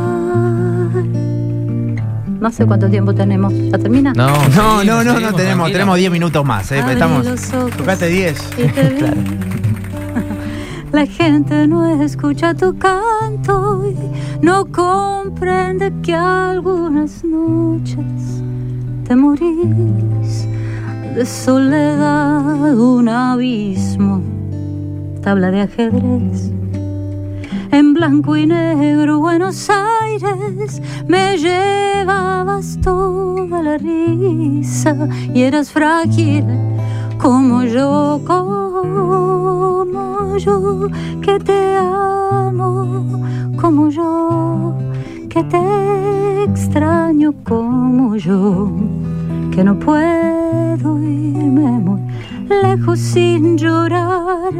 No 2.39 2.51
sé 2.51 2.65
cuánto 2.65 2.89
tiempo 2.89 3.13
tenemos. 3.13 3.53
¿Ya 3.53 3.77
termina? 3.77 4.13
No, 4.13 4.27
No, 4.55 4.83
no, 4.83 5.03
no, 5.03 5.19
no 5.19 5.33
tenemos, 5.33 5.71
tenemos 5.71 5.97
10 5.97 6.11
minutos 6.11 6.45
más, 6.45 6.71
eh, 6.71 6.83
estamos. 6.89 7.25
Tocate 7.77 8.07
10. 8.07 8.49
y 8.57 8.67
te 8.67 8.89
vi. 8.89 9.01
La 10.91 11.05
gente 11.05 11.67
no 11.67 12.01
escucha 12.01 12.53
tu 12.53 12.77
canto 12.77 13.83
y 13.89 14.45
no 14.45 14.65
comprende 14.65 15.91
que 16.01 16.15
algunas 16.15 17.23
noches 17.25 18.36
te 19.07 19.15
morís. 19.15 20.47
De 21.15 21.25
soledad, 21.25 22.77
un 22.77 23.07
abismo, 23.07 24.21
tabla 25.21 25.49
de 25.49 25.61
ajedrez. 25.61 26.51
En 27.71 27.93
blanco 27.93 28.35
y 28.35 28.45
negro, 28.45 29.19
Buenos 29.19 29.69
Aires, 29.69 30.81
me 31.07 31.37
llevabas 31.37 32.77
toda 32.81 33.63
la 33.63 33.77
risa 33.77 35.07
y 35.33 35.43
eras 35.43 35.71
frágil 35.71 36.43
como 37.17 37.63
yo, 37.63 38.19
como 38.25 39.57
yo, 40.37 40.89
que 41.21 41.39
te 41.39 41.77
amo, 41.77 43.21
como 43.55 43.89
yo, 43.89 44.75
que 45.29 45.43
te 45.43 46.43
extraño 46.43 47.33
como 47.43 48.15
yo, 48.15 48.71
que 49.51 49.63
no 49.63 49.77
puedo 49.77 51.01
irme 51.01 51.71
muy 51.87 52.01
lejos 52.49 52.99
sin 52.99 53.57
llorar, 53.57 54.53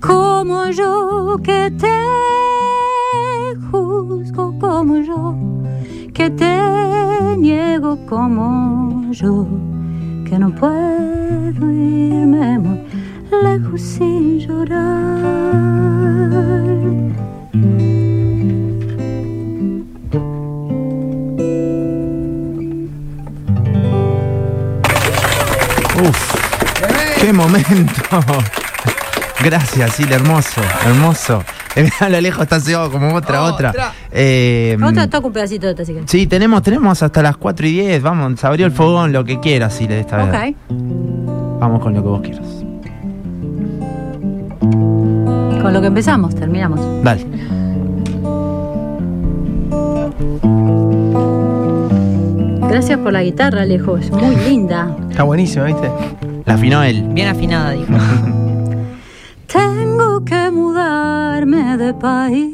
como 0.00 0.68
yo, 0.70 1.38
que 1.42 1.70
te 1.70 1.96
juzgo 3.70 4.58
como 4.58 4.96
yo, 4.98 5.34
que 6.12 6.30
te 6.30 7.36
niego 7.36 7.98
como 8.06 9.12
yo 9.12 9.46
que 10.24 10.38
no 10.40 10.50
puedo 10.54 11.70
irme 11.70 12.58
muy 12.58 12.80
lejos 13.42 13.80
sin 13.80 14.40
llorar. 14.40 15.14
Qué 27.24 27.32
momento. 27.32 28.02
Gracias, 29.42 29.92
sí, 29.94 30.04
hermoso, 30.10 30.60
hermoso. 30.84 31.42
A 32.00 32.08
lo 32.08 32.20
lejos 32.20 32.42
está 32.42 32.60
cegado 32.60 32.90
como 32.90 33.14
otra, 33.14 33.42
otra. 33.42 33.72
Eh, 34.10 34.76
Otra 34.82 35.08
toca 35.08 35.26
un 35.26 35.32
pedacito 35.32 35.66
de 35.66 35.72
esta, 35.72 35.82
así 35.82 35.94
que. 35.94 36.02
Sí, 36.06 36.26
tenemos, 36.26 36.62
tenemos 36.62 37.02
hasta 37.02 37.22
las 37.22 37.36
4 37.36 37.66
y 37.66 37.72
10. 37.72 38.02
Vamos, 38.02 38.38
se 38.38 38.46
abrió 38.46 38.66
el 38.66 38.72
fogón, 38.72 39.12
lo 39.12 39.24
que 39.24 39.40
quieras, 39.40 39.74
sí, 39.74 39.86
esta 39.88 40.18
vez. 40.18 40.28
Ok. 40.28 40.56
Vamos 41.60 41.82
con 41.82 41.94
lo 41.94 42.02
que 42.02 42.08
vos 42.08 42.20
quieras. 42.20 42.46
Con 45.62 45.72
lo 45.72 45.80
que 45.80 45.86
empezamos, 45.86 46.34
terminamos. 46.34 46.80
Dale. 47.02 47.26
Gracias 52.68 52.98
por 52.98 53.12
la 53.12 53.22
guitarra, 53.22 53.62
Alejo. 53.62 53.96
Es 53.96 54.10
muy 54.10 54.36
linda. 54.36 54.94
Está 55.10 55.22
buenísimo, 55.22 55.64
¿viste? 55.64 55.90
La 56.46 56.54
afinó 56.54 56.82
él. 56.82 57.02
Bien 57.12 57.28
afinada, 57.28 57.70
dijo. 57.72 57.92
Tengo 59.52 60.24
que 60.24 60.50
mudarme 60.50 61.76
de 61.76 61.94
país 61.94 62.52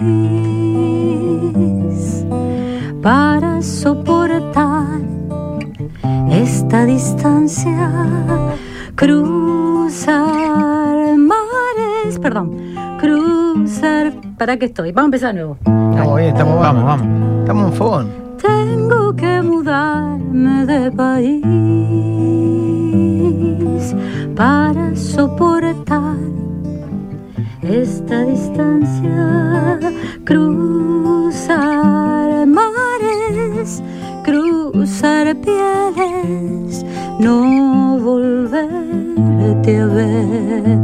para 3.02 3.62
soportar 3.62 5.00
esta 6.30 6.84
distancia. 6.84 7.90
Cruzar 8.94 10.16
mares, 11.16 12.18
perdón, 12.20 12.56
cruzar. 12.98 14.12
¿Para 14.38 14.56
qué 14.56 14.66
estoy? 14.66 14.92
Vamos 14.92 15.06
a 15.06 15.06
empezar 15.06 15.34
de 15.34 15.40
nuevo. 15.40 15.56
Estamos 15.60 16.16
bien, 16.16 16.28
estamos 16.28 16.60
Vamos, 16.60 16.84
vamos. 16.84 17.06
vamos. 17.06 17.40
Estamos 17.40 17.64
en 17.66 17.72
fogón. 17.72 18.08
Tengo 18.40 19.14
que 19.16 19.42
mudarme 19.42 20.66
de 20.66 20.90
país 20.92 21.42
para 24.40 24.96
soportar 24.96 26.16
esta 27.60 28.24
distancia. 28.24 29.78
Cruzar 30.24 32.46
mares, 32.46 33.82
cruzar 34.24 35.36
pieles, 35.44 36.86
no 37.18 37.98
volverte 37.98 39.78
a 39.78 39.86
ver. 39.86 40.78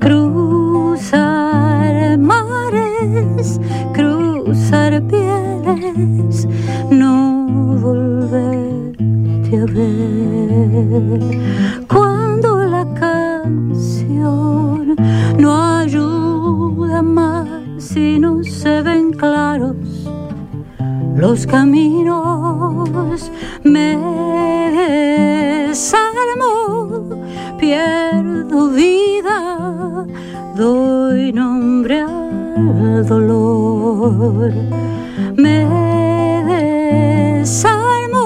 Cruzar 0.00 2.16
mares, 2.16 3.60
cruzar 3.92 5.02
pieles, 5.02 6.48
no 6.90 7.76
volverte 7.82 9.54
a 9.54 9.66
ver. 9.66 11.32
Los 21.22 21.46
caminos, 21.46 23.30
me 23.62 23.96
desarmo, 25.68 26.50
pierdo 27.60 28.70
vida, 28.70 30.04
doy 30.56 31.32
nombre 31.32 32.00
al 32.00 33.06
dolor. 33.06 34.52
Me 35.36 35.58
desarmo, 37.38 38.24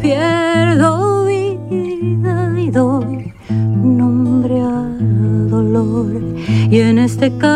pierdo 0.00 1.26
vida 1.26 2.54
y 2.58 2.70
doy 2.70 3.34
nombre 3.50 4.62
al 4.62 5.50
dolor. 5.50 6.22
Y 6.70 6.80
en 6.80 6.98
este 7.00 7.36
carrusel 7.36 7.51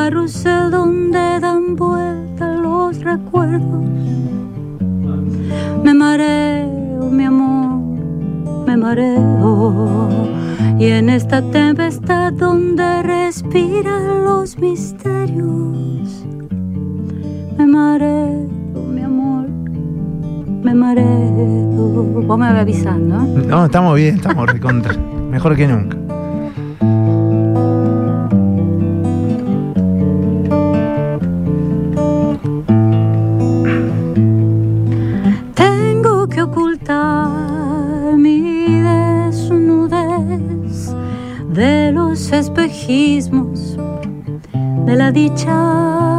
estamos 23.97 24.03
bien, 24.03 24.17
estamos 24.17 24.51
recontra. 24.51 24.95
Mejor 25.31 25.57
que 25.57 25.67
nunca. 25.67 25.97
Tengo 35.55 36.29
que 36.29 36.43
ocultar 36.43 38.17
mi 38.17 38.81
desnudez 38.83 40.15
de 41.53 41.93
los 41.93 42.33
espejismos 42.33 43.79
de 44.87 44.97
la 44.97 45.11
dicha. 45.11 46.16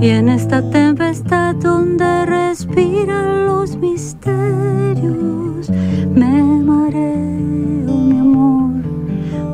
Y 0.00 0.08
en 0.08 0.30
esta 0.30 0.62
tempestad 0.70 1.54
donde 1.56 2.24
respiran 2.24 3.44
los 3.44 3.76
misterios, 3.76 5.68
me 6.14 6.42
mareo, 6.42 7.94
mi 7.94 8.18
amor, 8.18 8.72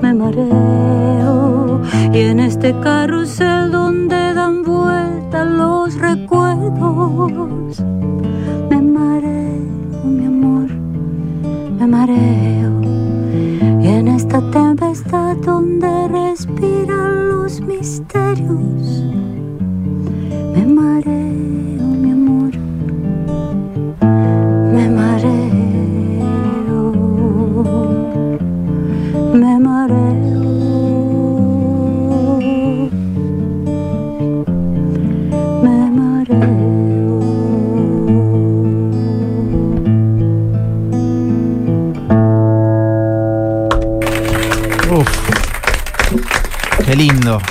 me 0.01 0.15
mareo. 0.15 1.83
Y 2.13 2.19
en 2.21 2.39
este 2.39 2.73
carrusel 2.79 3.22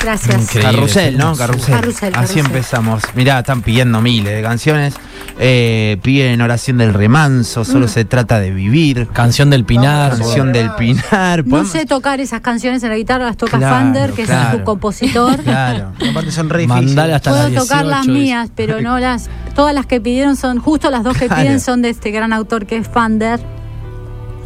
Gracias. 0.03 0.41
Increíble. 0.41 0.71
Carrusel, 0.71 1.17
¿no? 1.17 1.35
Carrusel. 1.35 1.75
Carrusel, 1.75 2.09
Así 2.15 2.35
carrusel. 2.35 2.45
empezamos. 2.45 3.03
Mirá, 3.15 3.39
están 3.39 3.61
pidiendo 3.61 4.01
miles 4.01 4.33
de 4.35 4.41
canciones. 4.41 4.95
Eh, 5.39 5.97
piden 6.01 6.41
oración 6.41 6.77
del 6.77 6.93
remanso, 6.93 7.63
solo 7.65 7.85
Mm. 7.85 7.89
se 7.89 8.05
trata 8.05 8.39
de 8.39 8.51
vivir. 8.51 9.07
Canción 9.13 9.49
del 9.49 9.63
Pinar. 9.65 10.17
Canción 10.17 10.51
del 10.53 10.71
Pinar. 10.75 11.45
No 11.45 11.65
sé 11.65 11.85
tocar 11.85 12.19
esas 12.19 12.41
canciones 12.41 12.83
en 12.83 12.89
la 12.89 12.95
guitarra, 12.97 13.25
las 13.25 13.37
toca 13.37 13.57
Claro, 13.57 13.75
Fander, 13.75 14.11
que 14.13 14.23
es 14.23 14.29
su 14.51 14.63
compositor. 14.63 15.39
Claro. 15.43 15.91
Aparte 16.11 16.31
son 16.31 16.49
re 16.49 16.63
hasta 16.65 17.31
Puedo 17.31 17.49
las 17.49 17.63
tocar 17.63 17.85
las 17.85 18.05
18, 18.05 18.11
mías, 18.19 18.49
pero 18.55 18.81
no 18.81 18.99
las. 18.99 19.29
Todas 19.55 19.73
las 19.75 19.85
que 19.85 20.01
pidieron 20.01 20.35
son. 20.35 20.59
Justo 20.59 20.89
las 20.91 21.03
dos 21.03 21.17
que 21.17 21.27
Claro. 21.27 21.41
piden 21.43 21.59
son 21.59 21.81
de 21.81 21.89
este 21.89 22.11
gran 22.11 22.33
autor 22.33 22.65
que 22.65 22.77
es 22.77 22.87
Fander. 22.87 23.39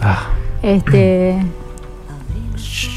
Ah, 0.02 0.28
Este. 0.62 1.38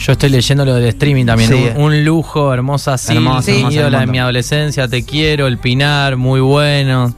Yo 0.08 0.12
estoy 0.12 0.30
leyendo 0.30 0.64
lo 0.64 0.74
del 0.74 0.86
streaming 0.86 1.26
también. 1.26 1.50
Sí. 1.50 1.68
Un, 1.76 1.82
un 1.82 2.04
lujo, 2.04 2.54
hermosa 2.54 2.96
sí. 2.96 3.14
Hermosa, 3.14 3.50
hermosa, 3.52 3.74
ídola 3.74 3.98
un 3.98 4.06
de 4.06 4.10
mi 4.10 4.18
adolescencia, 4.18 4.88
te 4.88 5.04
quiero, 5.04 5.46
el 5.46 5.58
Pinar, 5.58 6.16
muy 6.16 6.40
bueno. 6.40 7.12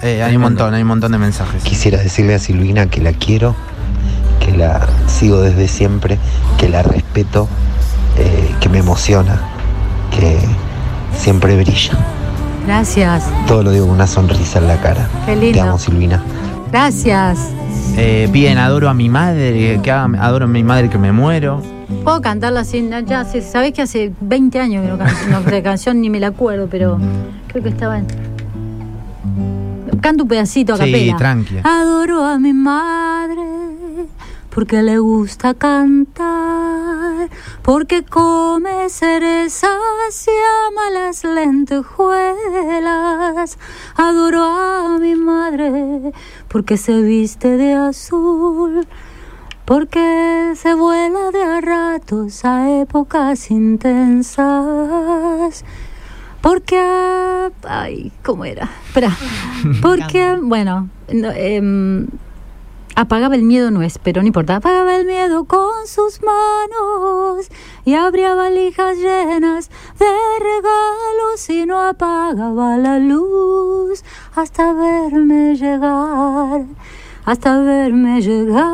eh, 0.00 0.22
hay 0.22 0.36
un 0.36 0.42
montón, 0.42 0.72
hay 0.72 0.82
un 0.82 0.86
montón 0.88 1.10
de 1.10 1.18
mensajes. 1.18 1.64
Quisiera 1.64 1.98
decirle 1.98 2.34
a 2.36 2.38
Silvina 2.38 2.86
que 2.86 3.00
la 3.00 3.12
quiero, 3.14 3.56
que 4.38 4.56
la 4.56 4.86
sigo 5.08 5.40
desde 5.40 5.66
siempre, 5.66 6.18
que 6.56 6.68
la 6.68 6.84
respeto, 6.84 7.48
eh, 8.16 8.54
que 8.60 8.68
me 8.68 8.78
emociona, 8.78 9.40
que 10.16 10.38
siempre 11.18 11.56
brilla. 11.56 11.98
Gracias. 12.64 13.24
Todo 13.48 13.64
lo 13.64 13.72
digo 13.72 13.86
con 13.86 13.96
una 13.96 14.06
sonrisa 14.06 14.60
en 14.60 14.68
la 14.68 14.76
cara. 14.80 15.08
Qué 15.26 15.34
Te 15.34 15.40
lindo. 15.40 15.62
amo, 15.62 15.78
Silvina. 15.80 16.22
Gracias. 16.70 17.38
Eh, 17.96 18.28
piden 18.32 18.58
adoro 18.58 18.88
a 18.88 18.94
mi 18.94 19.08
madre, 19.08 19.80
que 19.82 19.90
haga- 19.90 20.08
adoro 20.24 20.44
a 20.44 20.48
mi 20.48 20.62
madre 20.62 20.88
que 20.88 20.98
me 20.98 21.10
muero. 21.10 21.60
Puedo 22.04 22.20
cantarla 22.20 22.64
sin. 22.64 22.90
Ya, 23.06 23.24
sé- 23.24 23.42
sabés 23.42 23.72
que 23.72 23.82
hace 23.82 24.12
20 24.20 24.58
años 24.60 24.84
que 24.84 24.88
no 24.90 24.98
canto 24.98 25.26
no, 25.30 25.40
de 25.42 25.62
canción 25.62 26.00
ni 26.00 26.10
me 26.10 26.20
la 26.20 26.28
acuerdo, 26.28 26.68
pero 26.70 26.98
creo 27.48 27.62
que 27.62 27.68
estaba 27.70 27.98
en. 27.98 28.06
Canto 30.00 30.22
un 30.24 30.28
pedacito 30.28 30.74
a 30.74 30.76
Sí, 30.76 30.82
capela. 30.84 31.16
tranqui. 31.16 31.56
Adoro 31.64 32.24
a 32.24 32.38
mi 32.38 32.52
madre 32.52 33.42
porque 34.50 34.82
le 34.82 34.98
gusta 34.98 35.54
cantar, 35.54 37.28
porque 37.62 38.04
come 38.04 38.88
cerezas 38.88 40.26
y 40.26 40.30
ama 40.68 40.90
las 40.92 41.24
lentejuelas. 41.24 43.58
Adoro 43.96 44.42
a 44.44 44.98
mi 45.00 45.14
madre 45.14 46.12
porque 46.48 46.76
se 46.76 47.00
viste 47.02 47.56
de 47.56 47.74
azul. 47.74 48.86
Porque 49.66 50.52
se 50.54 50.74
vuela 50.74 51.32
de 51.32 51.42
a 51.42 51.60
ratos 51.60 52.44
a 52.44 52.80
épocas 52.82 53.50
intensas. 53.50 54.44
Porque. 56.40 56.80
Ay, 57.64 58.12
¿cómo 58.22 58.44
era? 58.44 58.70
Espera. 58.86 59.10
Porque, 59.82 60.38
bueno, 60.40 60.88
no, 61.12 61.32
em, 61.32 62.06
apagaba 62.94 63.34
el 63.34 63.42
miedo 63.42 63.72
no 63.72 63.82
es, 63.82 63.98
pero 63.98 64.22
no 64.22 64.28
importa. 64.28 64.54
Apagaba 64.54 64.94
el 64.94 65.04
miedo 65.04 65.46
con 65.46 65.88
sus 65.88 66.20
manos 66.22 67.48
y 67.84 67.94
abría 67.94 68.36
valijas 68.36 68.96
llenas 68.98 69.68
de 69.98 70.06
regalos 70.38 71.50
y 71.50 71.66
no 71.66 71.80
apagaba 71.80 72.76
la 72.76 73.00
luz 73.00 74.04
hasta 74.36 74.72
verme 74.72 75.56
llegar 75.56 76.66
hasta 77.26 77.60
verme 77.60 78.22
llegar. 78.22 78.66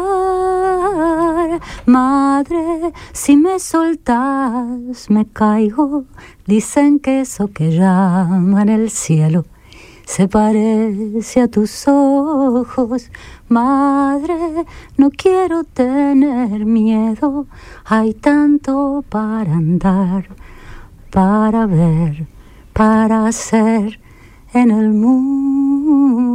Madre, 1.86 2.92
si 3.12 3.36
me 3.36 3.58
soltas, 3.58 5.10
me 5.10 5.26
caigo. 5.26 6.04
Dicen 6.46 7.00
que 7.00 7.22
eso 7.22 7.48
que 7.48 7.72
llaman 7.72 8.68
el 8.68 8.90
cielo 8.90 9.44
se 10.04 10.28
parece 10.28 11.40
a 11.40 11.48
tus 11.48 11.88
ojos. 11.88 13.10
Madre, 13.48 14.66
no 14.98 15.10
quiero 15.10 15.64
tener 15.64 16.66
miedo. 16.66 17.46
Hay 17.84 18.12
tanto 18.14 19.04
para 19.08 19.54
andar, 19.54 20.28
para 21.10 21.66
ver, 21.66 22.26
para 22.72 23.26
hacer 23.26 23.98
en 24.52 24.70
el 24.70 24.90
mundo. 24.90 26.31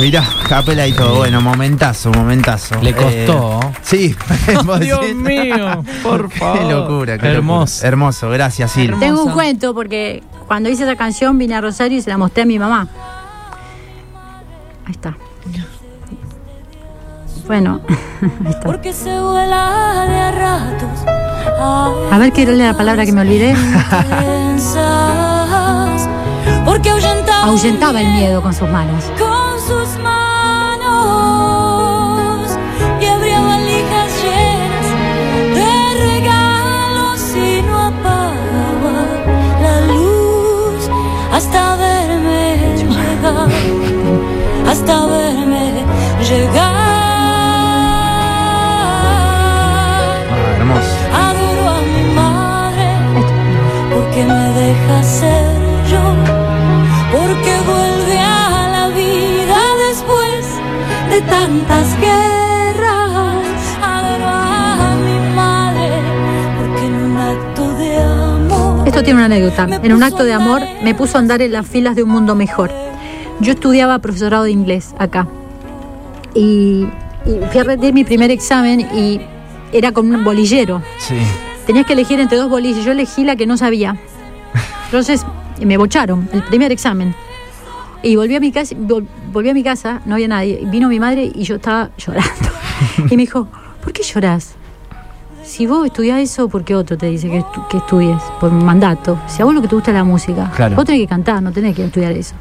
Mirá, 0.00 0.24
capela 0.48 0.86
y 0.86 0.92
todo. 0.92 1.16
Bueno, 1.16 1.40
momentazo, 1.42 2.10
momentazo. 2.10 2.80
Le 2.80 2.94
costó. 2.94 3.60
Eh, 3.62 3.72
sí. 3.82 4.16
vos 4.64 4.80
Dios 4.80 5.00
decís. 5.00 5.14
mío, 5.16 5.84
por 6.02 6.30
favor. 6.30 6.58
Qué 6.58 6.64
locura, 6.64 7.18
qué 7.18 7.26
Hermoso. 7.28 7.74
locura. 7.74 7.88
Hermoso, 7.88 8.30
gracias, 8.30 8.72
Sil. 8.72 8.96
Tengo 8.98 9.22
un 9.24 9.32
cuento 9.32 9.74
porque 9.74 10.22
cuando 10.46 10.70
hice 10.70 10.84
esa 10.84 10.96
canción 10.96 11.36
vine 11.36 11.54
a 11.54 11.60
Rosario 11.60 11.98
y 11.98 12.02
se 12.02 12.08
la 12.08 12.16
mostré 12.16 12.44
a 12.44 12.46
mi 12.46 12.58
mamá. 12.58 12.88
Ahí 14.86 14.92
está. 14.92 15.16
Bueno, 17.50 17.80
ahí 18.22 18.50
está. 18.50 18.60
Porque 18.60 18.92
se 18.92 19.10
vuela 19.10 20.06
de 20.08 20.18
a 20.20 20.30
ratos. 20.30 21.00
A 22.12 22.16
ver, 22.16 22.30
quiero 22.32 22.52
leer 22.52 22.70
la 22.70 22.76
palabra 22.78 23.04
que 23.04 23.10
me 23.10 23.22
olvidé. 23.22 23.56
Porque 26.64 26.90
ahuyentaba, 26.90 27.42
Ahuyentaba 27.48 28.00
el 28.02 28.06
miedo 28.12 28.40
con 28.40 28.54
sus 28.54 28.68
manos. 28.68 29.02
con 29.18 29.58
sus 29.66 29.98
manos 30.00 30.90
y 33.00 33.06
abría 33.06 33.40
valijas 33.40 34.12
llenas 34.22 34.86
de 35.56 35.72
regalos 36.06 37.20
y 37.36 37.62
no 37.62 37.76
apagaba 37.88 38.94
la 39.60 39.80
luz 39.92 40.88
hasta 41.32 41.74
verme 41.74 42.76
llegar, 42.76 43.48
hasta 44.70 45.06
verme 45.06 45.84
llegar. 46.28 46.69
Me 54.90 54.96
deja 54.96 55.02
ser 55.02 55.56
yo, 55.90 56.00
porque 57.12 57.52
vuelve 57.66 58.18
a 58.18 58.68
la 58.72 58.88
vida 58.88 59.58
después 59.88 60.46
de 61.10 61.20
tantas 61.22 62.00
guerras. 62.00 63.44
Adoro 63.82 64.26
a 64.26 64.96
mi 64.96 65.34
madre 65.34 65.90
porque 66.58 66.86
en 66.86 66.94
un 66.94 67.16
acto 67.16 67.74
de 67.76 67.96
amor. 67.96 68.88
Esto 68.88 69.02
tiene 69.02 69.18
una 69.18 69.26
anécdota. 69.26 69.80
En 69.82 69.92
un 69.92 70.02
acto 70.02 70.24
de 70.24 70.32
amor 70.32 70.62
me 70.82 70.94
puso 70.94 71.16
a 71.16 71.20
andar 71.20 71.42
en 71.42 71.52
las 71.52 71.66
filas 71.66 71.96
de 71.96 72.02
un 72.02 72.10
mundo 72.10 72.34
mejor. 72.34 72.70
Yo 73.40 73.52
estudiaba 73.52 73.98
profesorado 74.00 74.44
de 74.44 74.50
inglés 74.50 74.94
acá. 74.98 75.26
Y, 76.34 76.86
y 77.26 77.40
fui 77.50 77.60
a 77.60 77.64
rendir 77.64 77.92
mi 77.92 78.04
primer 78.04 78.30
examen 78.30 78.80
y 78.80 79.20
era 79.72 79.92
con 79.92 80.12
un 80.14 80.24
bolillero. 80.24 80.82
Sí. 80.98 81.16
Tenías 81.66 81.86
que 81.86 81.94
elegir 81.94 82.20
entre 82.20 82.36
dos 82.38 82.50
bolillas. 82.50 82.84
Yo 82.84 82.92
elegí 82.92 83.24
la 83.24 83.36
que 83.36 83.46
no 83.46 83.56
sabía. 83.56 83.96
Entonces 84.90 85.24
me 85.64 85.76
bocharon 85.76 86.28
el 86.32 86.42
primer 86.44 86.72
examen. 86.72 87.14
Y 88.02 88.16
volví 88.16 88.34
a 88.34 88.40
mi 88.40 88.50
casa, 88.50 88.74
vol- 88.76 89.06
volví 89.32 89.50
a 89.50 89.54
mi 89.54 89.62
casa, 89.62 90.00
no 90.06 90.14
había 90.14 90.26
nadie. 90.28 90.60
Vino 90.66 90.88
mi 90.88 90.98
madre 90.98 91.30
y 91.34 91.42
yo 91.44 91.56
estaba 91.56 91.90
llorando. 91.98 92.30
Y 93.10 93.16
me 93.16 93.22
dijo, 93.22 93.46
¿por 93.84 93.92
qué 93.92 94.02
lloras? 94.02 94.54
Si 95.44 95.66
vos 95.66 95.84
estudiás 95.86 96.18
eso, 96.20 96.48
¿por 96.48 96.64
qué 96.64 96.74
otro 96.74 96.96
te 96.96 97.06
dice 97.06 97.28
que, 97.28 97.40
estu- 97.40 97.68
que 97.68 97.76
estudies? 97.76 98.22
Por 98.40 98.50
mandato. 98.52 99.18
Si 99.26 99.42
a 99.42 99.44
vos 99.44 99.54
lo 99.54 99.60
que 99.60 99.68
te 99.68 99.74
gusta 99.74 99.90
es 99.90 99.96
la 99.96 100.04
música, 100.04 100.50
Claro. 100.56 100.76
vos 100.76 100.84
tenés 100.86 101.02
que 101.02 101.06
cantar, 101.08 101.42
no 101.42 101.52
tenés 101.52 101.76
que 101.76 101.84
estudiar 101.84 102.12
eso. 102.12 102.34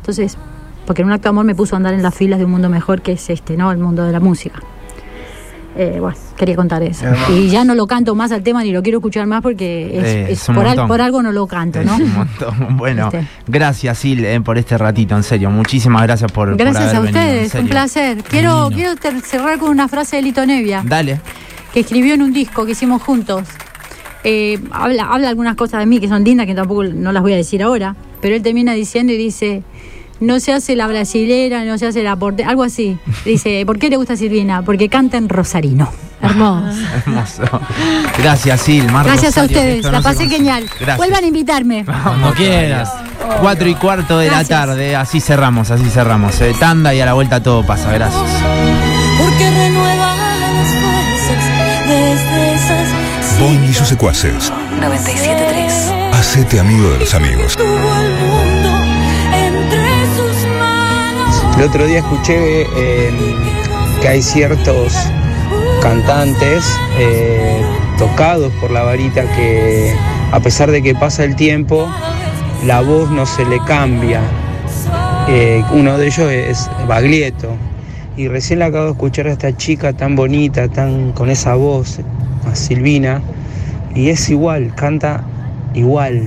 Entonces, 0.00 0.36
porque 0.84 1.02
en 1.02 1.06
un 1.08 1.12
acto 1.14 1.24
de 1.24 1.28
amor 1.30 1.44
me 1.44 1.54
puso 1.54 1.74
a 1.74 1.78
andar 1.78 1.94
en 1.94 2.02
las 2.02 2.14
filas 2.14 2.38
de 2.40 2.44
un 2.44 2.50
mundo 2.50 2.68
mejor 2.68 3.02
que 3.02 3.12
es 3.12 3.30
este, 3.30 3.56
¿no? 3.56 3.70
El 3.70 3.78
mundo 3.78 4.04
de 4.04 4.12
la 4.12 4.20
música. 4.20 4.60
Eh, 5.76 5.96
bueno, 6.00 6.16
quería 6.36 6.54
contar 6.54 6.82
eso. 6.84 7.04
Y 7.32 7.48
ya 7.48 7.64
no 7.64 7.74
lo 7.74 7.86
canto 7.88 8.14
más 8.14 8.30
al 8.30 8.42
tema 8.44 8.62
ni 8.62 8.70
lo 8.70 8.80
quiero 8.82 8.98
escuchar 8.98 9.26
más 9.26 9.42
porque 9.42 9.98
es, 9.98 10.04
Eh, 10.04 10.22
es 10.30 10.42
es 10.42 10.48
un 10.48 10.54
por, 10.54 10.66
al- 10.68 10.86
por 10.86 11.00
algo 11.00 11.20
no 11.20 11.32
lo 11.32 11.46
canto, 11.48 11.80
Es 11.80 11.86
¿no? 11.86 11.96
un 11.96 12.14
montón. 12.14 12.76
Bueno, 12.76 13.06
Este. 13.12 13.26
gracias, 13.48 13.98
Sil, 13.98 14.22
eh, 14.24 14.40
por 14.40 14.56
este 14.56 14.78
ratito, 14.78 15.16
en 15.16 15.22
serio. 15.24 15.50
Muchísimas 15.50 16.02
gracias 16.04 16.30
por, 16.30 16.50
por 16.50 16.56
Gracias 16.58 16.94
haber 16.94 16.96
a 16.96 17.00
venido, 17.00 17.20
ustedes, 17.20 17.54
un 17.54 17.68
placer. 17.68 18.22
Quiero, 18.22 18.70
quiero 18.72 18.92
cerrar 19.24 19.58
con 19.58 19.70
una 19.70 19.88
frase 19.88 20.16
de 20.16 20.22
Lito 20.22 20.46
Nevia. 20.46 20.82
Dale. 20.86 21.20
que 21.72 21.80
escribió 21.80 22.14
en 22.14 22.22
un 22.22 22.32
disco 22.32 22.64
que 22.64 22.72
hicimos 22.72 23.02
juntos. 23.02 23.42
Habla, 24.70 25.04
habla 25.10 25.28
algunas 25.28 25.54
cosas 25.56 25.80
de 25.80 25.86
mí 25.86 25.98
que 26.00 26.08
son 26.08 26.24
lindas, 26.24 26.46
que 26.46 26.54
tampoco 26.54 26.84
no 26.84 27.12
las 27.12 27.22
voy 27.22 27.32
a 27.34 27.36
decir 27.36 27.62
ahora, 27.62 27.94
pero 28.22 28.34
él 28.34 28.42
termina 28.42 28.72
diciendo 28.72 29.12
y 29.12 29.16
dice, 29.18 29.62
no 30.24 30.40
se 30.40 30.52
hace 30.52 30.76
la 30.76 30.86
brasilera, 30.86 31.64
no 31.64 31.78
se 31.78 31.86
hace 31.86 32.02
la 32.02 32.16
porte, 32.16 32.44
algo 32.44 32.62
así. 32.62 32.98
Dice, 33.24 33.64
¿por 33.66 33.78
qué 33.78 33.90
le 33.90 33.96
gusta 33.96 34.16
Silvina? 34.16 34.62
Porque 34.62 34.88
canta 34.88 35.16
en 35.16 35.28
rosarino. 35.28 35.90
Hermoso. 36.22 36.78
Hermoso. 37.06 37.42
Gracias, 38.18 38.60
Sil. 38.64 38.86
Mar 38.90 39.04
Gracias 39.04 39.36
a 39.36 39.42
Rosario, 39.42 39.58
ustedes, 39.58 39.92
la 39.92 40.00
pasé 40.00 40.28
genial. 40.28 40.64
Gracias. 40.78 40.96
Vuelvan 40.96 41.24
a 41.24 41.26
invitarme. 41.26 41.84
Cuando 41.84 42.32
quieras. 42.32 42.90
Cuatro 43.40 43.68
y 43.68 43.74
cuarto 43.74 44.18
de 44.18 44.26
Gracias. 44.26 44.50
la 44.50 44.66
tarde. 44.66 44.96
Así 44.96 45.20
cerramos, 45.20 45.70
así 45.70 45.88
cerramos. 45.90 46.40
Eh, 46.40 46.54
tanda 46.58 46.94
y 46.94 47.00
a 47.00 47.06
la 47.06 47.14
vuelta 47.14 47.42
todo 47.42 47.66
pasa. 47.66 47.92
Gracias. 47.92 48.22
porque 49.18 49.50
renueva 49.50 50.14
las 50.16 50.68
fuerzas 50.70 53.40
Boing 53.40 53.64
y 53.64 53.74
sus 53.74 53.88
secuaces. 53.88 54.52
97.3. 54.80 56.12
Hacete 56.14 56.60
amigo 56.60 56.88
de 56.90 56.98
los 57.00 57.14
amigos. 57.14 57.58
El 61.56 61.62
otro 61.62 61.86
día 61.86 61.98
escuché 61.98 62.62
eh, 62.62 63.10
que 64.02 64.08
hay 64.08 64.22
ciertos 64.22 64.92
cantantes 65.80 66.64
eh, 66.98 67.62
tocados 67.96 68.52
por 68.60 68.72
la 68.72 68.82
varita 68.82 69.22
que 69.36 69.94
a 70.32 70.40
pesar 70.40 70.72
de 70.72 70.82
que 70.82 70.96
pasa 70.96 71.22
el 71.22 71.36
tiempo, 71.36 71.88
la 72.66 72.80
voz 72.80 73.08
no 73.12 73.24
se 73.24 73.44
le 73.44 73.60
cambia. 73.66 74.20
Eh, 75.28 75.62
uno 75.72 75.96
de 75.96 76.08
ellos 76.08 76.30
es 76.30 76.68
Baglietto. 76.88 77.50
Y 78.16 78.26
recién 78.26 78.58
la 78.58 78.66
acabo 78.66 78.86
de 78.86 78.90
escuchar 78.90 79.28
a 79.28 79.32
esta 79.32 79.56
chica 79.56 79.92
tan 79.92 80.16
bonita, 80.16 80.68
tan 80.68 81.12
con 81.12 81.30
esa 81.30 81.54
voz, 81.54 82.00
a 82.50 82.54
Silvina, 82.56 83.22
y 83.94 84.08
es 84.08 84.28
igual, 84.28 84.74
canta 84.74 85.22
igual. 85.72 86.24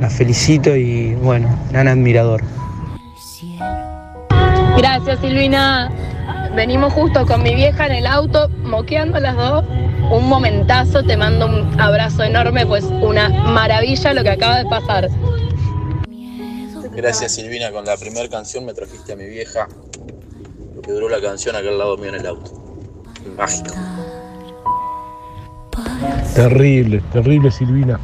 La 0.00 0.10
felicito 0.10 0.76
y 0.76 1.14
bueno, 1.16 1.48
gran 1.72 1.88
admirador. 1.88 2.57
Gracias, 4.78 5.18
Silvina. 5.18 5.90
Venimos 6.54 6.92
justo 6.92 7.26
con 7.26 7.42
mi 7.42 7.52
vieja 7.52 7.86
en 7.86 7.92
el 7.92 8.06
auto, 8.06 8.48
moqueando 8.62 9.18
las 9.18 9.36
dos. 9.36 9.64
Un 10.12 10.28
momentazo, 10.28 11.02
te 11.02 11.16
mando 11.16 11.46
un 11.46 11.80
abrazo 11.80 12.22
enorme, 12.22 12.64
pues 12.64 12.84
una 12.84 13.28
maravilla 13.28 14.14
lo 14.14 14.22
que 14.22 14.30
acaba 14.30 14.58
de 14.58 14.66
pasar. 14.66 15.08
Gracias 16.94 17.34
Silvina, 17.34 17.72
con 17.72 17.84
la 17.84 17.96
primera 17.96 18.28
canción 18.28 18.64
me 18.64 18.72
trajiste 18.72 19.14
a 19.14 19.16
mi 19.16 19.26
vieja. 19.26 19.66
Lo 20.76 20.80
que 20.80 20.92
duró 20.92 21.08
la 21.08 21.20
canción 21.20 21.56
acá 21.56 21.68
al 21.68 21.78
lado 21.78 21.96
mío 21.96 22.10
en 22.10 22.14
el 22.14 22.26
auto. 22.26 22.52
Mágico. 23.36 23.74
Terrible, 26.36 27.02
terrible 27.12 27.50
Silvina. 27.50 27.98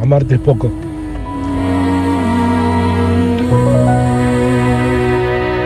Amarte 0.00 0.34
es 0.34 0.40
poco. 0.40 0.70